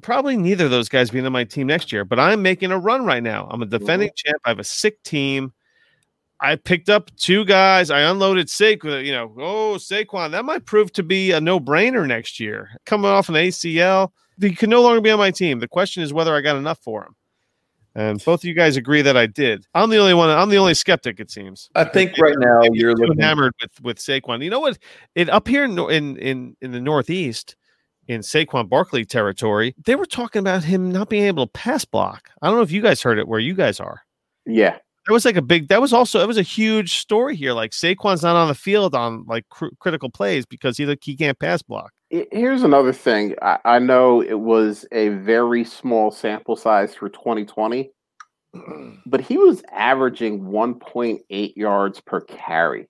probably 0.00 0.38
neither 0.38 0.64
of 0.64 0.70
those 0.70 0.88
guys 0.88 1.10
being 1.10 1.26
on 1.26 1.32
my 1.32 1.44
team 1.44 1.66
next 1.66 1.92
year, 1.92 2.06
but 2.06 2.18
I'm 2.18 2.40
making 2.40 2.70
a 2.70 2.78
run 2.78 3.04
right 3.04 3.22
now. 3.22 3.46
I'm 3.50 3.60
a 3.60 3.66
defending 3.66 4.08
mm-hmm. 4.08 4.30
champ. 4.30 4.40
I 4.46 4.48
have 4.48 4.58
a 4.58 4.64
sick 4.64 5.02
team. 5.02 5.52
I 6.40 6.56
picked 6.56 6.88
up 6.88 7.14
two 7.16 7.44
guys. 7.44 7.90
I 7.90 8.00
unloaded 8.00 8.46
Saquon. 8.46 9.04
You 9.04 9.12
know, 9.12 9.34
oh 9.38 9.74
Saquon, 9.78 10.30
that 10.30 10.46
might 10.46 10.64
prove 10.64 10.90
to 10.94 11.02
be 11.02 11.32
a 11.32 11.40
no-brainer 11.42 12.08
next 12.08 12.40
year. 12.40 12.70
Coming 12.86 13.10
off 13.10 13.28
an 13.28 13.34
ACL, 13.34 14.10
he 14.40 14.54
can 14.54 14.70
no 14.70 14.80
longer 14.80 15.02
be 15.02 15.10
on 15.10 15.18
my 15.18 15.30
team. 15.30 15.58
The 15.58 15.68
question 15.68 16.02
is 16.02 16.14
whether 16.14 16.34
I 16.34 16.40
got 16.40 16.56
enough 16.56 16.78
for 16.78 17.04
him. 17.04 17.14
And 17.96 18.22
both 18.24 18.40
of 18.40 18.44
you 18.44 18.54
guys 18.54 18.76
agree 18.76 19.02
that 19.02 19.16
I 19.16 19.26
did. 19.26 19.66
I'm 19.74 19.88
the 19.88 19.98
only 19.98 20.14
one. 20.14 20.28
I'm 20.28 20.48
the 20.48 20.56
only 20.56 20.74
skeptic. 20.74 21.20
It 21.20 21.30
seems. 21.30 21.70
I 21.76 21.84
think 21.84 22.18
right 22.18 22.34
now 22.38 22.62
you're 22.72 22.94
looking 22.94 23.12
enamored 23.12 23.52
with 23.62 23.80
with 23.82 23.98
Saquon. 23.98 24.42
You 24.42 24.50
know 24.50 24.60
what? 24.60 24.78
It 25.14 25.28
up 25.28 25.46
here 25.46 25.64
in 25.64 25.78
in 25.78 26.16
in, 26.16 26.56
in 26.60 26.72
the 26.72 26.80
Northeast 26.80 27.54
in 28.08 28.20
Saquon 28.20 28.68
Barkley 28.68 29.04
territory, 29.04 29.74
they 29.84 29.94
were 29.94 30.06
talking 30.06 30.40
about 30.40 30.64
him 30.64 30.90
not 30.90 31.08
being 31.08 31.24
able 31.24 31.46
to 31.46 31.52
pass 31.52 31.84
block. 31.84 32.30
I 32.42 32.48
don't 32.48 32.56
know 32.56 32.62
if 32.62 32.72
you 32.72 32.82
guys 32.82 33.02
heard 33.02 33.18
it 33.18 33.28
where 33.28 33.40
you 33.40 33.54
guys 33.54 33.80
are. 33.80 34.02
Yeah. 34.46 34.78
That 35.06 35.12
was 35.12 35.24
like 35.24 35.36
a 35.36 35.42
big, 35.42 35.68
that 35.68 35.82
was 35.82 35.92
also, 35.92 36.20
it 36.20 36.26
was 36.26 36.38
a 36.38 36.42
huge 36.42 36.98
story 36.98 37.36
here. 37.36 37.52
Like 37.52 37.72
Saquon's 37.72 38.22
not 38.22 38.36
on 38.36 38.48
the 38.48 38.54
field 38.54 38.94
on 38.94 39.24
like 39.26 39.46
cr- 39.50 39.66
critical 39.78 40.10
plays 40.10 40.46
because 40.46 40.78
he, 40.78 40.86
like 40.86 41.00
he 41.02 41.14
can't 41.14 41.38
pass 41.38 41.60
block. 41.62 41.92
Here's 42.30 42.62
another 42.62 42.92
thing. 42.92 43.34
I, 43.42 43.58
I 43.64 43.78
know 43.78 44.20
it 44.20 44.38
was 44.38 44.86
a 44.92 45.08
very 45.08 45.64
small 45.64 46.10
sample 46.10 46.54
size 46.54 46.94
for 46.94 47.08
2020, 47.08 47.90
but 49.06 49.20
he 49.20 49.36
was 49.36 49.62
averaging 49.72 50.42
1.8 50.42 51.56
yards 51.56 52.00
per 52.00 52.20
carry. 52.20 52.88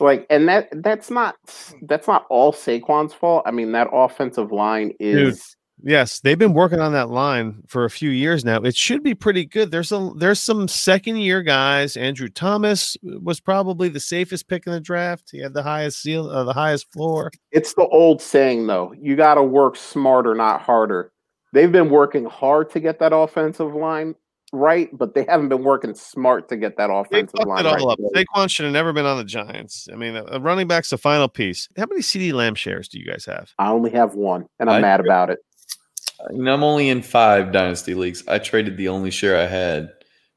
Like, 0.00 0.26
and 0.30 0.48
that 0.48 0.68
that's 0.82 1.10
not 1.10 1.36
that's 1.82 2.08
not 2.08 2.26
all 2.30 2.52
Saquon's 2.52 3.12
fault. 3.12 3.42
I 3.46 3.50
mean, 3.50 3.72
that 3.72 3.88
offensive 3.92 4.50
line 4.50 4.94
is. 4.98 5.56
Dude, 5.80 5.90
yes, 5.90 6.20
they've 6.20 6.38
been 6.38 6.54
working 6.54 6.80
on 6.80 6.92
that 6.92 7.10
line 7.10 7.62
for 7.66 7.84
a 7.84 7.90
few 7.90 8.10
years 8.10 8.44
now. 8.44 8.60
It 8.62 8.76
should 8.76 9.02
be 9.02 9.14
pretty 9.14 9.44
good. 9.44 9.70
There's 9.70 9.88
some 9.88 10.18
there's 10.18 10.40
some 10.40 10.68
second 10.68 11.16
year 11.18 11.42
guys. 11.42 11.96
Andrew 11.96 12.28
Thomas 12.28 12.96
was 13.02 13.40
probably 13.40 13.88
the 13.88 14.00
safest 14.00 14.48
pick 14.48 14.66
in 14.66 14.72
the 14.72 14.80
draft. 14.80 15.30
He 15.30 15.38
had 15.38 15.54
the 15.54 15.62
highest 15.62 16.02
seal, 16.02 16.28
uh, 16.28 16.44
the 16.44 16.52
highest 16.52 16.92
floor. 16.92 17.30
It's 17.52 17.74
the 17.74 17.86
old 17.88 18.20
saying 18.22 18.66
though. 18.66 18.94
You 19.00 19.16
got 19.16 19.34
to 19.34 19.42
work 19.42 19.76
smarter, 19.76 20.34
not 20.34 20.62
harder. 20.62 21.12
They've 21.52 21.72
been 21.72 21.90
working 21.90 22.26
hard 22.26 22.70
to 22.70 22.80
get 22.80 23.00
that 23.00 23.12
offensive 23.12 23.74
line 23.74 24.14
right, 24.52 24.88
but 24.96 25.14
they 25.14 25.24
haven't 25.24 25.48
been 25.48 25.62
working 25.62 25.94
smart 25.94 26.48
to 26.48 26.56
get 26.56 26.76
that 26.76 26.90
offensive 26.90 27.40
line. 27.46 27.60
It 27.60 27.66
all 27.66 27.74
right. 27.74 27.92
up. 27.92 27.98
Saquon 28.14 28.50
should 28.50 28.64
have 28.64 28.72
never 28.72 28.92
been 28.92 29.06
on 29.06 29.18
the 29.18 29.24
Giants. 29.24 29.88
I 29.92 29.96
mean, 29.96 30.16
a 30.16 30.40
running 30.40 30.66
back's 30.66 30.90
the 30.90 30.98
final 30.98 31.28
piece. 31.28 31.68
How 31.76 31.86
many 31.88 32.02
CD 32.02 32.32
Lamb 32.32 32.54
shares 32.54 32.88
do 32.88 32.98
you 32.98 33.06
guys 33.06 33.24
have? 33.26 33.52
I 33.58 33.70
only 33.70 33.90
have 33.92 34.14
one, 34.14 34.46
and 34.58 34.68
I'm 34.68 34.76
I, 34.76 34.80
mad 34.80 35.00
about 35.00 35.30
it. 35.30 35.38
I'm 36.28 36.62
only 36.62 36.88
in 36.88 37.02
five 37.02 37.52
dynasty 37.52 37.94
leagues. 37.94 38.22
I 38.28 38.38
traded 38.38 38.76
the 38.76 38.88
only 38.88 39.10
share 39.10 39.38
I 39.38 39.46
had 39.46 39.92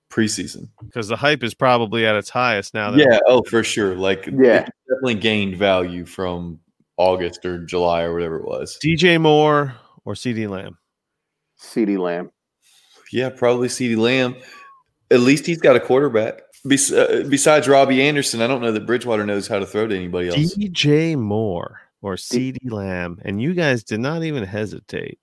preseason 0.10 0.70
because 0.86 1.08
the 1.08 1.16
hype 1.16 1.44
is 1.44 1.54
probably 1.54 2.06
at 2.06 2.16
its 2.16 2.30
highest 2.30 2.74
now. 2.74 2.94
Yeah, 2.94 3.20
oh 3.28 3.42
for 3.44 3.64
sure. 3.64 3.96
Like 3.96 4.28
yeah, 4.28 4.68
definitely 4.88 5.16
gained 5.16 5.58
value 5.58 6.06
from 6.06 6.60
August 6.98 7.46
or 7.46 7.66
July 7.66 8.04
or 8.04 8.14
whatever 8.14 8.38
it 8.38 8.46
was. 8.46 8.78
DJ 8.84 9.20
Moore 9.20 9.76
or 10.06 10.16
CD 10.16 10.48
Lamb. 10.48 10.78
CD 11.58 11.98
Lamb. 11.98 12.32
Yeah, 13.12 13.30
probably 13.30 13.70
CD 13.70 13.96
Lamb. 13.96 14.36
At 15.12 15.20
least 15.20 15.46
he's 15.46 15.62
got 15.62 15.76
a 15.76 15.80
quarterback. 15.80 16.42
Bes- 16.66 16.92
uh, 16.92 17.26
besides 17.30 17.68
Robbie 17.68 18.02
Anderson, 18.02 18.42
I 18.42 18.48
don't 18.48 18.62
know 18.62 18.72
that 18.72 18.86
Bridgewater 18.86 19.26
knows 19.26 19.48
how 19.48 19.60
to 19.60 19.66
throw 19.66 19.88
to 19.88 19.96
anybody 19.96 20.30
else. 20.30 20.56
DJ 20.56 21.18
Moore 21.18 21.82
or 22.02 22.16
CeeDee 22.16 22.72
Lamb, 22.72 23.20
and 23.24 23.42
you 23.42 23.54
guys 23.54 23.84
did 23.84 24.00
not 24.00 24.24
even 24.24 24.44
hesitate. 24.44 25.20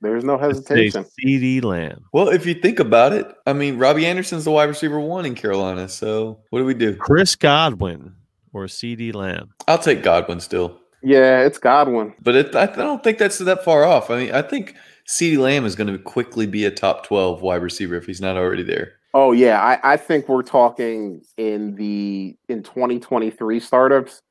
There's 0.00 0.24
no 0.24 0.38
hesitation. 0.38 1.04
CD 1.18 1.60
Lamb. 1.60 2.04
Well, 2.12 2.28
if 2.28 2.46
you 2.46 2.54
think 2.54 2.80
about 2.80 3.12
it, 3.12 3.26
I 3.46 3.52
mean, 3.52 3.78
Robbie 3.78 4.06
Anderson's 4.06 4.44
the 4.44 4.50
wide 4.50 4.64
receiver 4.64 4.98
one 4.98 5.26
in 5.26 5.34
Carolina. 5.34 5.88
So 5.88 6.40
what 6.50 6.60
do 6.60 6.64
we 6.64 6.74
do? 6.74 6.96
Chris 6.96 7.36
Godwin 7.36 8.14
or 8.52 8.66
CD 8.66 9.12
Lamb? 9.12 9.52
I'll 9.68 9.78
take 9.78 10.02
Godwin 10.02 10.40
still. 10.40 10.78
Yeah, 11.02 11.40
it's 11.40 11.58
Godwin. 11.58 12.14
But 12.22 12.36
it, 12.36 12.54
I 12.54 12.66
don't 12.66 13.02
think 13.02 13.18
that's 13.18 13.38
that 13.38 13.64
far 13.64 13.84
off. 13.84 14.10
I 14.10 14.16
mean, 14.18 14.32
I 14.32 14.42
think 14.42 14.74
CD 15.06 15.36
Lamb 15.38 15.64
is 15.64 15.74
going 15.74 15.92
to 15.92 15.98
quickly 15.98 16.46
be 16.46 16.64
a 16.64 16.70
top 16.70 17.06
12 17.06 17.42
wide 17.42 17.62
receiver 17.62 17.96
if 17.96 18.06
he's 18.06 18.20
not 18.20 18.36
already 18.36 18.62
there. 18.62 18.94
Oh 19.12 19.32
yeah, 19.32 19.60
I, 19.60 19.94
I 19.94 19.96
think 19.96 20.28
we're 20.28 20.42
talking 20.42 21.22
in 21.36 21.74
the 21.74 22.36
in 22.48 22.62
2023 22.62 23.58
startups. 23.58 24.22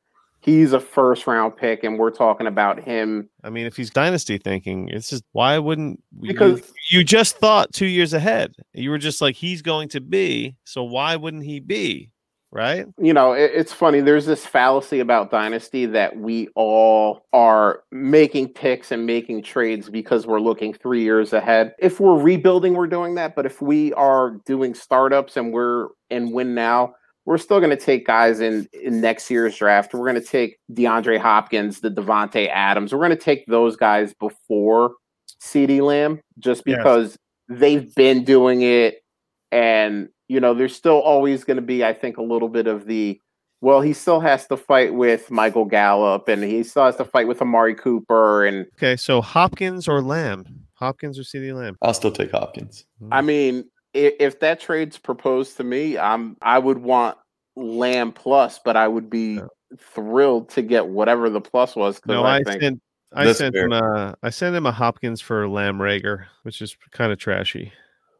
He's 0.41 0.73
a 0.73 0.79
first 0.79 1.27
round 1.27 1.57
pick, 1.57 1.83
and 1.83 1.97
we're 1.97 2.11
talking 2.11 2.47
about 2.47 2.79
him. 2.79 3.29
I 3.43 3.49
mean, 3.49 3.65
if 3.65 3.75
he's 3.75 3.89
dynasty 3.89 4.37
thinking, 4.37 4.89
it's 4.89 5.09
just 5.09 5.23
why 5.33 5.57
wouldn't 5.57 6.01
because 6.21 6.59
you, 6.89 6.99
you 6.99 7.03
just 7.03 7.37
thought 7.37 7.73
two 7.73 7.87
years 7.87 8.13
ahead. 8.13 8.53
You 8.73 8.89
were 8.89 8.97
just 8.97 9.21
like 9.21 9.35
he's 9.35 9.61
going 9.61 9.89
to 9.89 10.01
be, 10.01 10.55
so 10.63 10.83
why 10.83 11.15
wouldn't 11.15 11.43
he 11.43 11.59
be? 11.59 12.11
right? 12.51 12.87
You 12.97 13.13
know, 13.13 13.33
it, 13.33 13.51
it's 13.53 13.73
funny. 13.73 14.01
There's 14.01 14.25
this 14.25 14.45
fallacy 14.45 14.99
about 14.99 15.31
Dynasty 15.31 15.85
that 15.87 16.17
we 16.17 16.47
all 16.55 17.25
are 17.33 17.83
making 17.91 18.49
picks 18.49 18.91
and 18.91 19.05
making 19.05 19.43
trades 19.43 19.89
because 19.89 20.25
we're 20.25 20.39
looking 20.39 20.73
three 20.73 21.03
years 21.03 21.33
ahead. 21.33 21.73
If 21.79 21.99
we're 21.99 22.19
rebuilding, 22.19 22.73
we're 22.73 22.87
doing 22.87 23.15
that. 23.15 23.35
But 23.35 23.45
if 23.45 23.61
we 23.61 23.93
are 23.93 24.37
doing 24.45 24.73
startups 24.73 25.37
and 25.37 25.53
we're 25.53 25.87
in 26.09 26.31
win 26.31 26.55
now, 26.55 26.95
we're 27.25 27.37
still 27.37 27.59
going 27.59 27.69
to 27.69 27.77
take 27.77 28.07
guys 28.07 28.39
in, 28.39 28.67
in 28.73 29.01
next 29.01 29.29
year's 29.29 29.57
draft. 29.57 29.93
We're 29.93 30.09
going 30.09 30.21
to 30.21 30.27
take 30.27 30.57
DeAndre 30.71 31.19
Hopkins, 31.19 31.81
the 31.81 31.91
Davante 31.91 32.49
Adams. 32.49 32.93
We're 32.93 32.99
going 32.99 33.11
to 33.11 33.15
take 33.15 33.45
those 33.47 33.75
guys 33.75 34.13
before 34.13 34.93
CeeDee 35.41 35.81
Lamb 35.81 36.21
just 36.39 36.65
because 36.65 37.17
yes. 37.49 37.59
they've 37.59 37.95
been 37.95 38.23
doing 38.23 38.61
it 38.61 39.03
and 39.51 40.09
you 40.29 40.39
know, 40.39 40.53
there's 40.53 40.75
still 40.75 40.99
always 40.99 41.43
going 41.43 41.57
to 41.57 41.61
be, 41.61 41.83
I 41.83 41.91
think, 41.91 42.17
a 42.17 42.21
little 42.21 42.47
bit 42.47 42.67
of 42.67 42.85
the 42.85 43.19
well, 43.61 43.81
he 43.81 43.91
still 43.91 44.21
has 44.21 44.47
to 44.47 44.55
fight 44.55 44.93
with 44.93 45.29
Michael 45.29 45.65
Gallup, 45.65 46.29
and 46.29 46.41
he 46.41 46.63
still 46.63 46.85
has 46.85 46.95
to 46.95 47.03
fight 47.03 47.27
with 47.27 47.41
Amari 47.41 47.75
Cooper. 47.75 48.45
And 48.45 48.65
okay, 48.77 48.95
so 48.95 49.21
Hopkins 49.21 49.85
or 49.85 50.01
Lamb, 50.01 50.45
Hopkins 50.75 51.19
or 51.19 51.23
CeeDee 51.23 51.53
Lamb. 51.53 51.75
I'll 51.81 51.93
still 51.93 52.11
take 52.11 52.31
Hopkins. 52.31 52.85
I 53.11 53.21
mean, 53.21 53.65
if, 53.93 54.13
if 54.19 54.39
that 54.39 54.59
trade's 54.59 54.97
proposed 54.97 55.57
to 55.57 55.63
me, 55.63 55.97
I'm 55.97 56.37
I 56.41 56.59
would 56.59 56.79
want 56.79 57.17
Lamb 57.55 58.11
plus, 58.11 58.59
but 58.63 58.77
I 58.77 58.87
would 58.87 59.09
be 59.09 59.35
yeah. 59.35 59.47
thrilled 59.77 60.49
to 60.49 60.61
get 60.61 60.87
whatever 60.87 61.29
the 61.29 61.41
plus 61.41 61.75
was. 61.75 61.99
No, 62.05 62.23
I, 62.23 62.37
I 62.37 62.43
think 62.43 62.61
sent 62.61 62.81
I 63.13 63.31
sent 63.31 63.55
fair. 63.55 63.65
him 63.65 63.73
a 63.73 64.15
I 64.21 64.29
sent 64.29 64.55
him 64.55 64.65
a 64.65 64.71
Hopkins 64.71 65.21
for 65.21 65.47
Lamb 65.47 65.77
Reagor, 65.77 66.25
which 66.43 66.61
is 66.61 66.77
kind 66.91 67.11
of 67.11 67.19
trashy. 67.19 67.71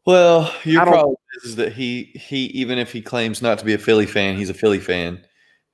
Well, 0.06 0.54
your 0.64 0.86
problem 0.86 1.16
is 1.44 1.56
that 1.58 1.74
he 1.74 2.06
he 2.16 2.46
even 2.48 2.78
if 2.78 2.92
he 2.92 3.02
claims 3.02 3.42
not 3.42 3.60
to 3.60 3.66
be 3.66 3.74
a 3.74 3.78
Philly 3.78 4.06
fan, 4.06 4.38
he's 4.38 4.50
a 4.50 4.54
Philly 4.54 4.80
fan. 4.80 5.24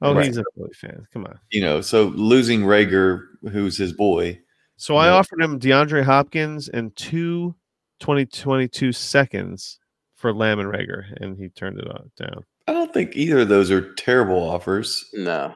Oh, 0.02 0.14
right. 0.14 0.26
he's 0.26 0.38
a 0.38 0.44
Philly 0.56 0.74
fan. 0.74 1.08
Come 1.14 1.26
on. 1.26 1.40
You 1.52 1.62
know, 1.62 1.82
so 1.82 2.08
losing 2.16 2.62
Reagor, 2.62 3.22
who's 3.52 3.78
his 3.78 3.94
boy. 3.94 4.40
So 4.78 4.98
I 4.98 5.08
know. 5.08 5.16
offered 5.16 5.42
him 5.42 5.58
DeAndre 5.58 6.04
Hopkins 6.04 6.68
and 6.68 6.94
two 6.98 7.56
2022 8.02 8.92
seconds 8.92 9.80
for 10.16 10.34
Lamb 10.34 10.60
and 10.60 10.72
Reagor, 10.72 11.06
and 11.22 11.38
he 11.38 11.50
turned 11.50 11.80
it 11.80 11.88
down. 12.16 12.46
I 12.68 12.74
don't 12.74 12.94
think 12.94 13.16
either 13.16 13.40
of 13.40 13.50
those 13.50 13.70
are 13.70 13.94
terrible 13.94 14.38
offers. 14.38 15.06
No. 15.14 15.54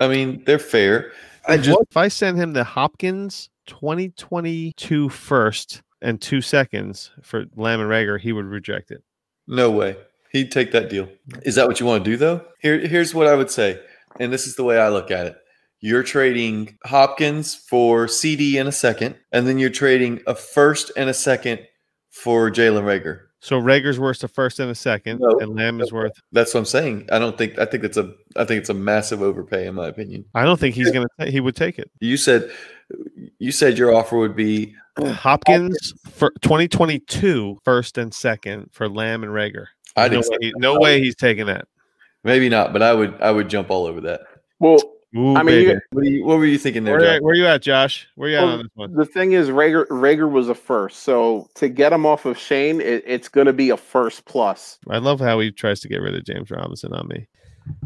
I 0.00 0.08
mean, 0.08 0.42
they're 0.44 0.58
fair. 0.58 1.12
I 1.48 1.56
just 1.56 1.78
if 1.90 1.96
I 1.96 2.08
send 2.08 2.38
him 2.38 2.52
the 2.52 2.64
Hopkins 2.64 3.48
2022 3.66 5.08
first 5.08 5.82
and 6.02 6.20
two 6.20 6.40
seconds 6.40 7.10
for 7.22 7.44
Lamb 7.56 7.80
and 7.80 7.88
Reagor, 7.88 8.20
he 8.20 8.32
would 8.32 8.44
reject 8.44 8.90
it. 8.90 9.02
No 9.46 9.70
way. 9.70 9.96
He'd 10.32 10.52
take 10.52 10.72
that 10.72 10.90
deal. 10.90 11.08
Is 11.42 11.54
that 11.54 11.66
what 11.66 11.80
you 11.80 11.86
want 11.86 12.04
to 12.04 12.10
do 12.10 12.16
though? 12.16 12.44
Here, 12.60 12.78
here's 12.78 13.14
what 13.14 13.26
I 13.26 13.34
would 13.34 13.50
say, 13.50 13.80
and 14.20 14.32
this 14.32 14.46
is 14.46 14.56
the 14.56 14.64
way 14.64 14.78
I 14.78 14.88
look 14.88 15.10
at 15.10 15.26
it. 15.26 15.36
You're 15.80 16.02
trading 16.02 16.76
Hopkins 16.84 17.54
for 17.54 18.08
CD 18.08 18.58
in 18.58 18.66
a 18.66 18.72
second, 18.72 19.16
and 19.32 19.46
then 19.46 19.58
you're 19.58 19.70
trading 19.70 20.20
a 20.26 20.34
first 20.34 20.90
and 20.96 21.08
a 21.08 21.14
second 21.14 21.60
for 22.10 22.50
Jalen 22.50 22.82
Reagor. 22.82 23.20
So 23.40 23.60
Reagor's 23.60 24.00
worth 24.00 24.20
the 24.20 24.28
first 24.28 24.58
and 24.60 24.70
the 24.70 24.74
second, 24.74 25.20
no, 25.20 25.38
and 25.38 25.54
Lamb 25.54 25.80
is 25.80 25.92
worth. 25.92 26.12
That's 26.32 26.54
what 26.54 26.60
I'm 26.60 26.66
saying. 26.66 27.08
I 27.12 27.18
don't 27.18 27.36
think. 27.36 27.58
I 27.58 27.66
think 27.66 27.84
it's 27.84 27.96
a. 27.96 28.12
I 28.36 28.44
think 28.44 28.60
it's 28.60 28.70
a 28.70 28.74
massive 28.74 29.22
overpay, 29.22 29.66
in 29.66 29.74
my 29.74 29.88
opinion. 29.88 30.24
I 30.34 30.44
don't 30.44 30.58
think 30.58 30.74
he's 30.74 30.90
gonna. 30.90 31.06
He 31.26 31.40
would 31.40 31.54
take 31.54 31.78
it. 31.78 31.90
You 32.00 32.16
said, 32.16 32.50
you 33.38 33.52
said 33.52 33.78
your 33.78 33.94
offer 33.94 34.16
would 34.16 34.34
be 34.34 34.74
Hopkins 34.98 35.92
for 36.10 36.32
2022 36.40 37.58
first 37.64 37.98
and 37.98 38.12
second 38.12 38.70
for 38.72 38.88
Lamb 38.88 39.22
and 39.22 39.32
Reagor. 39.32 39.66
I'd 39.96 40.12
no, 40.12 40.20
way, 40.20 40.52
no 40.56 40.78
way 40.78 41.00
he's 41.00 41.16
taking 41.16 41.46
that. 41.46 41.68
Maybe 42.24 42.48
not, 42.48 42.72
but 42.72 42.82
I 42.82 42.92
would 42.92 43.20
I 43.20 43.30
would 43.30 43.48
jump 43.48 43.70
all 43.70 43.86
over 43.86 44.00
that. 44.02 44.22
Well, 44.58 44.80
Ooh, 45.16 45.36
I 45.36 45.42
mean, 45.42 45.62
you- 45.68 45.80
What, 45.92 46.04
you, 46.04 46.24
what 46.24 46.38
were 46.38 46.46
you 46.46 46.58
thinking 46.58 46.84
there, 46.84 46.98
where, 46.98 47.14
John? 47.18 47.22
where 47.24 47.34
you 47.34 47.46
at, 47.46 47.62
Josh? 47.62 48.08
Where 48.16 48.28
you 48.28 48.36
at 48.36 48.42
Well, 48.44 48.52
on 48.54 48.58
this 48.62 48.68
one? 48.74 48.94
the 48.94 49.04
thing 49.06 49.32
is, 49.32 49.48
Reagor 49.48 49.86
Reagor 49.88 50.30
was 50.30 50.48
a 50.48 50.54
first, 50.54 51.00
so 51.04 51.48
to 51.54 51.68
get 51.68 51.92
him 51.92 52.04
off 52.06 52.24
of 52.26 52.36
Shane, 52.38 52.80
it, 52.80 53.04
it's 53.06 53.28
going 53.28 53.46
to 53.46 53.52
be 53.52 53.70
a 53.70 53.76
first 53.76 54.24
plus. 54.24 54.78
I 54.90 54.98
love 54.98 55.20
how 55.20 55.38
he 55.40 55.50
tries 55.52 55.80
to 55.80 55.88
get 55.88 56.00
rid 56.02 56.14
of 56.14 56.24
James 56.24 56.50
Robinson 56.50 56.92
on 56.92 57.06
me. 57.08 57.28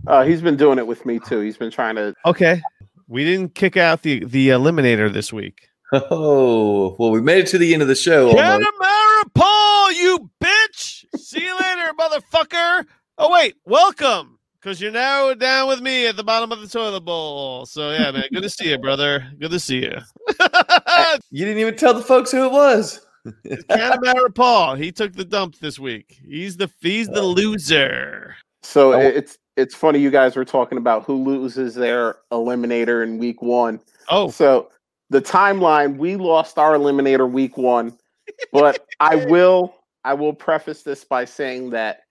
Uh, 0.07 0.25
he's 0.25 0.43
been 0.43 0.57
doing 0.57 0.79
it 0.79 0.87
with 0.87 1.05
me 1.07 1.18
too. 1.21 1.41
He's 1.41 1.57
been 1.57 1.71
trying 1.71 1.97
to. 1.97 2.14
Okay, 2.27 2.61
we 3.09 3.25
didn't 3.25 3.55
kick 3.55 3.77
out 3.77 4.03
the 4.03 4.25
the 4.25 4.49
eliminator 4.49 5.12
this 5.12 5.33
week. 5.33 5.68
Oh, 5.93 6.95
well, 6.99 7.11
we 7.11 7.21
made 7.21 7.39
it 7.41 7.47
to 7.49 7.59
the 7.59 7.73
end 7.73 7.83
of 7.83 7.89
the 7.89 7.95
show. 7.97 8.29
almost. 8.29 8.41
Catamara 8.41 9.35
Paul, 9.35 9.93
you 9.93 10.31
bitch! 10.41 11.05
See 11.16 11.43
you 11.43 11.57
later, 11.59 11.93
motherfucker. 11.99 12.85
Oh 13.18 13.31
wait, 13.33 13.55
welcome, 13.64 14.39
because 14.61 14.81
you're 14.81 14.93
now 14.93 15.33
down 15.35 15.69
with 15.69 15.81
me 15.81 16.07
at 16.07 16.17
the 16.17 16.25
bottom 16.25 16.53
of 16.53 16.61
the 16.61 16.69
toilet 16.69 17.01
bowl. 17.01 17.67
So 17.67 17.93
yeah, 17.93 18.11
man, 18.11 18.25
good 18.33 18.43
to 18.43 18.51
see 18.51 18.71
you, 18.71 18.79
brother. 18.79 19.27
Good 19.39 19.51
to 19.51 19.61
see 19.61 19.83
you. 19.83 19.99
You 21.31 21.45
didn't 21.45 21.61
even 21.61 21.77
tell 21.77 21.95
the 21.95 22.03
folks 22.03 22.31
who 22.31 22.45
it 22.45 22.53
was. 22.53 23.07
Catamara 23.47 24.35
Paul, 24.35 24.75
he 24.75 24.93
took 24.93 25.13
the 25.13 25.25
dump 25.25 25.59
this 25.59 25.79
week. 25.79 26.21
He's 26.27 26.57
the 26.57 26.71
he's 26.81 27.09
the 27.09 27.23
loser. 27.23 28.37
So 28.63 28.93
it's 28.93 29.39
it's 29.57 29.75
funny 29.75 29.99
you 29.99 30.11
guys 30.11 30.37
were 30.37 30.45
talking 30.45 30.79
about 30.79 31.05
who 31.05 31.23
loses 31.25 31.75
their 31.75 32.17
eliminator 32.33 33.03
in 33.03 33.19
week 33.19 33.43
one. 33.43 33.81
Oh, 34.09 34.31
So 34.31 34.71
the 35.11 35.21
timeline, 35.21 35.97
we 35.97 36.17
lost 36.17 36.59
our 36.59 36.77
eliminator 36.77 37.31
week 37.31 37.57
one, 37.57 37.97
but 38.53 38.87
I 39.01 39.17
will 39.27 39.75
I 40.05 40.15
will 40.15 40.33
preface 40.33 40.83
this 40.83 41.05
by 41.05 41.25
saying 41.25 41.71
that 41.71 42.03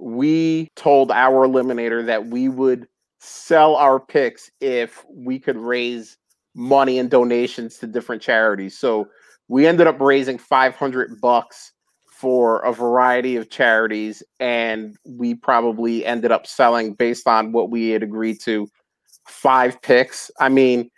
we 0.00 0.68
told 0.76 1.10
our 1.10 1.46
eliminator 1.46 2.04
that 2.06 2.26
we 2.26 2.48
would 2.48 2.86
sell 3.20 3.74
our 3.76 3.98
picks 3.98 4.50
if 4.60 5.04
we 5.08 5.38
could 5.38 5.56
raise 5.56 6.16
money 6.54 6.98
and 6.98 7.10
donations 7.10 7.78
to 7.78 7.86
different 7.86 8.22
charities. 8.22 8.78
So 8.78 9.08
we 9.48 9.66
ended 9.66 9.86
up 9.86 10.00
raising 10.00 10.38
500 10.38 11.20
bucks 11.20 11.72
for 12.12 12.60
a 12.60 12.72
variety 12.72 13.36
of 13.36 13.48
charities 13.48 14.22
and 14.40 14.96
we 15.04 15.34
probably 15.34 16.04
ended 16.04 16.32
up 16.32 16.46
selling 16.46 16.94
based 16.94 17.26
on 17.26 17.52
what 17.52 17.70
we 17.70 17.90
had 17.90 18.02
agreed 18.02 18.40
to 18.40 18.68
five 19.28 19.80
picks. 19.82 20.30
I 20.40 20.48
mean, 20.48 20.90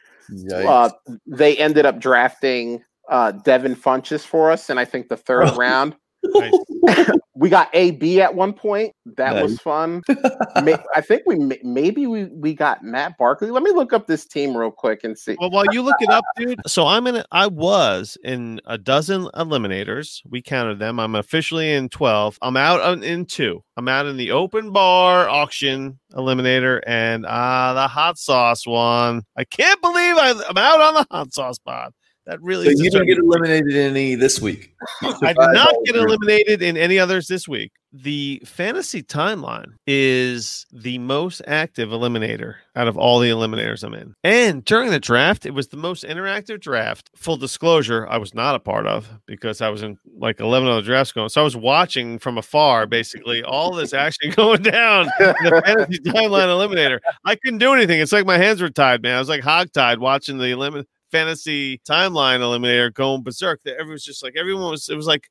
uh, 0.68 0.90
they 1.26 1.56
ended 1.56 1.84
up 1.86 1.98
drafting 1.98 2.82
uh, 3.10 3.32
Devin 3.32 3.74
Funchess 3.74 4.24
for 4.24 4.50
us, 4.50 4.70
and 4.70 4.78
I 4.78 4.84
think 4.84 5.08
the 5.08 5.16
third 5.16 5.50
round 5.56 5.96
nice. 6.24 7.08
we 7.34 7.48
got 7.48 7.68
AB 7.72 8.20
at 8.20 8.34
one 8.34 8.52
point. 8.52 8.94
That 9.16 9.34
Nice. 9.34 9.42
was 9.42 9.58
fun. 9.60 10.02
I 10.56 11.00
think 11.00 11.22
we 11.26 11.36
maybe 11.62 12.06
we 12.06 12.24
we 12.26 12.54
got 12.54 12.82
Matt 12.82 13.16
Barkley. 13.18 13.50
Let 13.50 13.62
me 13.62 13.70
look 13.72 13.92
up 13.92 14.06
this 14.06 14.26
team 14.26 14.56
real 14.56 14.70
quick 14.70 15.04
and 15.04 15.16
see. 15.18 15.36
Well, 15.40 15.50
while 15.50 15.64
you 15.72 15.82
look 15.82 15.96
it 16.00 16.10
up, 16.10 16.24
dude. 16.36 16.60
So 16.66 16.86
I'm 16.86 17.06
in. 17.06 17.22
I 17.32 17.46
was 17.46 18.16
in 18.22 18.60
a 18.66 18.78
dozen 18.78 19.24
eliminators. 19.34 20.20
We 20.28 20.42
counted 20.42 20.78
them. 20.78 21.00
I'm 21.00 21.14
officially 21.14 21.72
in 21.72 21.88
twelve. 21.88 22.38
I'm 22.42 22.56
out 22.56 22.80
on, 22.80 23.02
in 23.02 23.26
two. 23.26 23.62
I'm 23.76 23.88
out 23.88 24.06
in 24.06 24.16
the 24.16 24.30
open 24.32 24.72
bar 24.72 25.28
auction 25.28 25.98
eliminator 26.14 26.80
and 26.86 27.24
uh 27.24 27.72
the 27.74 27.88
hot 27.88 28.18
sauce 28.18 28.66
one. 28.66 29.22
I 29.36 29.44
can't 29.44 29.80
believe 29.80 30.16
I, 30.16 30.30
I'm 30.48 30.58
out 30.58 30.80
on 30.80 30.94
the 30.94 31.06
hot 31.10 31.32
sauce 31.32 31.58
pod. 31.58 31.92
That 32.30 32.40
really. 32.42 32.66
so 32.66 32.84
you 32.84 32.90
didn't 32.92 33.08
get 33.08 33.18
eliminated 33.18 33.74
in 33.74 33.90
any 33.90 34.14
this 34.14 34.40
week. 34.40 34.72
I 35.02 35.32
did 35.32 35.52
not 35.52 35.74
get 35.84 35.96
eliminated 35.96 36.62
in 36.62 36.76
any 36.76 36.96
others 36.96 37.26
this 37.26 37.48
week. 37.48 37.72
The 37.92 38.40
fantasy 38.44 39.02
timeline 39.02 39.72
is 39.84 40.64
the 40.72 40.98
most 40.98 41.42
active 41.48 41.88
eliminator 41.88 42.54
out 42.76 42.86
of 42.86 42.96
all 42.96 43.18
the 43.18 43.30
eliminators 43.30 43.82
I'm 43.82 43.94
in. 43.94 44.14
And 44.22 44.64
during 44.64 44.92
the 44.92 45.00
draft, 45.00 45.44
it 45.44 45.54
was 45.54 45.68
the 45.68 45.76
most 45.76 46.04
interactive 46.04 46.60
draft. 46.60 47.10
Full 47.16 47.36
disclosure, 47.36 48.06
I 48.08 48.18
was 48.18 48.32
not 48.32 48.54
a 48.54 48.60
part 48.60 48.86
of 48.86 49.10
because 49.26 49.60
I 49.60 49.68
was 49.68 49.82
in 49.82 49.98
like 50.16 50.38
11 50.38 50.68
other 50.68 50.82
drafts 50.82 51.10
going. 51.10 51.30
So 51.30 51.40
I 51.40 51.44
was 51.44 51.56
watching 51.56 52.20
from 52.20 52.38
afar, 52.38 52.86
basically, 52.86 53.42
all 53.42 53.72
this 53.74 53.92
action 53.92 54.30
going 54.36 54.62
down 54.62 55.06
in 55.18 55.34
the 55.42 55.62
fantasy 55.66 55.98
timeline 55.98 56.46
eliminator. 56.46 57.00
I 57.24 57.34
couldn't 57.34 57.58
do 57.58 57.72
anything. 57.74 58.00
It's 58.00 58.12
like 58.12 58.24
my 58.24 58.38
hands 58.38 58.62
were 58.62 58.70
tied, 58.70 59.02
man. 59.02 59.16
I 59.16 59.18
was 59.18 59.28
like 59.28 59.42
hogtied 59.42 59.98
watching 59.98 60.38
the 60.38 60.44
elimin- 60.44 60.86
fantasy 61.10 61.78
timeline 61.78 62.40
eliminator 62.40 62.92
going 62.92 63.22
berserk. 63.22 63.60
That 63.64 63.74
everyone 63.74 63.92
was 63.92 64.04
just 64.04 64.22
like 64.22 64.34
everyone 64.36 64.70
was. 64.70 64.88
It 64.88 64.96
was 64.96 65.06
like 65.06 65.28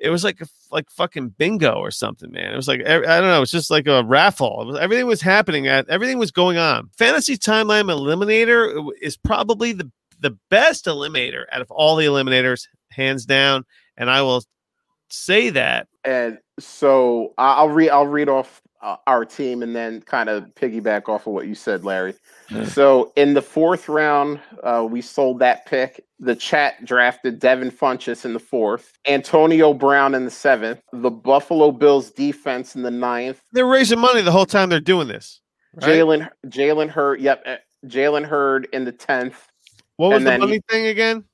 it 0.00 0.10
was 0.10 0.24
like 0.24 0.40
a, 0.40 0.46
like 0.70 0.90
fucking 0.90 1.30
bingo 1.30 1.74
or 1.74 1.90
something, 1.90 2.30
man. 2.30 2.52
It 2.52 2.56
was 2.56 2.68
like 2.68 2.80
I 2.86 2.98
don't 2.98 3.22
know. 3.22 3.42
It's 3.42 3.52
just 3.52 3.70
like 3.70 3.86
a 3.86 4.04
raffle. 4.04 4.66
Was, 4.66 4.78
everything 4.78 5.06
was 5.06 5.20
happening. 5.20 5.66
At 5.66 5.88
everything 5.88 6.18
was 6.18 6.30
going 6.30 6.56
on. 6.56 6.90
Fantasy 6.96 7.36
timeline 7.36 7.84
eliminator 7.84 8.90
is 9.00 9.16
probably 9.16 9.72
the 9.72 9.90
the 10.20 10.36
best 10.50 10.86
eliminator 10.86 11.44
out 11.52 11.60
of 11.60 11.70
all 11.70 11.96
the 11.96 12.06
eliminators, 12.06 12.66
hands 12.90 13.24
down. 13.24 13.64
And 13.96 14.10
I 14.10 14.22
will 14.22 14.42
say 15.10 15.50
that 15.50 15.88
And 16.04 16.38
so 16.58 17.32
I'll 17.38 17.68
read 17.68 17.90
I'll 17.90 18.06
read 18.06 18.28
off 18.28 18.62
uh, 18.80 18.96
our 19.06 19.24
team 19.24 19.62
and 19.62 19.74
then 19.74 20.00
kind 20.02 20.28
of 20.28 20.44
piggyback 20.54 21.08
off 21.08 21.26
of 21.26 21.32
what 21.32 21.46
you 21.46 21.54
said, 21.54 21.84
Larry. 21.84 22.14
Yeah. 22.50 22.64
So 22.64 23.12
in 23.16 23.34
the 23.34 23.42
fourth 23.42 23.88
round, 23.88 24.40
uh, 24.62 24.86
we 24.88 25.02
sold 25.02 25.40
that 25.40 25.66
pick. 25.66 26.04
The 26.20 26.34
chat 26.34 26.84
drafted 26.84 27.38
Devin 27.38 27.70
Funchess 27.70 28.24
in 28.24 28.32
the 28.32 28.40
fourth, 28.40 28.92
Antonio 29.06 29.72
Brown 29.72 30.14
in 30.14 30.24
the 30.24 30.30
seventh, 30.30 30.80
the 30.92 31.10
Buffalo 31.10 31.70
Bills 31.70 32.10
defense 32.10 32.74
in 32.74 32.82
the 32.82 32.90
ninth, 32.90 33.40
they're 33.52 33.66
raising 33.66 34.00
money 34.00 34.22
the 34.22 34.32
whole 34.32 34.46
time 34.46 34.68
they're 34.68 34.80
doing 34.80 35.08
this. 35.08 35.40
right? 35.74 35.84
Jalen 35.84 36.28
Jalen 36.46 36.88
Hurd, 36.88 37.20
yep, 37.20 37.42
uh, 37.46 37.56
Jalen 37.86 38.24
Hurd 38.24 38.68
in 38.72 38.84
the 38.84 38.92
tenth. 38.92 39.46
What 39.96 40.10
was 40.10 40.24
the 40.24 40.38
money 40.38 40.60
thing 40.68 40.86
again? 40.86 41.24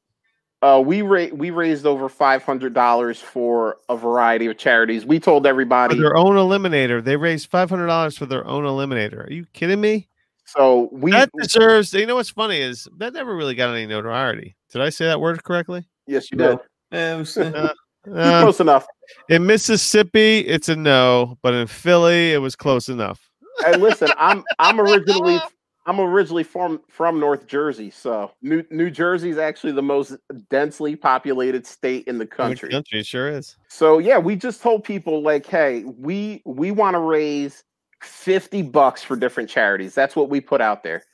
Uh, 0.64 0.80
we 0.80 1.02
ra- 1.02 1.26
we 1.34 1.50
raised 1.50 1.84
over 1.84 2.08
five 2.08 2.42
hundred 2.42 2.72
dollars 2.72 3.20
for 3.20 3.76
a 3.90 3.96
variety 3.96 4.46
of 4.46 4.56
charities. 4.56 5.04
We 5.04 5.20
told 5.20 5.42
For 5.42 5.48
everybody. 5.50 5.98
their 5.98 6.16
own 6.16 6.36
eliminator. 6.36 7.04
They 7.04 7.16
raised 7.16 7.50
five 7.50 7.68
hundred 7.68 7.88
dollars 7.88 8.16
for 8.16 8.24
their 8.24 8.46
own 8.46 8.64
eliminator. 8.64 9.26
Are 9.28 9.30
you 9.32 9.44
kidding 9.52 9.78
me? 9.82 10.08
So 10.46 10.88
we 10.90 11.10
that 11.10 11.28
deserves. 11.38 11.92
You 11.92 12.06
know 12.06 12.14
what's 12.14 12.30
funny 12.30 12.60
is 12.62 12.88
that 12.96 13.12
never 13.12 13.36
really 13.36 13.54
got 13.54 13.74
any 13.74 13.84
notoriety. 13.86 14.56
Did 14.72 14.80
I 14.80 14.88
say 14.88 15.04
that 15.04 15.20
word 15.20 15.44
correctly? 15.44 15.84
yes, 16.06 16.30
you 16.30 16.38
No. 16.38 16.58
did. 16.90 17.18
Was, 17.18 17.36
uh, 17.36 17.72
Uh, 18.10 18.40
Close 18.42 18.60
enough. 18.60 18.86
in 19.28 19.44
Mississippi, 19.44 20.38
it's 20.40 20.70
a 20.70 20.76
no, 20.76 21.36
but 21.42 21.52
in 21.52 21.66
Philly, 21.66 22.32
it 22.32 22.38
was 22.38 22.56
close 22.56 22.88
enough. 22.88 23.20
Hey, 23.64 23.76
listen, 23.76 24.08
I'm 24.16 24.42
I'm 24.58 24.80
originally 24.86 25.40
I'm 25.86 26.00
originally 26.00 26.44
from 26.44 26.80
from 26.88 27.20
North 27.20 27.46
Jersey, 27.46 27.90
so 27.90 28.30
New 28.40 28.64
New 28.70 28.90
Jersey 28.90 29.30
is 29.30 29.38
actually 29.38 29.72
the 29.72 29.82
most 29.82 30.16
densely 30.48 30.96
populated 30.96 31.66
state 31.66 32.06
in 32.06 32.16
the 32.16 32.24
In 32.24 32.28
the 32.30 32.34
country. 32.34 32.70
country, 32.70 33.02
sure 33.02 33.28
is. 33.28 33.56
So 33.68 33.98
yeah, 33.98 34.18
we 34.18 34.36
just 34.36 34.62
told 34.62 34.84
people 34.84 35.22
like, 35.22 35.44
hey, 35.44 35.84
we 35.84 36.42
we 36.46 36.70
want 36.70 36.94
to 36.94 37.00
raise 37.00 37.64
50 38.02 38.62
bucks 38.62 39.02
for 39.02 39.16
different 39.16 39.50
charities. 39.50 39.94
That's 39.94 40.16
what 40.16 40.30
we 40.30 40.40
put 40.40 40.60
out 40.60 40.82
there. 40.84 41.04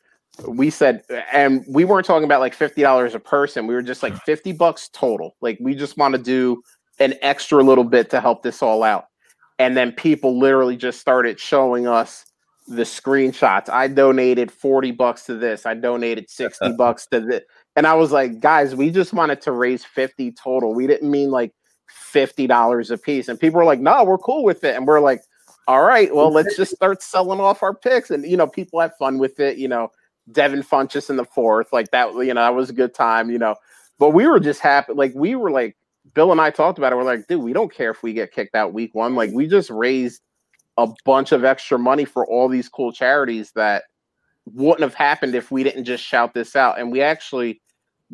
We 0.46 0.70
said 0.70 1.02
and 1.32 1.64
we 1.68 1.84
weren't 1.84 2.06
talking 2.06 2.24
about 2.24 2.40
like 2.40 2.56
$50 2.56 3.14
a 3.14 3.18
person. 3.18 3.66
We 3.66 3.74
were 3.74 3.82
just 3.82 4.02
like 4.02 4.16
50 4.22 4.52
bucks 4.52 4.88
total. 4.92 5.34
Like 5.40 5.58
we 5.60 5.74
just 5.74 5.96
want 5.96 6.14
to 6.14 6.22
do 6.22 6.62
an 7.00 7.14
extra 7.22 7.62
little 7.62 7.84
bit 7.84 8.08
to 8.10 8.20
help 8.20 8.42
this 8.44 8.62
all 8.62 8.84
out. 8.84 9.06
And 9.58 9.76
then 9.76 9.92
people 9.92 10.38
literally 10.38 10.76
just 10.76 11.00
started 11.00 11.40
showing 11.40 11.86
us 11.88 12.24
the 12.70 12.82
screenshots. 12.82 13.68
I 13.68 13.88
donated 13.88 14.50
40 14.52 14.92
bucks 14.92 15.26
to 15.26 15.34
this. 15.34 15.66
I 15.66 15.74
donated 15.74 16.30
60 16.30 16.72
bucks 16.78 17.06
to 17.08 17.20
this. 17.20 17.42
And 17.74 17.86
I 17.86 17.94
was 17.94 18.12
like, 18.12 18.40
guys, 18.40 18.76
we 18.76 18.90
just 18.90 19.12
wanted 19.12 19.40
to 19.42 19.52
raise 19.52 19.84
50 19.84 20.32
total. 20.32 20.72
We 20.72 20.86
didn't 20.86 21.10
mean 21.10 21.30
like 21.30 21.52
$50 22.14 22.90
a 22.90 22.98
piece. 22.98 23.28
And 23.28 23.38
people 23.38 23.58
were 23.58 23.64
like, 23.64 23.80
no, 23.80 24.04
we're 24.04 24.18
cool 24.18 24.44
with 24.44 24.62
it. 24.62 24.76
And 24.76 24.86
we're 24.86 25.00
like, 25.00 25.20
all 25.66 25.82
right, 25.82 26.14
well, 26.14 26.30
let's 26.30 26.56
just 26.56 26.72
start 26.72 27.02
selling 27.02 27.40
off 27.40 27.64
our 27.64 27.74
picks. 27.74 28.10
And, 28.10 28.24
you 28.24 28.36
know, 28.36 28.46
people 28.46 28.80
have 28.80 28.96
fun 28.98 29.18
with 29.18 29.40
it. 29.40 29.58
You 29.58 29.66
know, 29.66 29.90
Devin 30.30 30.62
Funchess 30.62 31.10
in 31.10 31.16
the 31.16 31.24
fourth, 31.24 31.72
like 31.72 31.90
that, 31.90 32.14
you 32.14 32.34
know, 32.34 32.42
that 32.42 32.54
was 32.54 32.70
a 32.70 32.74
good 32.74 32.94
time, 32.94 33.30
you 33.30 33.38
know. 33.38 33.56
But 33.98 34.10
we 34.10 34.28
were 34.28 34.40
just 34.40 34.60
happy. 34.60 34.92
Like, 34.92 35.12
we 35.16 35.34
were 35.34 35.50
like, 35.50 35.76
Bill 36.14 36.30
and 36.30 36.40
I 36.40 36.50
talked 36.50 36.78
about 36.78 36.92
it. 36.92 36.96
We're 36.96 37.02
like, 37.02 37.26
dude, 37.26 37.42
we 37.42 37.52
don't 37.52 37.72
care 37.72 37.90
if 37.90 38.02
we 38.04 38.12
get 38.12 38.32
kicked 38.32 38.54
out 38.54 38.72
week 38.72 38.94
one. 38.94 39.16
Like, 39.16 39.32
we 39.32 39.48
just 39.48 39.70
raised 39.70 40.22
a 40.82 40.94
bunch 41.04 41.32
of 41.32 41.44
extra 41.44 41.78
money 41.78 42.04
for 42.04 42.26
all 42.26 42.48
these 42.48 42.68
cool 42.68 42.92
charities 42.92 43.52
that 43.54 43.84
wouldn't 44.46 44.82
have 44.82 44.94
happened 44.94 45.34
if 45.34 45.50
we 45.50 45.62
didn't 45.62 45.84
just 45.84 46.02
shout 46.02 46.34
this 46.34 46.56
out. 46.56 46.78
And 46.78 46.90
we 46.90 47.02
actually 47.02 47.60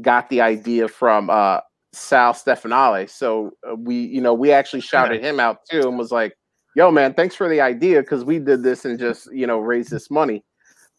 got 0.00 0.28
the 0.28 0.40
idea 0.40 0.88
from 0.88 1.30
uh, 1.30 1.60
Sal 1.92 2.32
Stefanile. 2.32 3.08
So 3.08 3.52
uh, 3.68 3.76
we, 3.76 3.96
you 3.96 4.20
know, 4.20 4.34
we 4.34 4.52
actually 4.52 4.82
shouted 4.82 5.22
him 5.22 5.40
out 5.40 5.58
too 5.70 5.88
and 5.88 5.98
was 5.98 6.12
like, 6.12 6.36
yo, 6.74 6.90
man, 6.90 7.14
thanks 7.14 7.34
for 7.34 7.48
the 7.48 7.60
idea 7.60 8.00
because 8.00 8.24
we 8.24 8.38
did 8.38 8.62
this 8.62 8.84
and 8.84 8.98
just, 8.98 9.32
you 9.32 9.46
know, 9.46 9.58
raised 9.58 9.90
this 9.90 10.10
money. 10.10 10.44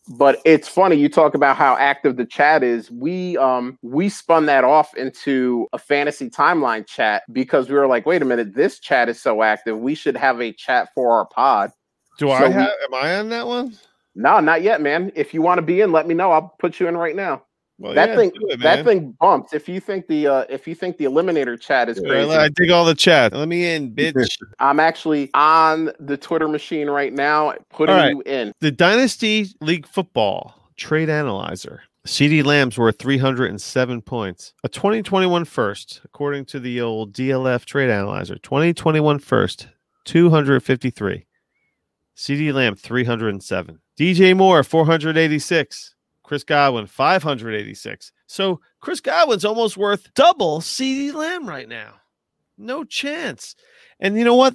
But 0.08 0.42
it's 0.46 0.68
funny 0.68 0.96
you 0.98 1.10
talk 1.10 1.36
about 1.36 1.58
how 1.58 1.78
active 1.78 2.18
the 2.18 2.26
chat 2.26 2.64
is. 2.64 2.92
We 2.92 3.38
um 3.38 3.78
we 3.82 4.10
spun 4.10 4.46
that 4.48 4.64
off 4.64 4.96
into 4.96 5.68
a 5.74 5.80
fantasy 5.80 6.30
timeline 6.30 6.88
chat 6.88 7.24
because 7.32 7.70
we 7.70 7.76
were 7.76 7.88
like, 7.88 8.06
wait 8.06 8.22
a 8.22 8.26
minute, 8.26 8.56
this 8.56 8.80
chat 8.80 9.10
is 9.10 9.22
so 9.22 9.44
active. 9.44 9.80
We 9.80 9.96
should 9.96 10.18
have 10.18 10.42
a 10.42 10.54
chat 10.54 10.90
for 10.96 11.12
our 11.18 11.26
pod. 11.28 11.72
Do 12.18 12.30
So 12.30 12.48
I 12.48 12.48
we- 12.50 12.72
Am 12.86 12.94
I 12.94 13.18
on 13.20 13.30
that 13.30 13.48
one? 13.48 13.78
No, 14.16 14.40
not 14.42 14.64
yet, 14.64 14.82
man. 14.82 15.12
If 15.16 15.34
you 15.34 15.42
want 15.44 15.60
to 15.60 15.64
be 15.64 15.82
in, 15.82 15.92
let 15.92 16.08
me 16.08 16.16
know. 16.16 16.32
I'll 16.32 16.56
put 16.60 16.80
you 16.80 16.88
in 16.88 16.98
right 16.98 17.16
now. 17.16 17.44
Well, 17.80 17.94
that 17.94 18.10
yeah, 18.10 18.16
thing 18.16 18.32
it, 18.34 18.60
that 18.62 18.86
thing 18.86 19.16
bumps. 19.20 19.54
If 19.54 19.70
you 19.70 19.80
think 19.80 20.08
the 20.08 20.28
uh 20.28 20.46
if 20.50 20.68
you 20.68 20.74
think 20.74 20.98
the 20.98 21.06
eliminator 21.06 21.60
chat 21.60 21.90
is 21.90 22.00
Yeah, 22.02 22.10
crazy, 22.10 22.32
I 22.32 22.50
dig 22.50 22.72
all 22.72 22.86
the 22.86 22.96
chat. 22.96 23.34
Let 23.34 23.48
me 23.48 23.74
in, 23.74 23.94
bitch. 23.94 24.38
I'm 24.60 24.80
actually 24.80 25.30
on 25.36 25.92
the 26.00 26.18
Twitter 26.18 26.48
machine 26.48 26.90
right 26.90 27.14
now, 27.14 27.54
putting 27.70 27.96
right. 27.96 28.10
you 28.10 28.22
in. 28.26 28.52
the 28.62 28.72
Dynasty 28.72 29.48
League 29.62 29.86
Football 29.86 30.56
Trade 30.76 31.10
Analyzer. 31.10 31.84
CD 32.06 32.42
Lamb's 32.42 32.78
worth 32.78 32.98
307 33.00 34.02
points. 34.02 34.54
A 34.64 34.70
2021 34.70 35.44
first, 35.44 36.02
according 36.06 36.46
to 36.46 36.60
the 36.60 36.80
old 36.80 37.12
DLF 37.14 37.66
Trade 37.66 37.90
Analyzer. 37.90 38.38
2021 38.38 39.20
first, 39.20 39.68
253. 40.06 41.26
CD 42.16 42.52
Lamb, 42.52 42.76
307. 42.76 43.80
DJ 44.00 44.36
Moore, 44.36 44.64
486. 44.64 45.96
Chris 46.28 46.44
Godwin, 46.44 46.88
586. 46.88 48.12
So 48.28 48.60
Chris 48.82 49.00
Godwin's 49.00 49.46
almost 49.46 49.78
worth 49.78 50.14
double 50.14 50.60
CD 50.60 51.14
Lamb 51.14 51.48
right 51.48 51.70
now. 51.70 51.94
No 52.58 52.84
chance. 52.84 53.56
And 54.02 54.18
you 54.18 54.26
know 54.26 54.36
what? 54.36 54.54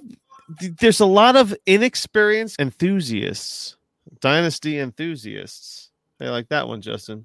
There's 0.60 1.00
a 1.00 1.06
lot 1.06 1.34
of 1.34 1.56
inexperienced 1.64 2.60
enthusiasts, 2.60 3.78
dynasty 4.20 4.78
enthusiasts. 4.78 5.90
They 6.18 6.28
like 6.28 6.50
that 6.50 6.68
one, 6.68 6.82
Justin. 6.82 7.24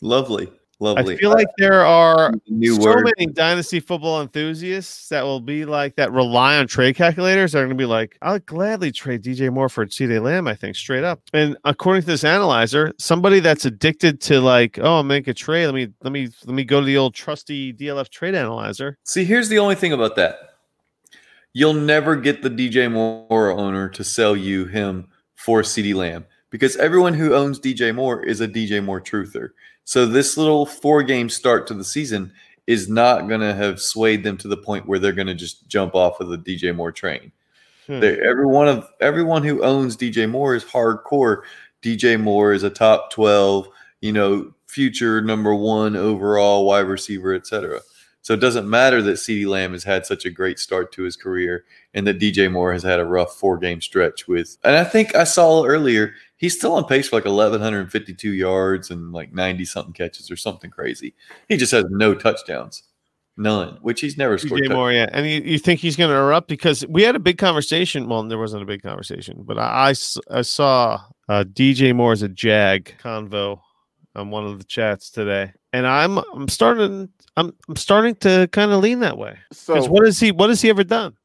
Lovely, 0.00 0.50
lovely. 0.82 1.14
I 1.14 1.18
feel 1.18 1.30
like 1.30 1.48
there 1.58 1.84
are 1.84 2.32
new 2.48 2.74
so 2.74 2.82
word. 2.82 3.10
many 3.16 3.32
dynasty 3.32 3.80
football 3.80 4.20
enthusiasts 4.20 5.08
that 5.08 5.22
will 5.22 5.40
be 5.40 5.64
like 5.64 5.96
that 5.96 6.12
rely 6.12 6.56
on 6.56 6.66
trade 6.66 6.96
calculators. 6.96 7.52
They're 7.52 7.62
going 7.62 7.76
to 7.76 7.80
be 7.80 7.86
like, 7.86 8.18
I'll 8.20 8.40
gladly 8.40 8.92
trade 8.92 9.22
DJ 9.22 9.52
Moore 9.52 9.68
for 9.68 9.88
CD 9.88 10.18
Lamb. 10.18 10.48
I 10.48 10.54
think 10.54 10.76
straight 10.76 11.04
up. 11.04 11.20
And 11.32 11.56
according 11.64 12.02
to 12.02 12.06
this 12.06 12.24
analyzer, 12.24 12.92
somebody 12.98 13.40
that's 13.40 13.64
addicted 13.64 14.20
to 14.22 14.40
like, 14.40 14.78
oh, 14.78 14.96
I'll 14.96 15.02
make 15.02 15.28
a 15.28 15.34
trade. 15.34 15.66
Let 15.66 15.74
me 15.74 15.88
let 16.02 16.12
me 16.12 16.28
let 16.44 16.54
me 16.54 16.64
go 16.64 16.80
to 16.80 16.86
the 16.86 16.98
old 16.98 17.14
trusty 17.14 17.72
DLF 17.72 18.08
trade 18.08 18.34
analyzer. 18.34 18.98
See, 19.04 19.24
here's 19.24 19.48
the 19.48 19.58
only 19.58 19.76
thing 19.76 19.92
about 19.92 20.16
that. 20.16 20.56
You'll 21.54 21.74
never 21.74 22.16
get 22.16 22.42
the 22.42 22.50
DJ 22.50 22.90
Moore 22.90 23.50
owner 23.50 23.88
to 23.90 24.02
sell 24.02 24.34
you 24.34 24.66
him 24.66 25.08
for 25.36 25.62
CD 25.62 25.92
Lamb 25.94 26.24
because 26.52 26.76
everyone 26.76 27.14
who 27.14 27.34
owns 27.34 27.58
DJ 27.58 27.94
Moore 27.94 28.22
is 28.22 28.40
a 28.40 28.46
DJ 28.46 28.84
Moore 28.84 29.00
truther. 29.00 29.50
So 29.84 30.06
this 30.06 30.36
little 30.36 30.66
four 30.66 31.02
game 31.02 31.28
start 31.28 31.66
to 31.68 31.74
the 31.74 31.84
season 31.84 32.32
is 32.66 32.88
not 32.88 33.28
going 33.28 33.40
to 33.40 33.54
have 33.54 33.80
swayed 33.80 34.22
them 34.22 34.36
to 34.38 34.48
the 34.48 34.56
point 34.56 34.86
where 34.86 34.98
they're 34.98 35.12
going 35.12 35.26
to 35.26 35.34
just 35.34 35.66
jump 35.68 35.94
off 35.94 36.20
of 36.20 36.28
the 36.28 36.38
DJ 36.38 36.74
Moore 36.74 36.92
train. 36.92 37.32
Hmm. 37.86 38.00
They, 38.00 38.20
everyone 38.20 38.68
of 38.68 38.88
everyone 39.00 39.42
who 39.42 39.62
owns 39.64 39.96
DJ 39.96 40.30
Moore 40.30 40.54
is 40.54 40.64
hardcore. 40.64 41.42
DJ 41.82 42.20
Moore 42.20 42.52
is 42.52 42.62
a 42.62 42.70
top 42.70 43.10
twelve, 43.10 43.68
you 44.00 44.12
know, 44.12 44.52
future 44.66 45.20
number 45.20 45.54
one 45.54 45.96
overall 45.96 46.64
wide 46.64 46.86
receiver, 46.86 47.34
etc. 47.34 47.80
So 48.22 48.34
it 48.34 48.40
doesn't 48.40 48.70
matter 48.70 49.02
that 49.02 49.14
CeeDee 49.16 49.48
Lamb 49.48 49.72
has 49.72 49.82
had 49.82 50.06
such 50.06 50.24
a 50.24 50.30
great 50.30 50.60
start 50.60 50.92
to 50.92 51.02
his 51.02 51.16
career 51.16 51.64
and 51.92 52.06
that 52.06 52.20
DJ 52.20 52.50
Moore 52.50 52.72
has 52.72 52.84
had 52.84 53.00
a 53.00 53.04
rough 53.04 53.34
four 53.34 53.58
game 53.58 53.80
stretch 53.80 54.28
with. 54.28 54.56
And 54.62 54.76
I 54.76 54.84
think 54.84 55.16
I 55.16 55.24
saw 55.24 55.64
earlier 55.64 56.14
he's 56.42 56.56
still 56.56 56.74
on 56.74 56.84
pace 56.84 57.08
for 57.08 57.16
like 57.16 57.24
1,152 57.24 58.32
yards 58.32 58.90
and 58.90 59.12
like 59.12 59.32
90 59.32 59.64
something 59.64 59.94
catches 59.94 60.28
or 60.28 60.36
something 60.36 60.70
crazy. 60.70 61.14
He 61.48 61.56
just 61.56 61.70
has 61.70 61.84
no 61.88 62.14
touchdowns, 62.14 62.82
none, 63.36 63.78
which 63.80 64.00
he's 64.00 64.18
never 64.18 64.36
scored. 64.36 64.60
DJ. 64.60 64.74
Moore, 64.74 64.92
yeah. 64.92 65.06
And 65.12 65.24
you, 65.24 65.40
you 65.40 65.58
think 65.58 65.78
he's 65.78 65.94
going 65.94 66.10
to 66.10 66.16
erupt 66.16 66.48
because 66.48 66.84
we 66.88 67.04
had 67.04 67.14
a 67.14 67.20
big 67.20 67.38
conversation. 67.38 68.08
Well, 68.08 68.24
there 68.24 68.38
wasn't 68.38 68.64
a 68.64 68.66
big 68.66 68.82
conversation, 68.82 69.44
but 69.44 69.56
I 69.56 69.94
I 70.30 70.42
saw 70.42 71.00
uh, 71.28 71.44
DJ 71.44 71.94
Moore 71.94 72.12
as 72.12 72.22
a 72.22 72.28
Jag 72.28 72.96
convo 72.98 73.60
on 74.16 74.30
one 74.30 74.44
of 74.44 74.58
the 74.58 74.64
chats 74.64 75.10
today, 75.10 75.52
and 75.72 75.86
I'm 75.86 76.18
I'm 76.18 76.48
starting 76.48 77.08
I'm 77.36 77.54
I'm 77.68 77.76
starting 77.76 78.16
to 78.16 78.48
kind 78.50 78.72
of 78.72 78.82
lean 78.82 78.98
that 79.00 79.16
way 79.16 79.38
because 79.48 79.84
So 79.84 79.90
what 79.90 80.04
has 80.04 80.18
he 80.18 80.32
what 80.32 80.50
has 80.50 80.60
he 80.60 80.70
ever 80.70 80.82
done? 80.82 81.16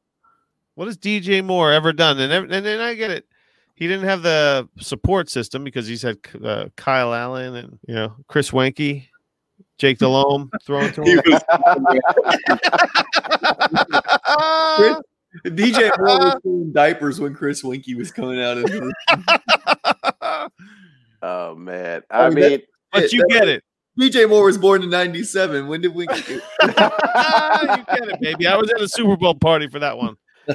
What 0.76 0.86
has 0.86 0.96
DJ 0.96 1.44
Moore 1.44 1.72
ever 1.72 1.92
done? 1.92 2.20
And 2.20 2.32
ev- 2.32 2.50
and 2.52 2.64
then 2.64 2.80
I 2.80 2.94
get 2.94 3.10
it. 3.10 3.26
He 3.78 3.86
didn't 3.86 4.06
have 4.08 4.22
the 4.22 4.68
support 4.80 5.30
system 5.30 5.62
because 5.62 5.86
he's 5.86 6.02
had 6.02 6.18
uh, 6.42 6.66
Kyle 6.76 7.14
Allen 7.14 7.54
and 7.54 7.78
you 7.86 7.94
know 7.94 8.16
Chris 8.26 8.50
Weinke, 8.50 9.06
Jake 9.78 9.98
Delhomme 9.98 10.50
throwing 10.64 10.92
to 10.94 11.02
him. 11.02 11.20
was- 11.24 11.42
DJ 15.44 15.90
Moore 15.98 16.18
was 16.18 16.40
in 16.44 16.72
diapers 16.72 17.20
when 17.20 17.34
Chris 17.34 17.62
Weinke 17.62 17.96
was 17.96 18.10
coming 18.10 18.40
out. 18.42 18.58
Of 18.58 18.64
the, 18.64 18.92
oh 21.22 21.54
man. 21.54 22.02
I 22.10 22.22
I 22.26 22.30
mean, 22.30 22.40
that- 22.40 22.50
mean 22.50 22.60
but 22.92 23.12
you 23.12 23.24
get 23.28 23.48
it. 23.48 23.62
DJ 24.00 24.28
Moore 24.28 24.44
was 24.46 24.56
born 24.58 24.82
in 24.82 24.90
'97. 24.90 25.66
When 25.68 25.80
did 25.82 25.92
Weinke? 25.94 26.26
do- 26.26 26.40
Ah, 26.62 27.76
you 27.78 27.84
get 27.98 28.08
it, 28.08 28.20
baby. 28.20 28.46
I 28.46 28.56
was 28.56 28.70
at 28.70 28.80
a 28.80 28.88
Super 28.88 29.16
Bowl 29.16 29.34
party 29.34 29.68
for 29.68 29.78
that 29.80 29.96
one. 29.96 30.16
I 30.48 30.54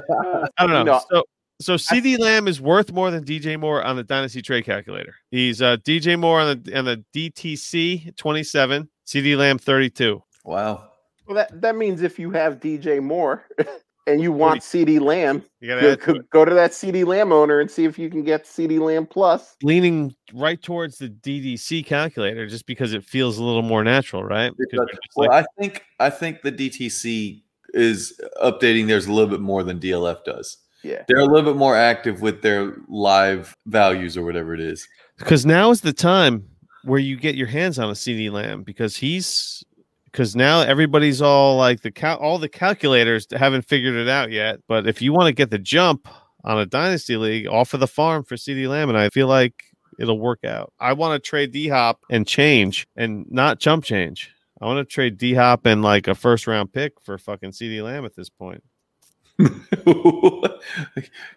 don't 0.60 0.70
know. 0.72 0.80
You 0.80 0.84
know, 0.86 1.02
so, 1.12 1.24
so 1.64 1.78
CD 1.78 2.18
Lamb 2.18 2.48
is 2.48 2.60
worth 2.62 2.92
more 2.92 3.10
than 3.12 3.24
DJ 3.24 3.60
Moore 3.60 3.84
on 3.84 3.96
the 3.96 4.04
Dynasty 4.04 4.42
Trade 4.42 4.66
Calculator. 4.66 5.16
He's 5.32 5.62
uh, 5.62 5.78
DJ 5.78 6.20
Moore 6.20 6.40
on 6.42 6.62
the 6.64 6.78
on 6.78 6.86
the 6.86 7.04
DTC 7.16 8.16
27, 8.16 8.90
CD 9.06 9.36
Lamb 9.36 9.58
32. 9.58 10.22
wow. 10.46 10.90
well, 11.28 11.36
that, 11.36 11.62
that 11.62 11.76
means 11.76 12.02
if 12.02 12.18
you 12.20 12.32
have 12.32 12.60
DJ 12.60 13.02
Moore 13.02 13.46
and 14.08 14.22
you 14.22 14.32
want 14.32 14.62
CD 14.64 15.00
Lamb, 15.00 15.44
You 15.62 15.70
got 15.70 15.82
go, 15.82 15.96
to 15.96 16.14
go- 16.14 16.20
go 16.32 16.46
to 16.46 16.54
that 16.54 16.74
CD 16.74 17.04
Lamb 17.04 17.32
owner 17.32 17.60
and 17.60 17.70
see 17.72 17.86
if 17.86 17.98
you 17.98 18.10
can 18.10 18.24
get 18.24 18.46
CD 18.48 18.80
Lamb 18.80 19.06
plus. 19.06 19.56
leaning 19.64 20.14
right 20.34 20.62
towards 20.62 20.98
the 20.98 21.10
DDC 21.10 21.86
calculator 21.86 22.48
just 22.48 22.66
because 22.66 22.94
it 22.94 23.04
feels 23.04 23.38
a 23.38 23.44
little 23.44 23.62
more 23.62 23.84
natural, 23.84 24.24
right? 24.24 24.52
Because 24.58 24.72
you're 24.74 24.88
Well, 25.16 25.30
like, 25.30 25.46
I 25.46 25.62
think 25.62 25.84
I 26.00 26.10
think 26.10 26.42
the 26.42 26.52
DTC 26.52 27.42
is 27.74 28.20
updating 28.42 28.88
theirs 28.88 29.08
a 29.08 29.12
little 29.14 29.30
bit 29.30 29.40
more 29.40 29.64
than 29.64 29.80
DLF 29.80 30.24
does. 30.26 30.58
Yeah. 30.84 31.04
They're 31.08 31.20
a 31.20 31.26
little 31.26 31.44
bit 31.54 31.58
more 31.58 31.76
active 31.76 32.22
with 32.22 32.42
their 32.42 32.76
live 32.88 33.56
values 33.66 34.18
or 34.18 34.24
whatever 34.24 34.54
it 34.54 34.60
is. 34.60 34.88
because 35.18 35.46
now 35.46 35.72
is 35.72 35.82
the 35.82 35.94
time 35.94 36.48
where 36.84 37.00
you 37.00 37.16
get 37.16 37.36
your 37.36 37.48
hands 37.48 37.80
on 37.80 37.90
a 37.90 37.96
CD 37.96 38.30
Lamb 38.30 38.64
because 38.64 38.98
he's 38.98 39.64
because 40.06 40.36
now 40.36 40.60
everybody's 40.60 41.22
all 41.22 41.58
like 41.58 41.82
the 41.82 41.92
cal- 41.92 42.18
all 42.18 42.38
the 42.38 42.50
calculators 42.50 43.26
haven't 43.32 43.64
figured 43.64 43.96
it 43.96 44.10
out 44.10 44.32
yet. 44.32 44.60
But 44.68 44.86
if 44.88 45.02
you 45.02 45.14
want 45.14 45.28
to 45.28 45.34
get 45.34 45.50
the 45.50 45.58
jump 45.58 46.08
on 46.44 46.60
a 46.60 46.66
dynasty 46.66 47.16
league, 47.16 47.48
off 47.48 47.74
of 47.74 47.80
the 47.80 47.88
farm 47.88 48.24
for 48.24 48.36
CD 48.38 48.68
Lamb, 48.68 48.90
and 48.90 48.98
I 48.98 49.10
feel 49.10 49.28
like 49.28 49.64
it'll 50.00 50.20
work 50.20 50.44
out. 50.44 50.74
I 50.80 50.94
want 50.94 51.16
to 51.22 51.26
trade 51.28 51.52
D 51.52 51.70
Hop 51.70 52.02
and 52.10 52.28
change 52.28 52.86
and 52.98 53.26
not 53.32 53.60
jump 53.60 53.86
change. 53.86 54.30
I 54.62 54.66
want 54.66 54.88
to 54.88 54.94
trade 54.94 55.18
D 55.18 55.34
Hop 55.34 55.66
and 55.66 55.82
like 55.82 56.08
a 56.08 56.16
first 56.16 56.46
round 56.48 56.74
pick 56.74 57.00
for 57.02 57.18
fucking 57.18 57.54
CD 57.54 57.82
Lamb 57.82 58.04
at 58.06 58.16
this 58.16 58.30
point. 58.30 58.62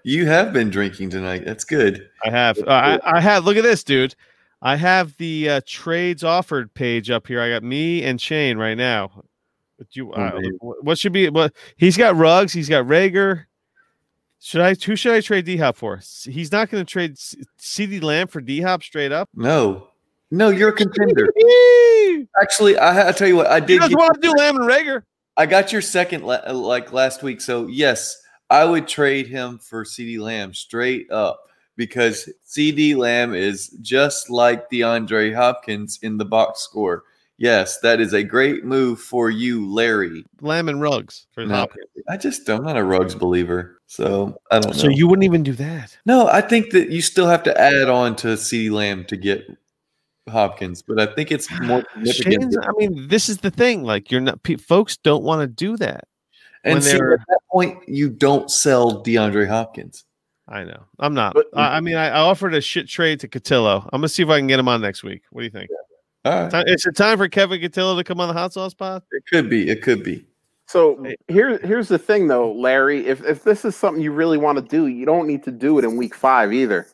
you 0.02 0.26
have 0.26 0.52
been 0.52 0.70
drinking 0.70 1.10
tonight. 1.10 1.44
That's 1.44 1.64
good. 1.64 2.08
I 2.24 2.30
have. 2.30 2.58
Uh, 2.58 2.98
I, 3.04 3.16
I 3.16 3.20
have. 3.20 3.44
Look 3.44 3.56
at 3.56 3.62
this, 3.62 3.82
dude. 3.84 4.14
I 4.62 4.76
have 4.76 5.16
the 5.16 5.48
uh, 5.48 5.60
trades 5.66 6.24
offered 6.24 6.72
page 6.74 7.10
up 7.10 7.26
here. 7.26 7.40
I 7.40 7.50
got 7.50 7.62
me 7.62 8.02
and 8.02 8.20
Shane 8.20 8.58
right 8.58 8.76
now. 8.76 9.24
But 9.78 9.94
you, 9.94 10.12
uh, 10.12 10.40
what 10.60 10.98
should 10.98 11.12
be? 11.12 11.28
What 11.28 11.52
he's 11.76 11.96
got 11.96 12.16
rugs. 12.16 12.52
He's 12.52 12.68
got 12.68 12.86
Reagor. 12.86 13.44
Should 14.40 14.60
I? 14.60 14.74
Who 14.74 14.96
should 14.96 15.12
I 15.12 15.20
trade 15.20 15.44
D 15.44 15.56
Hop 15.58 15.76
for? 15.76 16.00
He's 16.24 16.52
not 16.52 16.70
going 16.70 16.84
to 16.84 16.90
trade 16.90 17.16
CD 17.58 18.00
Lamb 18.00 18.28
for 18.28 18.40
D 18.40 18.60
Hop 18.62 18.82
straight 18.82 19.12
up. 19.12 19.28
No, 19.34 19.88
no, 20.30 20.48
you're 20.50 20.70
a 20.70 20.72
contender. 20.72 21.28
Actually, 22.40 22.78
I, 22.78 23.08
I 23.08 23.12
tell 23.12 23.28
you 23.28 23.36
what, 23.36 23.46
I 23.46 23.60
did. 23.60 23.80
Get, 23.80 23.92
want 23.92 24.14
to 24.14 24.20
do 24.20 24.32
Lamb 24.32 24.56
and 24.56 24.68
Reagor? 24.68 25.02
I 25.36 25.46
got 25.46 25.72
your 25.72 25.82
second 25.82 26.24
la- 26.24 26.40
uh, 26.46 26.54
like 26.54 26.92
last 26.92 27.22
week. 27.22 27.40
So 27.40 27.66
yes, 27.66 28.16
I 28.50 28.64
would 28.64 28.88
trade 28.88 29.26
him 29.26 29.58
for 29.58 29.84
CD 29.84 30.18
Lamb 30.18 30.54
straight 30.54 31.10
up 31.10 31.40
because 31.76 32.28
CD 32.44 32.94
Lamb 32.94 33.34
is 33.34 33.68
just 33.82 34.30
like 34.30 34.70
DeAndre 34.70 35.34
Hopkins 35.34 35.98
in 36.02 36.16
the 36.16 36.24
box 36.24 36.60
score. 36.60 37.04
Yes, 37.38 37.80
that 37.80 38.00
is 38.00 38.14
a 38.14 38.22
great 38.22 38.64
move 38.64 38.98
for 38.98 39.28
you, 39.28 39.70
Larry. 39.70 40.24
Lamb 40.40 40.70
and 40.70 40.80
rugs 40.80 41.26
for 41.32 41.44
No, 41.44 41.54
Hopkins. 41.56 41.84
I 42.08 42.16
just 42.16 42.48
I'm 42.48 42.64
not 42.64 42.78
a 42.78 42.82
rugs 42.82 43.14
believer, 43.14 43.78
so 43.86 44.40
I 44.50 44.58
don't 44.58 44.72
know. 44.74 44.80
So 44.80 44.88
you 44.88 45.06
wouldn't 45.06 45.24
even 45.24 45.42
do 45.42 45.52
that. 45.52 45.94
no, 46.06 46.28
I 46.28 46.40
think 46.40 46.70
that 46.70 46.88
you 46.88 47.02
still 47.02 47.26
have 47.26 47.42
to 47.42 47.60
add 47.60 47.90
on 47.90 48.16
to 48.16 48.38
CD 48.38 48.70
Lamb 48.70 49.04
to 49.06 49.18
get 49.18 49.46
Hopkins, 50.28 50.82
but 50.82 50.98
I 50.98 51.06
think 51.14 51.30
it's 51.30 51.50
more 51.60 51.82
significant. 52.04 52.42
Shane's, 52.42 52.56
I 52.58 52.70
mean, 52.76 53.08
this 53.08 53.28
is 53.28 53.38
the 53.38 53.50
thing. 53.50 53.84
Like, 53.84 54.10
you're 54.10 54.20
not. 54.20 54.42
Pe- 54.42 54.56
folks 54.56 54.96
don't 54.96 55.22
want 55.22 55.40
to 55.42 55.46
do 55.46 55.76
that. 55.78 56.04
And 56.64 56.82
see, 56.82 56.96
at 56.96 56.98
that 57.00 57.38
point, 57.50 57.88
you 57.88 58.10
don't 58.10 58.50
sell 58.50 59.04
DeAndre 59.04 59.46
Hopkins. 59.48 60.04
I 60.48 60.64
know. 60.64 60.84
I'm 60.98 61.14
not. 61.14 61.34
But- 61.34 61.46
I, 61.54 61.76
I 61.76 61.80
mean, 61.80 61.96
I, 61.96 62.08
I 62.08 62.20
offered 62.20 62.54
a 62.54 62.60
shit 62.60 62.88
trade 62.88 63.20
to 63.20 63.28
Cotillo. 63.28 63.84
I'm 63.92 64.00
gonna 64.00 64.08
see 64.08 64.22
if 64.22 64.28
I 64.28 64.38
can 64.38 64.46
get 64.48 64.58
him 64.58 64.68
on 64.68 64.80
next 64.80 65.02
week. 65.04 65.22
What 65.30 65.42
do 65.42 65.44
you 65.44 65.50
think? 65.50 65.70
All 66.24 66.48
right. 66.48 66.66
Ti- 66.66 66.72
Is 66.72 66.84
it 66.86 66.96
time 66.96 67.18
for 67.18 67.28
Kevin 67.28 67.60
Cotillo 67.60 67.96
to 67.96 68.02
come 68.04 68.20
on 68.20 68.26
the 68.28 68.34
hot 68.34 68.52
sauce 68.52 68.74
pod? 68.74 69.02
It 69.12 69.22
could 69.30 69.48
be. 69.48 69.68
It 69.68 69.82
could 69.82 70.02
be. 70.02 70.26
So 70.68 71.06
here, 71.28 71.58
here's 71.58 71.86
the 71.86 71.98
thing, 71.98 72.26
though, 72.26 72.50
Larry. 72.50 73.06
If 73.06 73.24
if 73.24 73.44
this 73.44 73.64
is 73.64 73.76
something 73.76 74.02
you 74.02 74.10
really 74.10 74.38
want 74.38 74.58
to 74.58 74.62
do, 74.64 74.88
you 74.88 75.06
don't 75.06 75.28
need 75.28 75.44
to 75.44 75.52
do 75.52 75.78
it 75.78 75.84
in 75.84 75.96
week 75.96 76.16
five 76.16 76.52
either. 76.52 76.88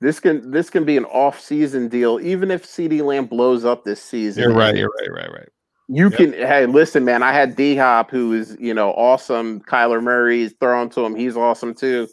This 0.00 0.20
can 0.20 0.50
this 0.50 0.70
can 0.70 0.84
be 0.84 0.96
an 0.96 1.04
off 1.06 1.40
season 1.40 1.88
deal, 1.88 2.20
even 2.20 2.50
if 2.50 2.64
CD 2.64 3.02
Lamb 3.02 3.26
blows 3.26 3.64
up 3.64 3.84
this 3.84 4.00
season. 4.02 4.42
You're 4.44 4.52
right. 4.54 4.76
You're 4.76 4.92
right. 5.00 5.10
Right. 5.12 5.32
Right. 5.32 5.48
You 5.88 6.10
Yep. 6.10 6.18
can. 6.18 6.32
Hey, 6.34 6.66
listen, 6.66 7.04
man. 7.04 7.22
I 7.22 7.32
had 7.32 7.56
D 7.56 7.74
Hop, 7.76 8.10
who 8.10 8.32
is 8.32 8.56
you 8.60 8.74
know 8.74 8.92
awesome. 8.92 9.60
Kyler 9.62 10.02
Murray's 10.02 10.54
thrown 10.60 10.88
to 10.90 11.04
him. 11.04 11.14
He's 11.16 11.36
awesome 11.36 11.74
too. 11.74 12.06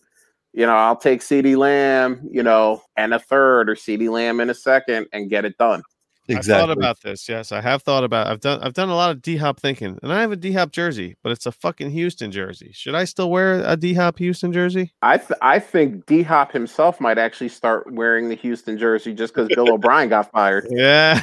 You 0.53 0.65
know, 0.65 0.75
I'll 0.75 0.95
take 0.95 1.21
CD 1.21 1.55
Lamb, 1.57 2.25
you 2.31 2.41
know, 2.41 2.81
and 2.95 3.13
a 3.13 3.19
third, 3.19 3.69
or 3.69 3.75
CD 3.75 4.07
Lamb 4.09 4.39
in 4.39 4.49
a 4.49 4.53
second, 4.53 5.07
and 5.11 5.29
get 5.29 5.45
it 5.45 5.57
done. 5.57 5.83
I 6.29 6.39
thought 6.41 6.71
about 6.71 7.01
this. 7.01 7.29
Yes, 7.29 7.51
I 7.51 7.61
have 7.61 7.83
thought 7.83 8.03
about. 8.03 8.27
I've 8.27 8.39
done. 8.39 8.59
I've 8.61 8.73
done 8.73 8.89
a 8.89 8.95
lot 8.95 9.11
of 9.11 9.21
D 9.21 9.37
Hop 9.37 9.59
thinking, 9.59 9.99
and 10.01 10.11
I 10.11 10.21
have 10.21 10.31
a 10.31 10.35
D 10.35 10.53
Hop 10.53 10.71
jersey, 10.71 11.15
but 11.21 11.31
it's 11.31 11.45
a 11.45 11.51
fucking 11.51 11.91
Houston 11.91 12.31
jersey. 12.31 12.71
Should 12.73 12.95
I 12.95 13.03
still 13.05 13.29
wear 13.29 13.61
a 13.65 13.77
D 13.77 13.93
Hop 13.93 14.17
Houston 14.17 14.51
jersey? 14.51 14.93
I 15.03 15.17
th- 15.17 15.37
I 15.41 15.59
think 15.59 16.05
D 16.07 16.23
Hop 16.23 16.51
himself 16.51 16.99
might 16.99 17.17
actually 17.17 17.49
start 17.49 17.91
wearing 17.93 18.29
the 18.29 18.35
Houston 18.35 18.77
jersey 18.77 19.13
just 19.13 19.33
because 19.35 19.49
Bill 19.49 19.71
O'Brien 19.71 20.09
got 20.09 20.31
fired. 20.31 20.67
Yeah, 20.71 21.21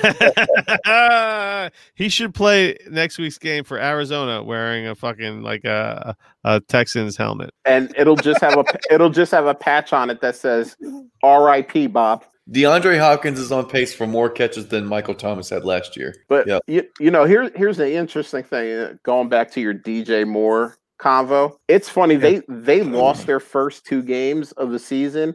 he 1.95 2.09
should 2.09 2.35
play 2.35 2.77
next 2.91 3.19
week's 3.19 3.39
game 3.39 3.65
for 3.65 3.79
Arizona 3.79 4.43
wearing 4.43 4.87
a 4.87 4.95
fucking 4.95 5.43
like 5.43 5.65
a, 5.65 6.17
a 6.45 6.61
Texans 6.61 7.17
helmet. 7.17 7.51
and 7.65 7.93
it'll 7.99 8.17
just 8.17 8.41
have 8.41 8.57
a 8.57 8.65
it'll 8.91 9.11
just 9.11 9.33
have 9.33 9.47
a 9.47 9.55
patch 9.55 9.93
on 9.93 10.11
it 10.11 10.21
that 10.21 10.37
says 10.37 10.77
R.I.P. 11.23 11.89
Bob. 11.89 12.25
DeAndre 12.51 12.99
Hopkins 12.99 13.39
is 13.39 13.53
on 13.53 13.69
pace 13.69 13.95
for 13.95 14.07
more 14.07 14.29
catches 14.29 14.69
than 14.69 14.87
Michael 14.87 15.15
Thomas 15.15 15.49
had 15.49 15.65
last 15.65 15.97
year. 15.97 16.15
But 16.29 16.47
Yep. 16.47 16.63
you, 16.67 16.83
you 16.99 17.11
know, 17.11 17.25
here 17.25 17.51
here's 17.55 17.77
the 17.77 17.95
interesting 17.95 18.43
thing. 18.43 18.73
uh, 18.79 18.95
Going 19.05 19.29
back 19.29 19.51
to 19.53 19.61
your 19.61 19.75
DJ 19.75 20.27
Moore 20.27 20.77
convo, 21.01 21.57
it's 21.69 21.89
funny 21.89 22.17
they 22.17 22.43
they 22.49 22.83
lost 22.83 23.27
their 23.27 23.41
first 23.41 23.87
two 23.87 24.03
games 24.03 24.53
of 24.53 24.71
the 24.71 24.79
season, 24.79 25.35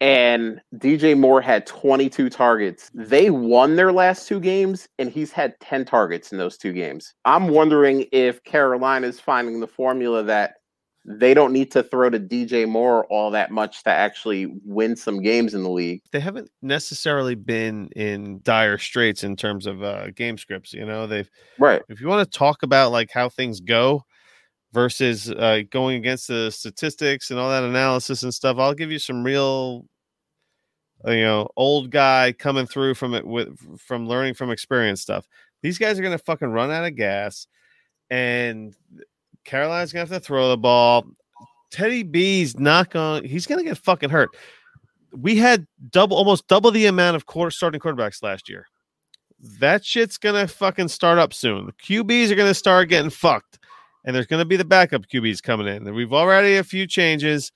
and 0.00 0.60
DJ 0.76 1.16
Moore 1.16 1.40
had 1.40 1.64
22 1.64 2.28
targets. 2.28 2.90
They 2.92 3.30
won 3.30 3.76
their 3.76 3.92
last 3.92 4.26
two 4.26 4.40
games, 4.40 4.88
and 4.98 5.08
he's 5.08 5.30
had 5.30 5.54
10 5.60 5.84
targets 5.84 6.32
in 6.32 6.38
those 6.38 6.58
two 6.58 6.72
games. 6.72 7.14
I'm 7.24 7.48
wondering 7.48 8.06
if 8.10 8.42
Carolina 8.42 9.06
is 9.06 9.20
finding 9.20 9.60
the 9.60 9.68
formula 9.68 10.24
that 10.24 10.54
they 11.04 11.34
don't 11.34 11.52
need 11.52 11.70
to 11.72 11.82
throw 11.82 12.10
to 12.10 12.20
DJ 12.20 12.68
Moore 12.68 13.06
all 13.06 13.30
that 13.32 13.50
much 13.50 13.82
to 13.84 13.90
actually 13.90 14.46
win 14.64 14.94
some 14.94 15.20
games 15.20 15.52
in 15.54 15.62
the 15.62 15.70
league. 15.70 16.00
They 16.12 16.20
haven't 16.20 16.50
necessarily 16.62 17.34
been 17.34 17.88
in 17.96 18.40
dire 18.44 18.78
straits 18.78 19.24
in 19.24 19.34
terms 19.34 19.66
of 19.66 19.82
uh, 19.82 20.10
game 20.10 20.38
scripts. 20.38 20.72
You 20.72 20.86
know, 20.86 21.06
they've 21.06 21.28
Right. 21.58 21.82
if 21.88 22.00
you 22.00 22.06
want 22.06 22.30
to 22.30 22.38
talk 22.38 22.62
about 22.62 22.92
like 22.92 23.10
how 23.10 23.28
things 23.28 23.60
go 23.60 24.04
versus 24.72 25.28
uh, 25.30 25.62
going 25.70 25.96
against 25.96 26.28
the 26.28 26.50
statistics 26.50 27.30
and 27.30 27.40
all 27.40 27.50
that 27.50 27.64
analysis 27.64 28.22
and 28.22 28.32
stuff, 28.32 28.58
I'll 28.58 28.74
give 28.74 28.92
you 28.92 29.00
some 29.00 29.24
real, 29.24 29.86
uh, 31.06 31.10
you 31.10 31.24
know, 31.24 31.48
old 31.56 31.90
guy 31.90 32.32
coming 32.32 32.66
through 32.66 32.94
from 32.94 33.14
it 33.14 33.26
with 33.26 33.58
from 33.80 34.06
learning 34.06 34.34
from 34.34 34.52
experience 34.52 35.00
stuff. 35.00 35.26
These 35.62 35.78
guys 35.78 35.98
are 35.98 36.02
gonna 36.02 36.18
fucking 36.18 36.48
run 36.48 36.70
out 36.70 36.84
of 36.84 36.94
gas, 36.94 37.48
and 38.08 38.72
Carolina's 39.44 39.92
gonna 39.92 40.00
have 40.02 40.10
to 40.10 40.20
throw 40.20 40.48
the 40.48 40.56
ball. 40.56 41.06
Teddy 41.70 42.02
B's 42.02 42.58
not 42.58 42.90
going. 42.90 43.24
He's 43.24 43.46
gonna 43.46 43.64
get 43.64 43.78
fucking 43.78 44.10
hurt. 44.10 44.30
We 45.14 45.36
had 45.36 45.66
double, 45.90 46.16
almost 46.16 46.46
double 46.48 46.70
the 46.70 46.86
amount 46.86 47.16
of 47.16 47.26
quarter 47.26 47.50
starting 47.50 47.80
quarterbacks 47.80 48.22
last 48.22 48.48
year 48.48 48.66
that 49.58 49.84
shit's 49.84 50.18
gonna 50.18 50.46
fucking 50.46 50.88
start 50.88 51.18
up 51.18 51.32
soon. 51.32 51.66
The 51.66 51.72
QBs 51.72 52.30
are 52.30 52.34
gonna 52.36 52.54
start 52.54 52.88
getting 52.88 53.10
fucked, 53.10 53.58
and 54.04 54.14
there's 54.14 54.26
gonna 54.26 54.44
be 54.44 54.56
the 54.56 54.64
backup 54.64 55.06
QBs 55.08 55.42
coming 55.42 55.66
in. 55.66 55.92
We've 55.94 56.12
already 56.12 56.56
a 56.56 56.64
few 56.64 56.86
changes, 56.86 57.50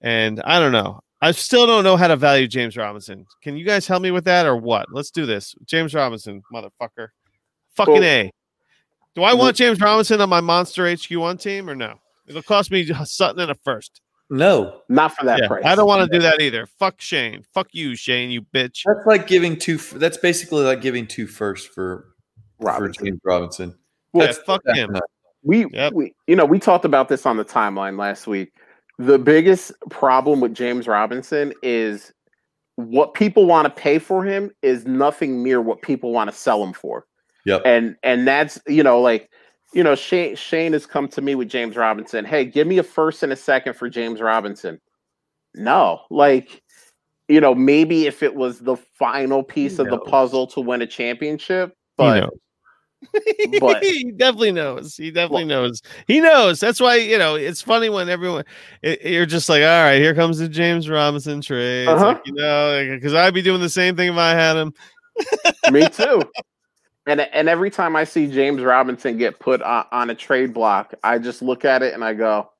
and 0.00 0.40
I 0.44 0.58
don't 0.58 0.72
know. 0.72 1.00
I 1.20 1.32
still 1.32 1.66
don't 1.66 1.84
know 1.84 1.96
how 1.96 2.08
to 2.08 2.16
value 2.16 2.46
James 2.46 2.76
Robinson. 2.76 3.26
Can 3.42 3.56
you 3.56 3.64
guys 3.66 3.86
help 3.86 4.02
me 4.02 4.10
with 4.10 4.24
that 4.24 4.46
or 4.46 4.56
what? 4.56 4.86
Let's 4.92 5.10
do 5.10 5.26
this. 5.26 5.54
James 5.66 5.92
Robinson, 5.92 6.42
motherfucker, 6.52 7.08
fucking 7.74 7.94
Well- 7.94 8.02
a. 8.04 8.32
Do 9.14 9.22
I 9.22 9.34
want 9.34 9.56
James 9.56 9.80
Robinson 9.80 10.20
on 10.20 10.28
my 10.28 10.40
Monster 10.40 10.88
HQ 10.90 11.10
one 11.12 11.38
team 11.38 11.68
or 11.68 11.74
no? 11.74 11.98
It'll 12.26 12.42
cost 12.42 12.70
me 12.70 12.84
Sutton 13.04 13.40
and 13.40 13.50
a 13.50 13.54
first. 13.54 14.00
No, 14.30 14.82
Not 14.90 15.16
for 15.16 15.24
that 15.24 15.40
Yeah, 15.40 15.48
price. 15.48 15.64
I 15.64 15.74
don't 15.74 15.86
want 15.86 16.10
to 16.10 16.18
do 16.18 16.22
that 16.22 16.40
either. 16.42 16.66
Fuck 16.66 17.00
Shane. 17.00 17.42
Fuck 17.54 17.68
you, 17.72 17.96
Shane. 17.96 18.30
You 18.30 18.42
bitch. 18.42 18.82
that's 18.84 19.06
like 19.06 19.26
giving 19.26 19.56
two. 19.58 19.78
That's 19.78 20.18
basically 20.18 20.64
like 20.64 20.82
giving 20.82 21.06
two 21.06 21.26
first 21.26 21.68
for 21.72 22.08
for 22.60 22.88
James 22.90 23.20
Robinson. 23.24 23.74
Yeah, 24.12 24.32
fuck 24.44 24.62
that's 24.64 24.78
him. 24.78 24.92
not- 24.92 25.02
We, 25.42 25.66
Yep. 25.72 25.92
we, 25.94 26.14
you 26.26 26.36
know, 26.36 26.44
we 26.44 26.58
talked 26.58 26.84
about 26.84 27.08
this 27.08 27.24
on 27.24 27.36
the 27.38 27.44
timeline 27.44 27.98
last 27.98 28.26
week. 28.26 28.52
The 28.98 29.18
biggest 29.18 29.72
problem 29.90 30.40
with 30.40 30.54
James 30.54 30.86
Robinson 30.86 31.54
is 31.62 32.12
what 32.76 33.14
people 33.14 33.46
want 33.46 33.64
to 33.64 33.70
pay 33.82 33.98
for 33.98 34.24
him 34.24 34.50
is 34.60 34.84
nothing 34.86 35.42
near 35.42 35.62
what 35.62 35.80
people 35.82 36.12
want 36.12 36.28
to 36.30 36.36
sell 36.36 36.62
him 36.62 36.72
for. 36.74 37.06
Yep. 37.48 37.62
And 37.64 37.96
and 38.02 38.28
that's 38.28 38.60
you 38.68 38.82
know 38.82 39.00
like 39.00 39.30
you 39.72 39.82
know 39.82 39.94
Shane 39.94 40.36
Shane 40.36 40.74
has 40.74 40.84
come 40.84 41.08
to 41.08 41.22
me 41.22 41.34
with 41.34 41.48
James 41.48 41.76
Robinson. 41.76 42.26
Hey, 42.26 42.44
give 42.44 42.66
me 42.66 42.76
a 42.76 42.82
first 42.82 43.22
and 43.22 43.32
a 43.32 43.36
second 43.36 43.72
for 43.74 43.88
James 43.88 44.20
Robinson. 44.20 44.78
No, 45.54 46.02
like 46.10 46.62
you 47.26 47.40
know 47.40 47.54
maybe 47.54 48.06
if 48.06 48.22
it 48.22 48.34
was 48.34 48.58
the 48.58 48.76
final 48.76 49.42
piece 49.42 49.78
of 49.78 49.88
the 49.88 49.96
puzzle 49.98 50.46
to 50.48 50.60
win 50.60 50.82
a 50.82 50.86
championship, 50.86 51.70
He 51.70 51.74
but 51.96 52.30
but- 53.60 53.82
he 53.82 54.12
definitely 54.12 54.52
knows. 54.52 54.94
He 54.94 55.10
definitely 55.10 55.46
knows. 55.46 55.80
He 56.06 56.20
knows. 56.20 56.60
That's 56.60 56.82
why 56.82 56.96
you 56.96 57.16
know 57.16 57.36
it's 57.36 57.62
funny 57.62 57.88
when 57.88 58.10
everyone 58.10 58.44
it, 58.82 59.00
you're 59.00 59.24
just 59.24 59.48
like, 59.48 59.62
all 59.62 59.84
right, 59.84 60.02
here 60.02 60.14
comes 60.14 60.36
the 60.36 60.50
James 60.50 60.86
Robinson 60.86 61.40
trade. 61.40 61.88
Uh-huh. 61.88 62.08
like, 62.08 62.26
you 62.26 62.34
know, 62.34 62.90
because 62.92 63.14
I'd 63.14 63.32
be 63.32 63.40
doing 63.40 63.62
the 63.62 63.70
same 63.70 63.96
thing 63.96 64.12
if 64.12 64.18
I 64.18 64.32
had 64.32 64.54
him. 64.54 64.74
Me 65.70 65.88
too. 65.88 66.22
And 67.08 67.22
and 67.22 67.48
every 67.48 67.70
time 67.70 67.96
I 67.96 68.04
see 68.04 68.26
James 68.26 68.62
Robinson 68.62 69.16
get 69.16 69.40
put 69.40 69.62
on, 69.62 69.86
on 69.90 70.10
a 70.10 70.14
trade 70.14 70.52
block, 70.52 70.92
I 71.02 71.18
just 71.18 71.40
look 71.40 71.64
at 71.64 71.82
it 71.82 71.94
and 71.94 72.04
I 72.04 72.12
go, 72.12 72.50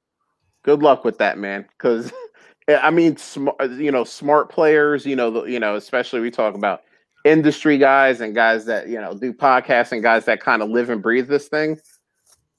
"Good 0.64 0.82
luck 0.82 1.04
with 1.04 1.18
that, 1.18 1.36
man." 1.36 1.66
Because 1.68 2.10
I 2.68 2.90
mean, 2.90 3.18
smart, 3.18 3.56
you 3.72 3.92
know, 3.92 4.04
smart 4.04 4.50
players, 4.50 5.04
you 5.04 5.16
know, 5.16 5.30
the, 5.30 5.42
you 5.44 5.60
know, 5.60 5.76
especially 5.76 6.20
we 6.20 6.30
talk 6.30 6.54
about 6.54 6.82
industry 7.26 7.76
guys 7.76 8.22
and 8.22 8.34
guys 8.34 8.64
that 8.64 8.88
you 8.88 8.98
know 8.98 9.12
do 9.12 9.34
podcasts 9.34 9.92
and 9.92 10.02
guys 10.02 10.24
that 10.24 10.40
kind 10.40 10.62
of 10.62 10.70
live 10.70 10.88
and 10.88 11.02
breathe 11.02 11.28
this 11.28 11.48
thing. 11.48 11.78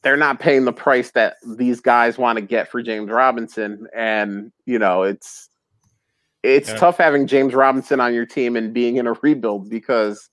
They're 0.03 0.15
not 0.15 0.39
paying 0.39 0.65
the 0.65 0.71
price 0.71 1.09
that 1.11 1.37
these 1.57 1.81
guys 1.81 2.19
want 2.19 2.37
to 2.37 2.45
get 2.45 2.69
for 2.69 2.83
James 2.83 3.09
Robinson, 3.09 3.87
and 3.95 4.51
you 4.67 4.77
know, 4.77 5.01
it's 5.01 5.49
it's 6.43 6.69
Yeah. 6.69 6.75
tough 6.75 6.97
having 6.99 7.25
James 7.25 7.55
Robinson 7.55 7.99
on 7.99 8.13
your 8.13 8.27
team 8.27 8.55
and 8.55 8.75
being 8.75 8.97
in 8.97 9.07
a 9.07 9.13
rebuild 9.13 9.71
because 9.71 10.29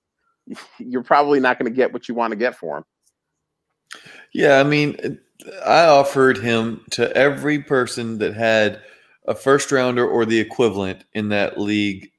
you're 0.78 1.02
probably 1.02 1.40
not 1.40 1.58
going 1.58 1.70
to 1.70 1.76
get 1.76 1.92
what 1.92 2.08
you 2.08 2.14
want 2.14 2.32
to 2.32 2.36
get 2.36 2.56
for 2.56 2.78
him. 2.78 2.84
Yeah, 4.32 4.58
I 4.58 4.64
mean, 4.64 5.18
I 5.64 5.86
offered 5.86 6.38
him 6.38 6.84
to 6.90 7.14
every 7.16 7.60
person 7.60 8.18
that 8.18 8.34
had 8.34 8.80
a 9.26 9.34
first 9.34 9.72
rounder 9.72 10.06
or 10.06 10.24
the 10.24 10.38
equivalent 10.38 11.04
in 11.14 11.28
that 11.30 11.58
league 11.58 12.10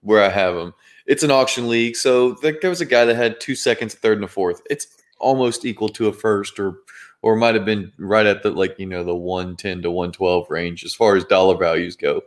where 0.00 0.22
I 0.22 0.28
have 0.28 0.56
him. 0.56 0.74
It's 1.06 1.22
an 1.22 1.30
auction 1.30 1.68
league, 1.68 1.96
so 1.96 2.32
there 2.32 2.58
was 2.64 2.80
a 2.80 2.86
guy 2.86 3.04
that 3.04 3.16
had 3.16 3.40
two 3.40 3.54
seconds, 3.54 3.94
a 3.94 3.96
third, 3.96 4.18
and 4.18 4.24
a 4.24 4.28
fourth. 4.28 4.60
It's 4.68 4.86
almost 5.18 5.64
equal 5.64 5.88
to 5.90 6.08
a 6.08 6.12
first, 6.12 6.58
or 6.58 6.80
or 7.22 7.34
might 7.34 7.54
have 7.54 7.64
been 7.64 7.92
right 7.98 8.26
at 8.26 8.42
the 8.42 8.50
like 8.50 8.78
you 8.78 8.86
know 8.86 9.04
the 9.04 9.14
one 9.14 9.56
ten 9.56 9.80
to 9.82 9.90
one 9.90 10.12
twelve 10.12 10.50
range 10.50 10.84
as 10.84 10.94
far 10.94 11.16
as 11.16 11.24
dollar 11.24 11.56
values 11.56 11.96
go. 11.96 12.22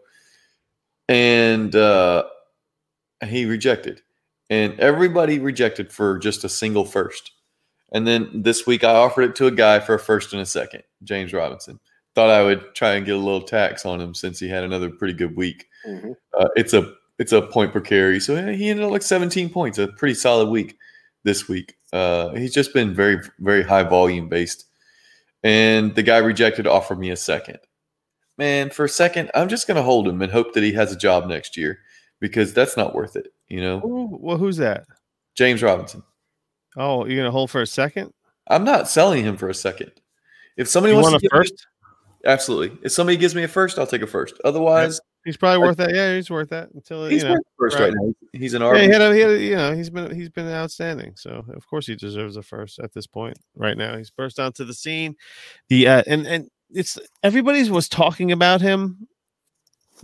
And 1.07 1.75
uh, 1.75 2.23
he 3.23 3.45
rejected, 3.45 4.01
and 4.51 4.77
everybody 4.81 5.39
rejected 5.39 5.91
for 5.93 6.19
just 6.19 6.43
a 6.43 6.49
single 6.49 6.83
first. 6.83 7.31
And 7.93 8.05
then 8.05 8.29
this 8.43 8.67
week 8.67 8.83
I 8.83 8.93
offered 8.93 9.23
it 9.23 9.35
to 9.37 9.47
a 9.47 9.51
guy 9.51 9.79
for 9.79 9.95
a 9.95 9.99
first 9.99 10.33
and 10.33 10.41
a 10.41 10.45
second, 10.45 10.83
James 11.03 11.33
Robinson. 11.33 11.79
Thought 12.13 12.29
I 12.29 12.43
would 12.43 12.75
try 12.75 12.95
and 12.95 13.05
get 13.05 13.15
a 13.15 13.17
little 13.17 13.41
tax 13.41 13.85
on 13.85 14.01
him 14.01 14.13
since 14.13 14.39
he 14.39 14.49
had 14.49 14.65
another 14.65 14.89
pretty 14.89 15.13
good 15.13 15.37
week. 15.37 15.67
Uh, 16.37 16.49
it's 16.57 16.73
a 16.73 16.93
it's 17.17 17.31
a 17.31 17.41
point 17.41 17.71
per 17.71 17.79
carry, 17.79 18.19
so 18.19 18.35
he 18.51 18.69
ended 18.69 18.83
up 18.83 18.91
like 18.91 19.03
17 19.03 19.49
points, 19.49 19.77
a 19.77 19.87
pretty 19.87 20.15
solid 20.15 20.49
week 20.49 20.77
this 21.23 21.47
week. 21.47 21.75
Uh, 21.93 22.31
he's 22.31 22.53
just 22.53 22.73
been 22.73 22.93
very 22.93 23.21
very 23.39 23.63
high 23.63 23.83
volume 23.83 24.27
based, 24.27 24.65
and 25.43 25.95
the 25.95 26.03
guy 26.03 26.17
rejected 26.17 26.67
offered 26.67 26.99
me 26.99 27.09
a 27.09 27.15
second. 27.15 27.59
Man, 28.37 28.69
for 28.69 28.83
a 28.83 28.89
second, 28.89 29.31
I'm 29.33 29.47
just 29.47 29.67
gonna 29.67 29.83
hold 29.83 30.07
him 30.07 30.21
and 30.21 30.31
hope 30.31 30.53
that 30.53 30.63
he 30.63 30.73
has 30.73 30.91
a 30.91 30.97
job 30.97 31.27
next 31.27 31.55
year 31.55 31.79
because 32.19 32.53
that's 32.53 32.75
not 32.75 32.93
worth 32.93 33.15
it. 33.15 33.27
You 33.51 33.59
know, 33.61 33.77
Ooh, 33.83 34.17
well, 34.21 34.37
who's 34.37 34.55
that? 34.57 34.85
James 35.35 35.61
Robinson. 35.61 36.03
Oh, 36.77 37.05
you're 37.05 37.17
gonna 37.17 37.31
hold 37.31 37.51
for 37.51 37.61
a 37.61 37.67
second? 37.67 38.13
I'm 38.47 38.63
not 38.63 38.87
selling 38.87 39.25
him 39.25 39.35
for 39.35 39.49
a 39.49 39.53
second. 39.53 39.91
If 40.55 40.69
somebody 40.69 40.93
You 40.93 41.01
wants 41.01 41.11
want 41.11 41.21
to 41.21 41.27
a 41.27 41.29
give 41.29 41.33
me- 41.33 41.37
first? 41.49 41.67
Absolutely. 42.25 42.77
If 42.83 42.91
somebody 42.93 43.17
gives 43.17 43.35
me 43.35 43.43
a 43.43 43.47
first, 43.49 43.77
I'll 43.77 43.87
take 43.87 44.03
a 44.03 44.07
first. 44.07 44.35
Otherwise, 44.45 45.01
He's 45.25 45.37
probably 45.37 45.59
worth 45.59 45.77
that. 45.77 45.93
Yeah, 45.93 46.15
he's 46.15 46.29
worth 46.31 46.49
that 46.49 46.69
until 46.73 47.07
he's 47.07 47.21
you 47.23 47.27
know. 47.27 47.33
worth 47.35 47.43
first 47.59 47.75
right. 47.77 47.93
right 47.93 47.93
now. 47.93 48.13
He's 48.33 48.53
an 48.55 48.61
Yeah, 48.61 48.77
he 48.79 48.87
had 48.89 49.01
a, 49.01 49.13
he 49.13 49.19
had 49.19 49.29
a, 49.31 49.39
you 49.43 49.55
know, 49.55 49.75
he's 49.75 49.89
been 49.89 50.15
he's 50.15 50.29
been 50.29 50.47
outstanding. 50.47 51.13
So 51.17 51.43
of 51.53 51.67
course 51.67 51.85
he 51.85 51.95
deserves 51.95 52.37
a 52.37 52.41
first 52.41 52.79
at 52.79 52.93
this 52.93 53.05
point. 53.05 53.37
Right 53.55 53.77
now, 53.77 53.97
he's 53.97 54.09
burst 54.09 54.39
onto 54.39 54.63
the 54.63 54.73
scene. 54.73 55.15
The 55.67 55.87
uh, 55.87 56.03
and 56.07 56.25
and 56.25 56.49
it's 56.73 56.97
everybody 57.21 57.69
was 57.69 57.89
talking 57.89 58.31
about 58.31 58.61
him 58.61 59.07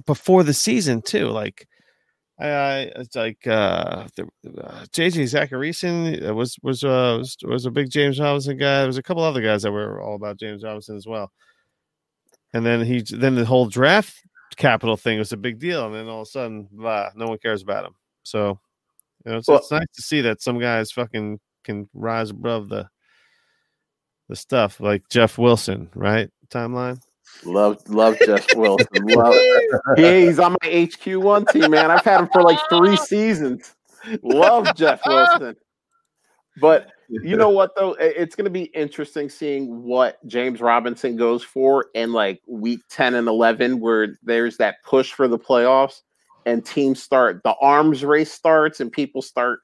before 0.05 0.43
the 0.43 0.53
season 0.53 1.01
too. 1.01 1.29
Like, 1.29 1.67
I 2.39 2.79
it's 2.95 3.15
like 3.15 3.45
uh, 3.47 4.07
the, 4.15 4.23
uh 4.63 4.85
JJ 4.91 5.23
Zachariason 5.23 6.35
was 6.35 6.55
was 6.61 6.83
uh 6.83 7.17
was, 7.19 7.37
was 7.43 7.65
a 7.65 7.71
big 7.71 7.89
James 7.89 8.19
Robinson 8.19 8.57
guy. 8.57 8.79
There 8.79 8.87
was 8.87 8.97
a 8.97 9.03
couple 9.03 9.23
other 9.23 9.41
guys 9.41 9.63
that 9.63 9.71
were 9.71 9.99
all 10.01 10.15
about 10.15 10.37
James 10.37 10.63
Robinson 10.63 10.95
as 10.97 11.07
well. 11.07 11.31
And 12.53 12.65
then 12.65 12.85
he 12.85 13.01
then 13.01 13.35
the 13.35 13.45
whole 13.45 13.65
draft 13.67 14.15
capital 14.55 14.97
thing 14.97 15.17
was 15.19 15.33
a 15.33 15.37
big 15.37 15.59
deal, 15.59 15.85
and 15.87 15.95
then 15.95 16.07
all 16.07 16.21
of 16.21 16.27
a 16.27 16.31
sudden, 16.31 16.67
blah, 16.71 17.09
no 17.15 17.27
one 17.27 17.37
cares 17.39 17.61
about 17.61 17.85
him. 17.85 17.93
So, 18.23 18.59
you 19.25 19.31
know, 19.31 19.37
it's, 19.37 19.47
Well- 19.47 19.57
it's 19.57 19.71
nice 19.71 19.87
to 19.95 20.01
see 20.01 20.21
that 20.21 20.41
some 20.41 20.59
guys 20.59 20.91
fucking 20.91 21.39
can 21.63 21.89
rise 21.93 22.29
above 22.29 22.69
the 22.69 22.87
the 24.29 24.35
stuff, 24.35 24.79
like 24.79 25.07
Jeff 25.09 25.37
Wilson, 25.37 25.89
right? 25.95 26.29
Timeline. 26.49 27.01
Love, 27.43 27.81
love 27.87 28.17
Jeff 28.25 28.45
Wilson. 28.55 28.87
Love. 29.05 29.35
Yeah, 29.97 30.19
he's 30.19 30.39
on 30.39 30.55
my 30.63 30.89
HQ 30.91 31.21
one 31.21 31.45
team, 31.45 31.71
man. 31.71 31.91
I've 31.91 32.03
had 32.03 32.21
him 32.21 32.29
for 32.31 32.41
like 32.41 32.59
three 32.69 32.97
seasons. 32.97 33.75
Love 34.23 34.75
Jeff 34.75 35.01
Wilson. 35.05 35.55
But 36.59 36.89
you 37.09 37.37
know 37.37 37.49
what 37.49 37.75
though? 37.75 37.93
It's 37.99 38.35
going 38.35 38.45
to 38.45 38.51
be 38.51 38.65
interesting 38.65 39.29
seeing 39.29 39.83
what 39.83 40.25
James 40.27 40.59
Robinson 40.59 41.15
goes 41.15 41.43
for 41.43 41.87
in 41.93 42.11
like 42.11 42.41
week 42.47 42.81
10 42.89 43.15
and 43.15 43.27
11 43.27 43.79
where 43.79 44.17
there's 44.23 44.57
that 44.57 44.77
push 44.83 45.13
for 45.13 45.27
the 45.27 45.37
playoffs 45.37 46.01
and 46.45 46.65
teams 46.65 47.01
start 47.01 47.41
the 47.43 47.55
arms 47.61 48.03
race 48.03 48.31
starts 48.31 48.79
and 48.79 48.91
people 48.91 49.21
start 49.21 49.59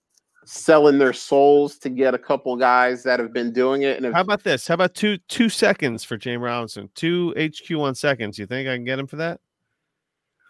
selling 0.45 0.97
their 0.97 1.13
souls 1.13 1.77
to 1.79 1.89
get 1.89 2.13
a 2.13 2.17
couple 2.17 2.55
guys 2.55 3.03
that 3.03 3.19
have 3.19 3.31
been 3.33 3.51
doing 3.53 3.83
it 3.83 3.97
and 3.97 4.05
if, 4.05 4.13
How 4.13 4.21
about 4.21 4.43
this? 4.43 4.67
How 4.67 4.73
about 4.75 4.93
two 4.93 5.17
two 5.29 5.49
seconds 5.49 6.03
for 6.03 6.17
James 6.17 6.41
Robinson? 6.41 6.89
Two 6.95 7.33
HQ 7.37 7.77
one 7.77 7.95
seconds. 7.95 8.37
You 8.37 8.45
think 8.45 8.67
I 8.67 8.75
can 8.75 8.83
get 8.85 8.99
him 8.99 9.07
for 9.07 9.17
that? 9.17 9.39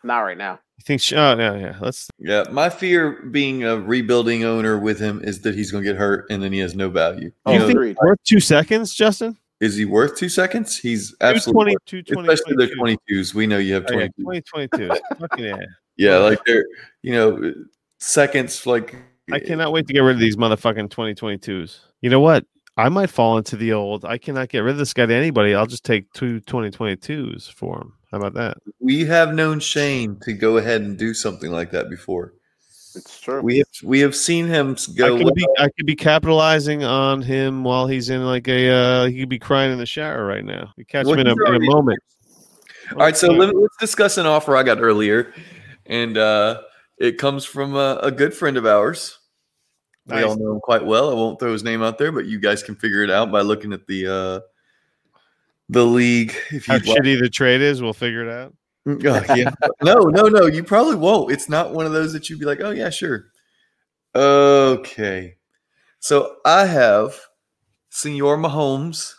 not 0.05 0.19
right 0.19 0.37
now. 0.37 0.59
You 0.77 0.83
think? 0.85 0.99
sh- 1.01 1.13
Oh 1.15 1.37
yeah, 1.37 1.55
yeah. 1.55 1.77
Let's. 1.79 2.09
Yeah, 2.19 2.43
my 2.51 2.69
fear 2.69 3.21
being 3.31 3.63
a 3.63 3.77
rebuilding 3.77 4.43
owner 4.43 4.77
with 4.77 4.99
him 4.99 5.21
is 5.23 5.39
that 5.41 5.55
he's 5.55 5.71
going 5.71 5.83
to 5.83 5.89
get 5.89 5.97
hurt 5.97 6.25
and 6.29 6.43
then 6.43 6.51
he 6.51 6.59
has 6.59 6.75
no 6.75 6.89
value. 6.89 7.31
Oh, 7.45 7.51
You 7.51 7.53
you 7.55 7.59
know, 7.59 7.67
think 7.67 7.77
agreed. 7.77 7.97
worth 8.01 8.19
two 8.23 8.39
seconds, 8.41 8.93
Justin? 8.93 9.37
is 9.61 9.77
he 9.77 9.85
worth 9.85 10.17
two 10.17 10.27
seconds? 10.27 10.75
He's 10.77 11.15
absolutely, 11.21 11.77
220, 11.85 12.27
worth- 12.27 12.37
especially 12.39 12.65
their 12.65 12.75
22s. 13.15 13.33
We 13.33 13.47
know 13.47 13.59
you 13.59 13.75
have 13.75 13.85
Oh, 13.87 13.93
yeah, 13.93 14.07
22. 14.21 14.41
2022. 14.41 15.41
Yeah. 15.41 15.55
Yeah, 15.95 16.17
like 16.17 16.39
they're, 16.45 16.65
you 17.03 17.13
know, 17.13 17.53
seconds, 17.99 18.65
like, 18.65 18.95
I 19.31 19.39
cannot 19.39 19.71
wait 19.71 19.87
to 19.87 19.93
get 19.93 19.99
rid 20.01 20.15
of 20.15 20.19
these 20.19 20.35
motherfucking 20.35 20.89
2022s. 20.89 21.79
You 22.01 22.09
know 22.09 22.19
what? 22.19 22.45
I 22.75 22.89
might 22.89 23.09
fall 23.09 23.37
into 23.37 23.55
the 23.55 23.73
old. 23.73 24.03
I 24.03 24.17
cannot 24.17 24.49
get 24.49 24.59
rid 24.59 24.71
of 24.71 24.77
this 24.77 24.93
guy 24.93 25.05
to 25.05 25.13
anybody. 25.13 25.53
I'll 25.53 25.67
just 25.67 25.85
take 25.85 26.11
two 26.13 26.41
2022s 26.41 27.51
for 27.51 27.77
him. 27.79 27.93
How 28.11 28.17
about 28.19 28.33
that? 28.35 28.57
we 28.79 29.05
have 29.05 29.33
known 29.33 29.59
Shane 29.59 30.17
to 30.23 30.33
go 30.33 30.57
ahead 30.57 30.81
and 30.81 30.97
do 30.97 31.13
something 31.13 31.51
like 31.51 31.71
that 31.71 31.89
before. 31.89 32.33
It's 32.95 33.19
true. 33.21 33.41
We 33.41 33.57
have 33.59 33.67
we 33.83 34.01
have 34.01 34.15
seen 34.15 34.45
him 34.47 34.73
s- 34.73 34.87
I 34.87 34.93
go. 34.93 35.17
could 35.17 35.33
be 35.33 35.47
I 35.57 35.67
could 35.75 35.87
be 35.87 35.95
capitalizing 35.95 36.83
on 36.83 37.23
him 37.23 37.63
while 37.63 37.87
he's 37.87 38.09
in 38.11 38.23
like 38.23 38.47
a 38.47 38.69
uh 38.69 39.05
he 39.07 39.19
could 39.21 39.29
be 39.29 39.39
crying 39.39 39.71
in 39.71 39.79
the 39.79 39.85
shower 39.87 40.23
right 40.27 40.45
now. 40.45 40.71
You 40.77 40.85
catch 40.85 41.05
Well, 41.05 41.15
him 41.15 41.21
in 41.21 41.27
a, 41.27 41.29
he's 41.31 41.37
in 41.37 41.41
a 41.41 41.49
already- 41.49 41.67
moment. 41.69 41.99
All 42.91 42.97
right, 42.99 43.17
so 43.17 43.31
let, 43.31 43.49
us 43.49 43.69
discuss 43.79 44.17
an 44.19 44.25
offer 44.27 44.55
I 44.57 44.61
got 44.63 44.79
earlier, 44.79 45.33
and 45.87 46.17
uh, 46.17 46.61
it 46.97 47.17
comes 47.17 47.45
from 47.45 47.75
a, 47.75 47.99
a 48.03 48.11
good 48.11 48.33
friend 48.33 48.57
of 48.57 48.65
ours. 48.65 49.19
We 50.05 50.21
all 50.21 50.35
know 50.35 50.51
him 50.53 50.59
quite 50.59 50.85
well. 50.85 51.09
I 51.09 51.13
won't 51.13 51.39
throw 51.39 51.53
his 51.53 51.63
name 51.63 51.81
out 51.81 51.97
there, 51.97 52.11
but 52.11 52.25
you 52.25 52.37
guys 52.39 52.61
can 52.61 52.75
figure 52.75 53.03
it 53.03 53.09
out 53.09 53.31
by 53.31 53.39
looking 53.41 53.71
at 53.71 53.87
the 53.87 54.07
uh, 54.07 54.39
the 55.69 55.85
league. 55.85 56.35
If 56.51 56.65
how 56.65 56.75
you 56.75 56.81
shitty 56.81 57.21
the 57.21 57.29
trade 57.29 57.61
is, 57.61 57.81
we'll 57.81 57.93
figure 57.93 58.27
it 58.27 58.29
out. 58.29 58.53
Oh, 58.85 59.33
yeah. 59.33 59.49
no, 59.81 59.93
no, 59.93 60.27
no. 60.27 60.45
You 60.47 60.61
probably 60.61 60.95
won't. 60.95 61.31
It's 61.31 61.47
not 61.47 61.73
one 61.73 61.85
of 61.85 61.93
those 61.93 62.11
that 62.13 62.29
you'd 62.29 62.39
be 62.39 62.45
like, 62.45 62.59
oh 62.59 62.71
yeah, 62.71 62.89
sure. 62.89 63.27
Okay. 64.13 65.37
So 65.99 66.35
I 66.43 66.65
have 66.65 67.17
Senor 67.89 68.37
Mahomes. 68.37 69.13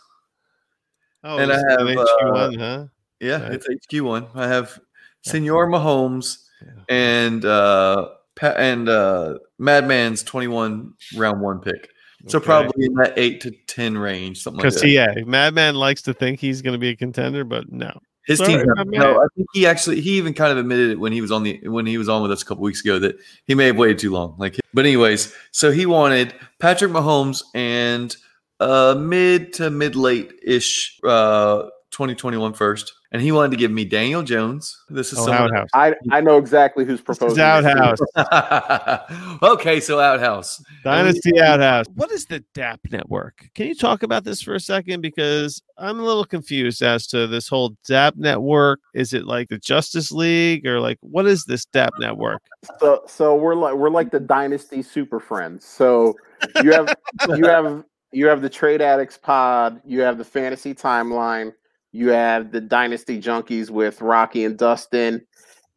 Oh, 1.23 1.39
And 1.39 1.51
I 1.51 1.55
this 1.55 1.63
is 1.65 1.75
an 1.79 1.87
have, 1.87 1.97
HQ1, 1.97 2.59
huh? 2.59 2.85
Yeah, 3.19 3.41
Right. 3.41 3.53
it's 3.53 3.67
HQ 3.67 4.03
one. 4.03 4.27
I 4.35 4.47
have 4.47 4.79
Senor 5.23 5.67
Mahomes 5.67 6.44
Yeah. 6.61 6.71
and 6.89 7.45
uh 7.45 8.09
Pa- 8.35 8.47
and 8.57 8.89
uh 8.89 9.35
Madman's 9.59 10.23
twenty 10.23 10.47
one 10.47 10.93
round 11.15 11.41
one 11.41 11.59
pick. 11.59 11.89
So 12.27 12.37
Okay. 12.39 12.45
probably 12.45 12.85
in 12.85 12.93
that 12.95 13.13
eight 13.17 13.41
to 13.41 13.51
ten 13.67 13.97
range, 13.97 14.41
something 14.41 14.57
like 14.57 14.63
Because 14.73 14.81
that. 14.81 14.89
yeah, 14.89 15.13
Madman 15.25 15.75
likes 15.75 16.01
to 16.03 16.13
think 16.13 16.39
he's 16.39 16.61
going 16.61 16.73
to 16.73 16.79
be 16.79 16.89
a 16.89 16.95
contender, 16.95 17.43
but 17.43 17.71
no. 17.71 17.97
His 18.25 18.39
Sorry, 18.39 18.53
team. 18.55 18.65
No, 18.87 19.17
I 19.19 19.27
think 19.35 19.47
he 19.53 19.67
actually 19.67 20.01
he 20.01 20.17
even 20.17 20.33
kind 20.33 20.51
of 20.51 20.57
admitted 20.57 20.89
it 20.91 20.99
when 20.99 21.11
he 21.11 21.21
was 21.21 21.31
on 21.31 21.43
the 21.43 21.59
when 21.67 21.85
he 21.85 21.97
was 21.99 22.09
on 22.09 22.23
with 22.23 22.31
us 22.31 22.41
a 22.41 22.45
couple 22.45 22.63
weeks 22.63 22.81
ago 22.81 22.97
that 22.99 23.15
he 23.45 23.53
may 23.53 23.67
have 23.67 23.77
waited 23.77 23.99
too 23.99 24.11
long. 24.11 24.35
Like, 24.39 24.57
but 24.73 24.85
anyways, 24.85 25.31
so 25.51 25.71
he 25.71 25.85
wanted 25.85 26.33
Patrick 26.59 26.91
Mahomes 26.91 27.43
and 27.53 28.15
uh 28.59 28.95
mid 28.97 29.53
to 29.53 29.69
mid 29.69 29.95
late 29.95 30.31
ish 30.43 30.99
uh 31.03 31.63
2021 31.91 32.53
first, 32.53 32.91
and 33.15 33.21
he 33.23 33.31
wanted 33.31 33.51
to 33.51 33.55
give 33.55 33.71
me 33.71 33.85
Daniel 33.85 34.21
Jones. 34.23 34.77
This 34.89 35.13
is 35.13 35.19
Oh, 35.19 35.27
someone. 35.27 35.43
outhouse. 35.55 35.69
I 35.73 35.95
I 36.11 36.19
know 36.19 36.37
exactly 36.37 36.83
who's 36.83 36.99
This 36.99 37.17
proposing. 37.17 37.29
is 37.29 37.63
this. 37.63 38.17
outhouse. 38.17 39.39
okay, 39.41 39.79
so 39.79 40.01
outhouse. 40.01 40.61
Dynasty 40.83 41.39
Outhouse. 41.39 41.85
What 41.95 42.11
is 42.11 42.25
the 42.25 42.43
DAP 42.53 42.81
network? 42.91 43.47
Can 43.55 43.67
you 43.67 43.75
talk 43.75 44.03
about 44.03 44.25
this 44.25 44.41
for 44.41 44.53
a 44.53 44.59
second? 44.59 44.99
Because 44.99 45.61
I'm 45.77 45.97
a 45.97 46.03
little 46.03 46.25
confused 46.25 46.81
as 46.81 47.07
to 47.07 47.25
this 47.25 47.47
whole 47.47 47.77
DAP 47.87 48.17
network. 48.17 48.81
Is 48.93 49.13
it 49.13 49.23
like 49.25 49.47
the 49.47 49.59
Justice 49.59 50.11
League 50.11 50.67
or 50.67 50.81
like 50.81 50.97
what 50.99 51.25
is 51.25 51.45
this 51.45 51.63
DAP 51.63 51.93
network? 51.99 52.41
So 52.81 53.03
so 53.07 53.33
we're 53.35 53.55
like 53.55 53.75
we're 53.75 53.89
like 53.89 54.11
the 54.11 54.19
dynasty 54.19 54.81
super 54.81 55.21
friends. 55.21 55.63
So 55.65 56.15
you 56.61 56.73
have 56.73 56.93
you 57.37 57.45
have 57.45 57.85
you 58.11 58.27
have 58.27 58.41
the 58.41 58.49
trade 58.49 58.81
addicts 58.81 59.17
pod, 59.17 59.79
you 59.85 60.01
have 60.01 60.17
the 60.17 60.25
fantasy 60.25 60.73
timeline, 60.73 61.53
you 61.95 62.09
have 62.09 62.51
the 62.51 62.61
dynasty 62.61 63.21
junkies 63.21 63.69
with 63.69 64.01
Rocky 64.01 64.43
and 64.43 64.57
Dustin, 64.57 65.25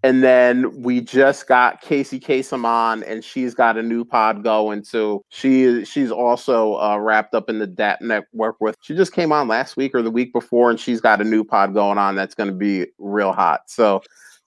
and 0.02 0.22
then 0.22 0.82
we 0.82 1.00
just 1.00 1.46
got 1.46 1.80
Casey 1.80 2.18
Kasem 2.18 2.64
on, 2.64 3.04
and 3.04 3.22
she's 3.22 3.54
got 3.54 3.76
a 3.76 3.82
new 3.82 4.04
pod 4.04 4.42
going. 4.42 4.82
So 4.82 5.22
she 5.28 5.84
she's 5.84 6.10
also 6.10 6.76
uh, 6.78 6.98
wrapped 6.98 7.34
up 7.34 7.48
in 7.48 7.60
the 7.60 7.66
DAP 7.66 8.00
network 8.00 8.56
with. 8.60 8.76
She 8.80 8.96
just 8.96 9.12
came 9.12 9.32
on 9.32 9.46
last 9.46 9.76
week 9.76 9.94
or 9.94 10.02
the 10.02 10.10
week 10.10 10.32
before, 10.32 10.70
and 10.70 10.80
she's 10.80 11.00
got 11.00 11.20
a 11.20 11.24
new 11.24 11.44
pod 11.44 11.72
going 11.72 11.98
on 11.98 12.16
that's 12.16 12.34
going 12.34 12.50
to 12.50 12.56
be 12.56 12.86
real 12.98 13.32
hot. 13.32 13.62
So 13.66 14.02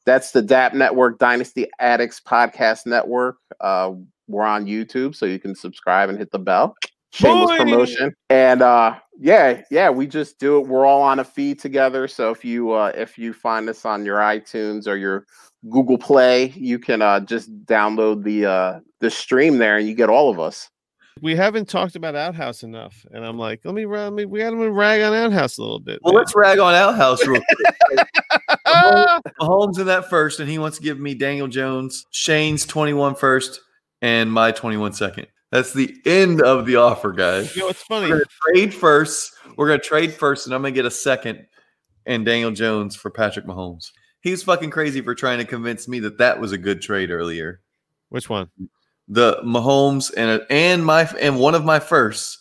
that's 0.05 0.31
the 0.31 0.41
DAP 0.41 0.73
Network, 0.73 1.19
Dynasty 1.19 1.67
Addicts 1.79 2.19
Podcast 2.19 2.85
Network. 2.85 3.37
Uh, 3.61 3.93
we're 4.27 4.43
on 4.43 4.65
YouTube, 4.65 5.15
so 5.15 5.25
you 5.25 5.39
can 5.39 5.55
subscribe 5.55 6.09
and 6.09 6.17
hit 6.17 6.31
the 6.31 6.39
bell. 6.39 6.75
Shameless 7.11 7.51
Boy! 7.51 7.57
promotion. 7.57 8.15
And 8.29 8.61
uh, 8.61 8.97
yeah, 9.19 9.61
yeah, 9.69 9.89
we 9.89 10.07
just 10.07 10.39
do 10.39 10.59
it. 10.59 10.67
We're 10.67 10.85
all 10.85 11.01
on 11.01 11.19
a 11.19 11.23
feed 11.23 11.59
together. 11.59 12.07
So 12.07 12.31
if 12.31 12.45
you 12.45 12.71
uh, 12.71 12.91
if 12.95 13.17
you 13.17 13.33
find 13.33 13.67
us 13.69 13.85
on 13.85 14.05
your 14.05 14.19
iTunes 14.19 14.87
or 14.87 14.95
your 14.95 15.25
Google 15.69 15.97
Play, 15.97 16.49
you 16.55 16.79
can 16.79 17.01
uh, 17.01 17.19
just 17.19 17.53
download 17.65 18.23
the 18.23 18.45
uh, 18.45 18.79
the 18.99 19.11
stream 19.11 19.57
there, 19.57 19.77
and 19.77 19.87
you 19.87 19.93
get 19.93 20.09
all 20.09 20.29
of 20.29 20.39
us. 20.39 20.69
We 21.21 21.35
haven't 21.35 21.67
talked 21.67 21.95
about 21.95 22.15
Outhouse 22.15 22.63
enough, 22.63 23.05
and 23.11 23.25
I'm 23.25 23.37
like, 23.37 23.59
let 23.65 23.75
me, 23.75 23.83
ra- 23.83 24.05
let 24.05 24.13
me 24.13 24.25
we 24.25 24.39
got 24.39 24.51
to 24.51 24.71
rag 24.71 25.01
on 25.01 25.13
Outhouse 25.13 25.57
a 25.57 25.61
little 25.61 25.79
bit. 25.79 25.99
Well, 26.01 26.13
man. 26.13 26.19
let's 26.21 26.33
rag 26.35 26.57
on 26.59 26.73
outhouse 26.73 27.25
real 27.27 27.41
quick. 27.41 28.07
Ah! 28.65 29.19
Mahomes 29.39 29.79
in 29.79 29.87
that 29.87 30.09
first, 30.09 30.39
and 30.39 30.49
he 30.49 30.57
wants 30.57 30.77
to 30.77 30.83
give 30.83 30.99
me 30.99 31.13
Daniel 31.13 31.47
Jones, 31.47 32.05
Shane's 32.11 32.65
21 32.65 33.15
first, 33.15 33.59
and 34.01 34.31
my 34.31 34.51
21 34.51 34.93
second. 34.93 35.27
That's 35.51 35.73
the 35.73 35.95
end 36.05 36.41
of 36.41 36.65
the 36.65 36.77
offer, 36.77 37.11
guys. 37.11 37.55
you 37.55 37.61
know, 37.63 37.69
it's 37.69 37.83
We're 37.89 37.97
funny. 37.99 38.09
gonna 38.09 38.23
trade 38.53 38.73
first. 38.73 39.33
We're 39.57 39.67
gonna 39.67 39.79
trade 39.79 40.13
first, 40.13 40.45
and 40.47 40.55
I'm 40.55 40.61
gonna 40.61 40.71
get 40.71 40.85
a 40.85 40.91
second 40.91 41.45
and 42.05 42.25
Daniel 42.25 42.51
Jones 42.51 42.95
for 42.95 43.09
Patrick 43.11 43.45
Mahomes. 43.45 43.91
He's 44.21 44.43
fucking 44.43 44.69
crazy 44.69 45.01
for 45.01 45.13
trying 45.15 45.39
to 45.39 45.45
convince 45.45 45.87
me 45.87 45.99
that 45.99 46.17
that 46.19 46.39
was 46.39 46.51
a 46.51 46.57
good 46.57 46.81
trade 46.81 47.11
earlier. 47.11 47.61
Which 48.09 48.29
one? 48.29 48.49
The 49.07 49.37
Mahomes 49.43 50.11
and 50.15 50.41
a, 50.41 50.51
and 50.51 50.85
my 50.85 51.03
and 51.19 51.37
one 51.39 51.53
of 51.55 51.65
my 51.65 51.79
firsts 51.79 52.37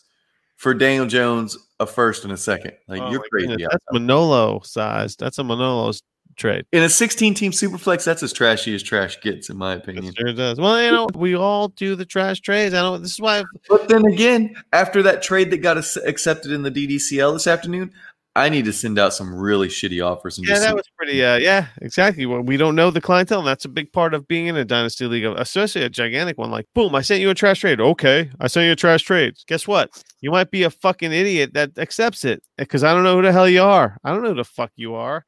for 0.56 0.72
Daniel 0.74 1.06
Jones, 1.06 1.56
a 1.80 1.86
first 1.86 2.22
and 2.24 2.32
a 2.32 2.36
second. 2.36 2.72
Like 2.86 3.00
Oh 3.02 3.10
you're 3.10 3.24
crazy. 3.30 3.48
goodness, 3.48 3.68
That's 3.72 3.84
Manolo 3.92 4.60
size. 4.60 5.16
That's 5.16 5.38
a 5.38 5.42
Manolo's 5.42 6.02
trade. 6.40 6.64
In 6.72 6.82
a 6.82 6.88
16 6.88 7.34
team 7.34 7.52
superflex, 7.52 8.04
that's 8.04 8.22
as 8.24 8.32
trashy 8.32 8.74
as 8.74 8.82
trash 8.82 9.20
gets, 9.20 9.48
in 9.50 9.56
my 9.56 9.74
It 9.74 9.78
opinion. 9.78 10.12
sure 10.18 10.32
does. 10.32 10.58
Well, 10.58 10.82
you 10.82 10.90
know, 10.90 11.06
we 11.14 11.36
all 11.36 11.68
do 11.68 11.94
the 11.94 12.04
trash 12.04 12.40
trades. 12.40 12.74
I 12.74 12.80
know 12.80 12.98
this 12.98 13.12
is 13.12 13.20
why. 13.20 13.38
i 13.40 13.44
But 13.68 13.88
then 13.88 14.04
again, 14.06 14.54
after 14.72 15.02
that 15.04 15.22
trade 15.22 15.50
that 15.52 15.58
got 15.58 15.76
us 15.76 15.96
accepted 15.96 16.50
in 16.50 16.62
the 16.62 16.70
DDCL 16.70 17.32
this 17.34 17.46
afternoon, 17.46 17.92
I 18.36 18.48
need 18.48 18.64
to 18.66 18.72
send 18.72 18.96
out 18.96 19.12
some 19.12 19.34
really 19.34 19.66
shitty 19.66 20.04
offers 20.04 20.38
and 20.38 20.46
Yeah, 20.46 20.54
just 20.54 20.66
that 20.66 20.74
was 20.76 20.84
pretty. 20.96 21.22
Uh, 21.22 21.36
yeah, 21.38 21.66
exactly. 21.82 22.26
Well, 22.26 22.40
we 22.42 22.56
don't 22.56 22.76
know 22.76 22.92
the 22.92 23.00
clientele, 23.00 23.40
and 23.40 23.48
that's 23.48 23.64
a 23.64 23.68
big 23.68 23.92
part 23.92 24.14
of 24.14 24.28
being 24.28 24.46
in 24.46 24.56
a 24.56 24.64
dynasty 24.64 25.06
league, 25.06 25.24
especially 25.24 25.82
a 25.82 25.88
gigantic 25.88 26.38
one. 26.38 26.50
Like, 26.50 26.66
boom, 26.72 26.94
I 26.94 27.00
sent 27.02 27.20
you 27.20 27.30
a 27.30 27.34
trash 27.34 27.58
trade. 27.60 27.80
Okay, 27.80 28.30
I 28.38 28.46
sent 28.46 28.66
you 28.66 28.72
a 28.72 28.76
trash 28.76 29.02
trade. 29.02 29.34
Guess 29.48 29.66
what? 29.66 29.90
You 30.20 30.30
might 30.30 30.52
be 30.52 30.62
a 30.62 30.70
fucking 30.70 31.10
idiot 31.12 31.54
that 31.54 31.76
accepts 31.76 32.24
it 32.24 32.40
because 32.56 32.84
I 32.84 32.94
don't 32.94 33.02
know 33.02 33.16
who 33.16 33.22
the 33.22 33.32
hell 33.32 33.48
you 33.48 33.62
are. 33.62 33.98
I 34.04 34.10
don't 34.12 34.22
know 34.22 34.30
who 34.30 34.36
the 34.36 34.44
fuck 34.44 34.70
you 34.76 34.94
are. 34.94 35.24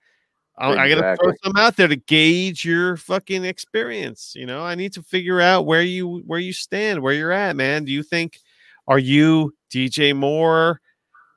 I, 0.62 0.84
I 0.84 0.88
gotta 0.88 1.16
throw 1.16 1.32
some 1.42 1.56
out 1.56 1.76
there 1.76 1.88
to 1.88 1.96
gauge 1.96 2.64
your 2.64 2.96
fucking 2.96 3.44
experience. 3.44 4.32
You 4.36 4.46
know, 4.46 4.62
I 4.62 4.74
need 4.74 4.92
to 4.94 5.02
figure 5.02 5.40
out 5.40 5.66
where 5.66 5.82
you 5.82 6.22
where 6.26 6.38
you 6.38 6.52
stand, 6.52 7.02
where 7.02 7.12
you're 7.12 7.32
at, 7.32 7.56
man. 7.56 7.84
Do 7.84 7.92
you 7.92 8.02
think 8.02 8.38
are 8.86 8.98
you 8.98 9.54
DJ 9.70 10.14
Moore? 10.14 10.80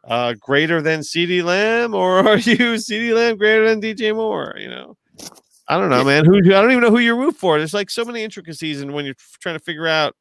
uh, 0.08 0.36
greater 0.40 0.82
than 0.82 1.04
CD 1.04 1.42
Lamb, 1.42 1.94
or 1.94 2.20
are 2.28 2.38
you 2.38 2.78
CD 2.78 3.14
Lamb 3.14 3.38
greater 3.38 3.68
than 3.68 3.82
DJ 3.82 4.16
Moore? 4.16 4.56
You 4.58 4.70
know, 4.70 4.98
I 5.68 5.78
don't 5.78 5.90
know, 5.90 6.04
man. 6.04 6.26
Who 6.26 6.38
I 6.38 6.62
don't 6.62 6.72
even 6.72 6.84
know 6.84 6.92
who 6.92 7.00
you 7.00 7.16
root 7.16 7.36
for. 7.36 7.58
There's 7.58 7.74
like 7.74 7.90
so 7.90 8.06
many 8.06 8.24
intricacies, 8.24 8.82
and 8.82 8.94
when 8.94 9.06
you're 9.06 9.16
trying 9.40 9.58
to 9.58 9.64
figure 9.64 9.88
out 9.88 10.16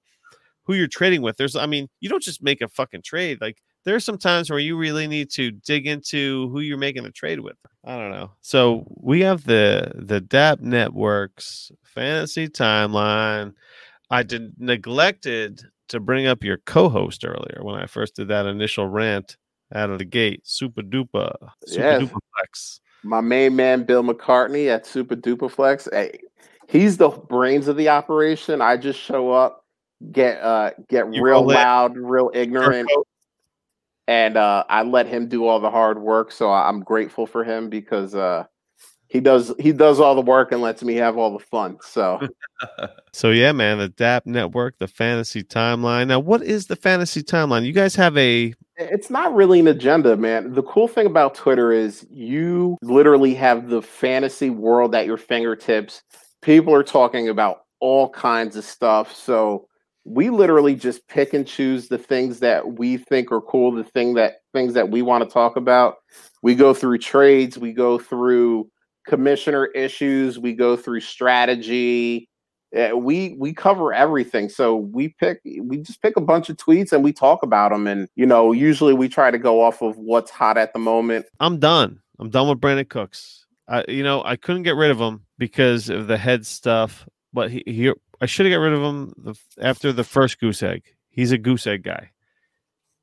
who 0.65 0.75
you're 0.75 0.89
trading 0.89 1.21
with, 1.21 1.37
there's, 1.37 1.57
I 1.57 1.67
mean, 1.67 1.89
you 2.01 2.09
don't 2.09 2.23
just 2.23 2.43
make 2.43 2.63
a 2.63 2.69
fucking 2.69 3.03
trade. 3.03 3.41
Like 3.41 3.59
there 3.85 3.95
are 3.95 4.01
some 4.01 4.19
times 4.19 4.51
where 4.51 4.59
you 4.59 4.77
really 4.77 5.07
need 5.07 5.31
to 5.31 5.51
dig 5.51 5.87
into 5.87 6.49
who 6.51 6.61
you're 6.61 6.79
making 6.79 7.05
a 7.05 7.11
trade 7.11 7.41
with. 7.41 7.57
I 7.85 7.97
don't 7.97 8.11
know. 8.11 8.31
So 8.41 8.87
we 8.97 9.21
have 9.21 9.45
the 9.45 9.93
the 9.95 10.21
DAP 10.21 10.61
Networks 10.61 11.71
fantasy 11.85 12.49
timeline. 12.49 13.55
I 14.11 14.23
did 14.23 14.55
neglected 14.59 15.63
to 15.89 16.01
bring 16.01 16.27
up 16.27 16.43
your 16.43 16.59
co-host 16.59 17.25
earlier 17.25 17.61
when 17.63 17.75
I 17.75 17.87
first 17.87 18.17
did 18.17 18.29
that 18.29 18.47
initial 18.47 18.89
rant 18.89 19.37
out 19.75 19.91
of 19.91 19.99
the 19.99 20.05
gate. 20.05 20.41
Super 20.45 20.83
duper, 20.83 21.35
super 21.67 21.83
Yes. 21.83 22.03
duper 22.03 22.19
flex. 22.37 22.81
My 23.03 23.21
main 23.21 23.55
man, 23.55 23.85
Bill 23.85 24.03
McCartney 24.03 24.69
at 24.69 24.87
Super 24.87 25.15
Dupaflex. 25.15 25.93
Hey, 25.93 26.19
he's 26.69 26.97
the 26.97 27.11
brains 27.11 27.69
of 27.69 27.77
the 27.77 27.91
operation. 27.91 28.63
I 28.63 28.79
just 28.79 28.99
show 28.99 29.31
up, 29.31 29.65
get 30.11 30.41
uh 30.43 30.71
get 30.89 31.13
You 31.13 31.23
real 31.23 31.45
loud, 31.45 31.99
real 31.99 32.31
ignorant, 32.33 32.89
and 34.07 34.37
uh 34.37 34.65
I 34.69 34.83
let 34.83 35.07
him 35.07 35.29
do 35.29 35.47
all 35.47 35.61
the 35.61 35.71
hard 35.71 36.01
work. 36.01 36.33
So 36.33 36.51
I'm 36.51 36.81
grateful 36.81 37.27
for 37.27 37.45
him 37.45 37.69
because 37.69 38.15
uh 38.15 38.45
he 39.09 39.21
does 39.21 39.55
he 39.59 39.73
does 39.73 40.01
all 40.01 40.15
the 40.15 40.21
work 40.21 40.53
and 40.53 40.61
lets 40.61 40.83
me 40.83 40.95
have 40.95 41.17
all 41.17 41.33
the 41.33 41.45
fun. 41.45 41.79
So 41.83 42.21
So 43.13 43.31
yeah, 43.31 43.53
man, 43.53 43.79
the 43.79 43.89
DAP 43.89 44.27
network, 44.27 44.79
the 44.79 44.89
fantasy 44.89 45.45
timeline. 45.45 46.09
Now, 46.09 46.19
what 46.19 46.43
is 46.43 46.67
the 46.67 46.77
fantasy 46.77 47.23
timeline? 47.23 47.65
You 47.65 47.73
guys 47.73 47.95
have 47.95 48.17
a 48.19 48.53
It's 48.77 49.09
not 49.09 49.35
really 49.35 49.61
an 49.61 49.69
agenda, 49.69 50.17
man. 50.17 50.53
The 50.53 50.65
cool 50.65 50.89
thing 50.89 51.07
about 51.07 51.35
Twitter 51.35 51.71
is 51.73 52.07
you 52.11 52.77
literally 52.83 53.35
have 53.35 53.69
the 53.69 53.83
fantasy 53.83 54.51
world 54.51 54.95
at 54.95 55.07
your 55.07 55.17
fingertips. 55.17 56.03
People 56.43 56.75
are 56.75 56.83
talking 56.83 57.29
about 57.29 57.65
all 57.79 58.09
kinds 58.11 58.57
of 58.57 58.65
stuff. 58.65 59.15
So 59.15 59.69
we 60.05 60.31
literally 60.31 60.75
just 60.75 61.07
pick 61.09 61.33
and 61.33 61.47
choose 61.47 61.89
the 61.89 61.99
things 61.99 62.41
that 62.41 62.75
we 62.79 62.97
think 62.97 63.33
are 63.33 63.41
cool, 63.41 63.73
the 63.73 63.85
thing 63.85 64.15
that 64.15 64.37
things 64.53 64.75
that 64.75 64.91
we 64.91 65.03
want 65.03 65.25
to 65.25 65.31
talk 65.31 65.57
about. 65.57 65.97
We 66.43 66.55
go 66.55 66.75
through 66.75 66.99
trades, 66.99 67.59
we 67.59 67.73
go 67.73 67.99
through 67.99 68.69
commissioner 69.07 69.67
issues, 69.67 70.39
we 70.39 70.53
go 70.53 70.77
through 70.77 71.01
strategy. 71.01 72.29
Uh, 72.77 72.97
we 72.97 73.37
we 73.39 73.55
cover 73.55 73.93
everything 73.95 74.49
so 74.49 74.75
we 74.75 75.15
pick 75.21 75.39
we 75.61 75.79
just 75.79 76.03
pick 76.03 76.17
a 76.17 76.21
bunch 76.21 76.51
of 76.51 76.57
tweets 76.57 76.91
and 76.91 77.05
we 77.05 77.13
talk 77.13 77.45
about 77.45 77.71
them 77.71 77.87
and 77.87 78.09
you 78.17 78.27
know 78.27 78.51
usually 78.51 78.93
we 78.93 79.09
try 79.09 79.31
to 79.31 79.39
go 79.39 79.63
off 79.63 79.81
of 79.81 79.97
what's 79.97 80.29
hot 80.29 80.59
at 80.59 80.73
the 80.73 80.79
moment 80.81 81.25
I'm 81.39 81.61
done. 81.61 82.01
I'm 82.19 82.31
done 82.31 82.49
with 82.49 82.61
Brandin 82.61 82.89
Cooks. 82.89 83.45
I, 83.69 83.85
you 83.89 84.03
know, 84.03 84.23
I 84.25 84.37
couldn't 84.37 84.63
get 84.63 84.77
rid 84.77 84.91
of 84.91 84.99
him 84.99 85.25
because 85.39 85.89
of 85.89 86.07
the 86.07 86.19
head 86.19 86.47
stuff. 86.47 87.09
But 87.33 87.51
he, 87.51 87.63
he 87.67 87.93
I 88.21 88.27
should 88.27 88.47
have 88.47 88.53
got 88.53 88.65
rid 88.65 88.73
of 88.73 88.83
him 88.83 89.13
the, 89.17 89.35
after 89.61 89.93
the 89.93 90.05
first 90.05 90.39
goose 90.39 90.63
egg. 90.63 90.85
He's 91.09 91.33
a 91.33 91.39
goose 91.39 91.67
egg 91.67 91.83
guy. 91.83 92.11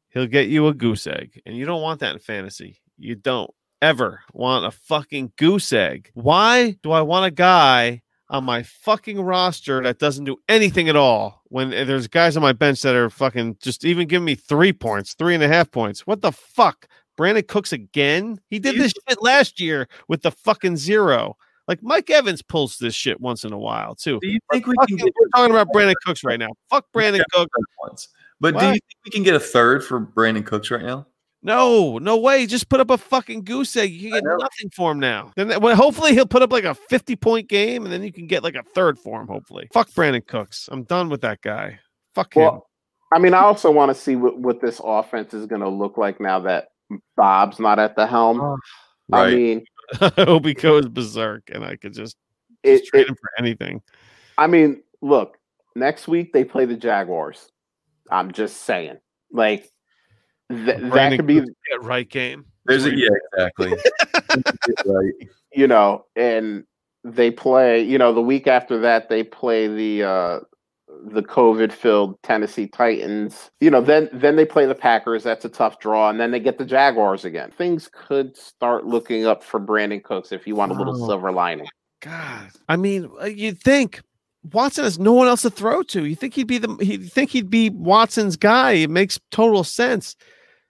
He'll 0.09 0.27
get 0.27 0.49
you 0.49 0.67
a 0.67 0.73
goose 0.73 1.07
egg, 1.07 1.41
and 1.45 1.55
you 1.55 1.65
don't 1.65 1.81
want 1.81 2.01
that 2.01 2.13
in 2.13 2.19
fantasy. 2.19 2.81
You 2.97 3.15
don't 3.15 3.51
ever 3.81 4.21
want 4.33 4.65
a 4.65 4.71
fucking 4.71 5.33
goose 5.37 5.71
egg. 5.73 6.11
Why 6.13 6.75
do 6.83 6.91
I 6.91 7.01
want 7.01 7.25
a 7.25 7.31
guy 7.31 8.01
on 8.29 8.45
my 8.45 8.63
fucking 8.63 9.19
roster 9.19 9.83
that 9.83 9.99
doesn't 9.99 10.25
do 10.25 10.37
anything 10.47 10.87
at 10.87 10.95
all 10.95 11.41
when 11.49 11.73
eh, 11.73 11.83
there's 11.83 12.07
guys 12.07 12.37
on 12.37 12.41
my 12.41 12.53
bench 12.53 12.81
that 12.81 12.95
are 12.95 13.09
fucking 13.09 13.57
just 13.61 13.83
even 13.85 14.07
giving 14.07 14.25
me 14.25 14.35
three 14.35 14.71
points, 14.71 15.13
three 15.13 15.35
and 15.35 15.43
a 15.43 15.47
half 15.47 15.69
points? 15.69 16.07
What 16.07 16.21
the 16.21 16.31
fuck? 16.31 16.87
Brandin 17.17 17.47
Cooks 17.47 17.73
again? 17.73 18.39
He 18.49 18.57
did 18.57 18.77
this 18.77 18.93
shit 19.07 19.21
last 19.21 19.59
year 19.59 19.87
with 20.07 20.21
the 20.21 20.31
fucking 20.31 20.77
zero. 20.77 21.35
Like 21.67 21.81
Mike 21.83 22.09
Evans 22.09 22.41
pulls 22.41 22.77
this 22.77 22.93
shit 22.95 23.19
once 23.21 23.43
in 23.45 23.53
a 23.53 23.57
while 23.57 23.95
too. 23.95 24.19
Do 24.21 24.27
you 24.27 24.39
think 24.51 24.67
we 24.67 24.75
Fucking- 24.75 24.97
can 24.97 25.05
get 25.07 25.13
we're 25.19 25.27
talking 25.29 25.53
about 25.55 25.67
Brandin 25.73 25.93
Cooks 26.05 26.23
right 26.23 26.39
now. 26.39 26.49
Fuck 26.69 26.85
Brandin 26.93 27.21
Cooks. 27.31 27.51
once? 27.83 28.07
But 28.39 28.57
do 28.57 28.65
you 28.65 28.71
think 28.71 28.83
we 29.05 29.11
can 29.11 29.23
get 29.23 29.35
a 29.35 29.39
third 29.39 29.83
for 29.83 29.99
Brandin 30.01 30.45
Cooks 30.45 30.71
right 30.71 30.83
now? 30.83 31.05
No, 31.43 31.97
no 31.97 32.17
way. 32.17 32.45
Just 32.45 32.69
put 32.69 32.79
up 32.79 32.89
a 32.91 32.97
fucking 32.97 33.43
goose 33.43 33.75
egg. 33.75 33.91
You 33.91 34.11
can 34.11 34.21
get 34.21 34.23
nothing 34.39 34.69
for 34.75 34.91
him 34.91 34.99
now. 34.99 35.31
Then 35.35 35.59
well, 35.61 35.75
hopefully 35.75 36.13
he'll 36.13 36.27
put 36.27 36.41
up 36.43 36.51
like 36.51 36.63
a 36.65 36.75
50 36.75 37.15
point 37.15 37.47
game 37.49 37.83
and 37.83 37.91
then 37.91 38.03
you 38.03 38.11
can 38.13 38.27
get 38.27 38.43
like 38.43 38.55
a 38.55 38.63
third 38.63 38.99
for 38.99 39.21
him, 39.21 39.27
hopefully. 39.27 39.67
Fuck 39.73 39.89
Brandin 39.91 40.25
Cooks. 40.25 40.69
I'm 40.71 40.83
done 40.83 41.09
with 41.09 41.21
that 41.21 41.41
guy. 41.41 41.79
Fuck 42.13 42.33
him. 42.35 42.59
i 43.13 43.19
mean 43.19 43.33
i 43.33 43.39
also 43.39 43.71
want 43.71 43.89
to 43.89 43.95
see 43.95 44.15
what, 44.15 44.37
what 44.37 44.59
this 44.61 44.79
offense 44.83 45.33
is 45.33 45.45
going 45.45 45.61
to 45.61 45.69
look 45.69 45.97
like 45.97 46.19
now 46.19 46.39
that 46.39 46.67
bob's 47.17 47.57
not 47.59 47.79
at 47.79 47.95
the 47.95 48.05
helm 48.05 48.39
Oh, 48.41 48.57
i 49.13 49.33
mean 49.33 49.63
I 50.01 50.23
hope 50.23 50.45
he 50.45 50.53
goes 50.53 50.87
berserk 50.87 51.49
and 51.51 51.63
I 51.65 51.75
could 51.75 51.93
just, 51.93 52.15
it, 52.63 52.79
just 52.79 52.91
trade 52.91 53.01
it 53.01 53.09
him 53.09 53.15
for 53.15 53.29
anything. 53.37 53.81
i 54.37 54.47
mean 54.47 54.81
look 55.01 55.37
next 55.75 56.07
week 56.07 56.31
they 56.31 56.43
play 56.43 56.65
the 56.65 56.75
jaguars 56.75 57.49
i'm 58.09 58.31
just 58.31 58.57
saying 58.61 58.97
like 59.31 59.71
th- 60.51 60.77
that 60.79 61.15
could 61.15 61.27
be 61.27 61.39
Cooks 61.39 61.51
get 61.69 61.83
right 61.83 62.09
game. 62.09 62.45
There's 62.65 62.85
a 62.85 62.95
yeah, 62.95 63.09
exactly. 63.33 63.73
right. 64.85 65.13
you 65.53 65.67
know, 65.67 66.05
and 66.15 66.65
they 67.03 67.31
play, 67.31 67.81
you 67.81 67.97
know, 67.97 68.13
the 68.13 68.21
week 68.21 68.47
after 68.47 68.79
that 68.81 69.09
they 69.09 69.23
play 69.23 69.67
the 69.67 70.03
uh 70.03 70.39
the 71.05 71.21
COVID 71.23 71.71
filled 71.71 72.21
Tennessee 72.21 72.67
Titans. 72.67 73.49
You 73.59 73.71
know, 73.71 73.81
then 73.81 74.09
then 74.13 74.35
they 74.35 74.45
play 74.45 74.65
the 74.65 74.75
Packers, 74.75 75.23
that's 75.23 75.45
a 75.45 75.49
tough 75.49 75.79
draw, 75.79 76.09
and 76.09 76.19
then 76.19 76.31
they 76.31 76.39
get 76.39 76.57
the 76.57 76.65
Jaguars 76.65 77.25
again. 77.25 77.51
Things 77.51 77.89
could 77.91 78.35
start 78.37 78.85
looking 78.85 79.25
up 79.25 79.43
for 79.43 79.59
Brandin 79.59 80.03
Cooks 80.03 80.31
if 80.31 80.45
you 80.45 80.55
want 80.55 80.71
a 80.71 80.75
little 80.75 80.99
Wow. 80.99 81.07
silver 81.07 81.31
lining. 81.31 81.67
God, 82.01 82.49
I 82.69 82.75
mean, 82.77 83.09
uh, 83.21 83.25
you'd 83.25 83.59
think 83.59 84.01
Watson 84.53 84.83
has 84.83 84.97
no 84.99 85.13
one 85.13 85.27
else 85.27 85.43
to 85.43 85.49
throw 85.49 85.83
to. 85.83 86.05
You 86.05 86.15
think 86.15 86.33
he'd 86.33 86.47
be 86.47 86.57
the? 86.57 86.75
He 86.81 86.97
think 86.97 87.29
he'd 87.29 87.49
be 87.49 87.69
Watson's 87.69 88.35
guy. 88.37 88.71
It 88.73 88.89
makes 88.89 89.19
total 89.31 89.63
sense 89.63 90.15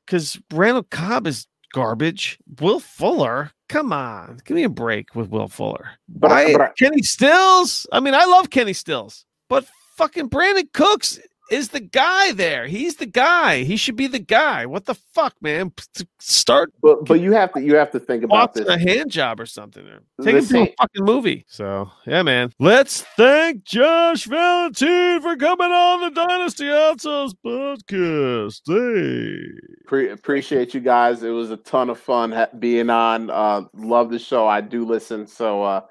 because 0.06 0.38
Randall 0.54 0.84
Cobb 0.84 1.26
is 1.28 1.48
garbage. 1.74 2.38
Will 2.60 2.80
Fuller, 2.82 3.52
come 3.70 3.94
on, 3.94 4.40
give 4.46 4.56
me 4.56 4.64
a 4.64 4.70
break 4.70 5.16
with 5.16 5.30
Will 5.30 5.48
Fuller. 5.48 5.92
But 6.10 6.32
I- 6.32 6.52
but 6.52 6.62
I- 6.62 6.72
Kenny 6.78 7.02
Stills. 7.02 7.88
I 7.94 8.02
mean, 8.02 8.14
I 8.14 8.26
love 8.26 8.50
Kenny 8.50 8.74
Stills, 8.74 9.26
but 9.48 9.66
fucking 9.96 10.30
Brandin 10.30 10.72
Cooks 10.74 11.20
is 11.52 11.70
the 11.70 11.82
guy 11.82 12.32
there. 12.32 12.66
He's 12.66 12.96
the 12.96 13.06
guy. 13.06 13.64
He 13.64 13.76
should 13.76 13.98
be 13.98 14.08
the 14.08 14.20
guy. 14.20 14.66
What 14.66 14.86
the 14.86 14.96
fuck, 14.96 15.36
man? 15.42 15.74
Start 16.20 16.72
But 16.82 17.04
but 17.06 17.20
you 17.20 17.34
have 17.34 17.52
to 17.54 17.62
you 17.62 17.76
have 17.76 17.92
to 17.92 18.00
think 18.00 18.24
about 18.24 18.54
this. 18.54 18.68
a 18.68 18.80
hand 18.80 19.12
job 19.12 19.40
or 19.40 19.46
something. 19.46 19.86
Or 19.86 20.00
take 20.24 20.36
him 20.36 20.46
to 20.46 20.62
a 20.62 20.76
fucking 20.80 21.04
movie. 21.04 21.46
So 21.50 21.92
yeah, 22.08 22.24
man. 22.24 22.54
Let's 22.58 23.02
thank 23.18 23.66
Josh 23.66 24.26
Valentine 24.26 25.22
for 25.22 25.36
coming 25.36 25.72
on 25.72 26.00
the 26.02 26.10
Dynasty 26.12 26.66
Outsource 26.66 27.34
podcast. 27.46 28.62
Hey. 28.66 29.52
Pre- 29.88 30.10
appreciate 30.12 30.74
you 30.74 30.80
guys. 30.80 31.22
It 31.22 31.32
was 31.32 31.52
a 31.52 31.58
ton 31.58 31.90
of 31.90 32.00
fun 32.00 32.48
being 32.60 32.90
on. 32.90 33.30
Uh, 33.30 33.64
love 33.74 34.10
the 34.10 34.20
show. 34.20 34.48
I 34.48 34.62
do 34.62 34.86
listen, 34.86 35.28
so 35.28 35.64
uh, 35.64 35.82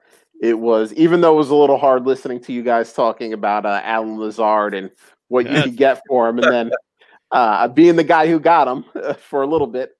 it 0.41 0.59
was 0.59 0.93
even 0.95 1.21
though 1.21 1.35
it 1.35 1.37
was 1.37 1.51
a 1.51 1.55
little 1.55 1.79
hard 1.79 2.07
listening 2.07 2.41
to 2.41 2.53
you 2.53 2.63
guys 2.63 2.93
talking 2.93 3.33
about 3.33 3.67
uh, 3.67 3.81
Allen 3.85 4.19
Lazard 4.19 4.75
and 4.75 4.91
what 5.29 5.49
you 5.49 5.63
could 5.63 5.77
get 5.77 6.03
for 6.09 6.29
him, 6.29 6.39
and 6.39 6.53
then 6.53 6.71
uh, 7.31 7.69
being 7.69 7.97
the 7.97 8.05
guy 8.05 8.27
who 8.27 8.41
got 8.41 8.67
him 8.67 8.85
for 9.19 9.43
a 9.43 9.47
little 9.47 9.67
bit. 9.67 9.91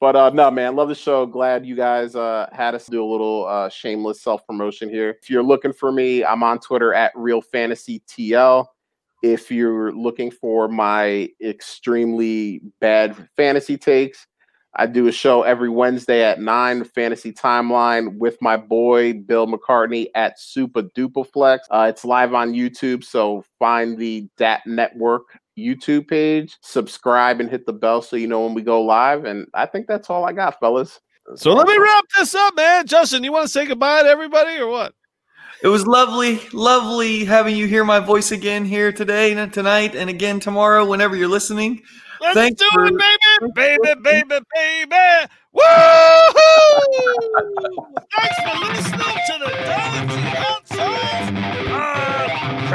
But 0.00 0.16
uh, 0.16 0.30
no, 0.30 0.50
man, 0.50 0.76
love 0.76 0.88
the 0.88 0.94
show. 0.94 1.24
Glad 1.24 1.64
you 1.64 1.76
guys 1.76 2.16
uh, 2.16 2.48
had 2.52 2.74
us 2.74 2.86
do 2.86 3.02
a 3.02 3.06
little 3.06 3.46
uh, 3.46 3.68
shameless 3.68 4.20
self 4.20 4.46
promotion 4.46 4.88
here. 4.88 5.16
If 5.22 5.30
you're 5.30 5.42
looking 5.42 5.72
for 5.72 5.92
me, 5.92 6.24
I'm 6.24 6.42
on 6.42 6.58
Twitter 6.58 6.92
at 6.92 7.12
Real 7.14 7.40
Fantasy 7.40 8.02
TL 8.08 8.66
if 9.24 9.50
you're 9.50 9.90
looking 9.92 10.30
for 10.30 10.68
my 10.68 11.30
extremely 11.42 12.60
bad 12.78 13.16
fantasy 13.36 13.78
takes, 13.78 14.26
I 14.76 14.86
do 14.86 15.06
a 15.06 15.12
show 15.12 15.42
every 15.42 15.68
Wednesday 15.68 16.24
at 16.24 16.40
nine, 16.40 16.84
Fantasy 16.84 17.32
Timeline, 17.32 18.18
with 18.18 18.36
my 18.40 18.56
boy 18.56 19.14
Bill 19.14 19.46
McCartney 19.46 20.08
at 20.14 20.40
Super 20.40 20.82
Dupaflex. 20.82 21.60
Uh, 21.70 21.86
it's 21.88 22.04
live 22.04 22.34
on 22.34 22.52
YouTube, 22.52 23.04
so 23.04 23.44
find 23.58 23.96
the 23.96 24.28
Dat 24.36 24.62
Network 24.66 25.38
YouTube 25.56 26.08
page, 26.08 26.56
subscribe, 26.60 27.40
and 27.40 27.48
hit 27.48 27.66
the 27.66 27.72
bell 27.72 28.02
so 28.02 28.16
you 28.16 28.26
know 28.26 28.44
when 28.44 28.54
we 28.54 28.62
go 28.62 28.82
live. 28.82 29.24
And 29.24 29.46
I 29.54 29.66
think 29.66 29.86
that's 29.86 30.10
all 30.10 30.24
I 30.24 30.32
got, 30.32 30.58
fellas. 30.58 31.00
So 31.36 31.54
let 31.54 31.66
me 31.66 31.78
wrap 31.78 32.04
this 32.18 32.34
up, 32.34 32.54
man. 32.56 32.86
Justin, 32.86 33.24
you 33.24 33.32
want 33.32 33.44
to 33.44 33.52
say 33.52 33.66
goodbye 33.66 34.02
to 34.02 34.08
everybody 34.08 34.58
or 34.58 34.68
what? 34.68 34.94
It 35.62 35.68
was 35.68 35.86
lovely, 35.86 36.40
lovely 36.52 37.24
having 37.24 37.56
you 37.56 37.66
hear 37.66 37.84
my 37.84 38.00
voice 38.00 38.32
again 38.32 38.66
here 38.66 38.92
today 38.92 39.32
and 39.32 39.52
tonight 39.52 39.94
and 39.94 40.10
again 40.10 40.38
tomorrow 40.38 40.84
whenever 40.84 41.16
you're 41.16 41.28
listening. 41.28 41.80
Let's 42.24 42.36
Thanks 42.36 42.62
do 42.62 42.66
for, 42.72 42.86
it, 42.86 42.94
baby, 42.96 43.52
baby, 43.54 43.94
baby, 44.02 44.38
baby. 44.54 45.28
Woohoo! 45.54 46.80
Thanks 48.16 48.38
for 48.40 48.56
listening 48.64 49.16
to 49.26 49.34
the 49.40 49.50
Dogs 49.68 50.16
Outside 50.48 51.28
Podcast. 51.68 52.72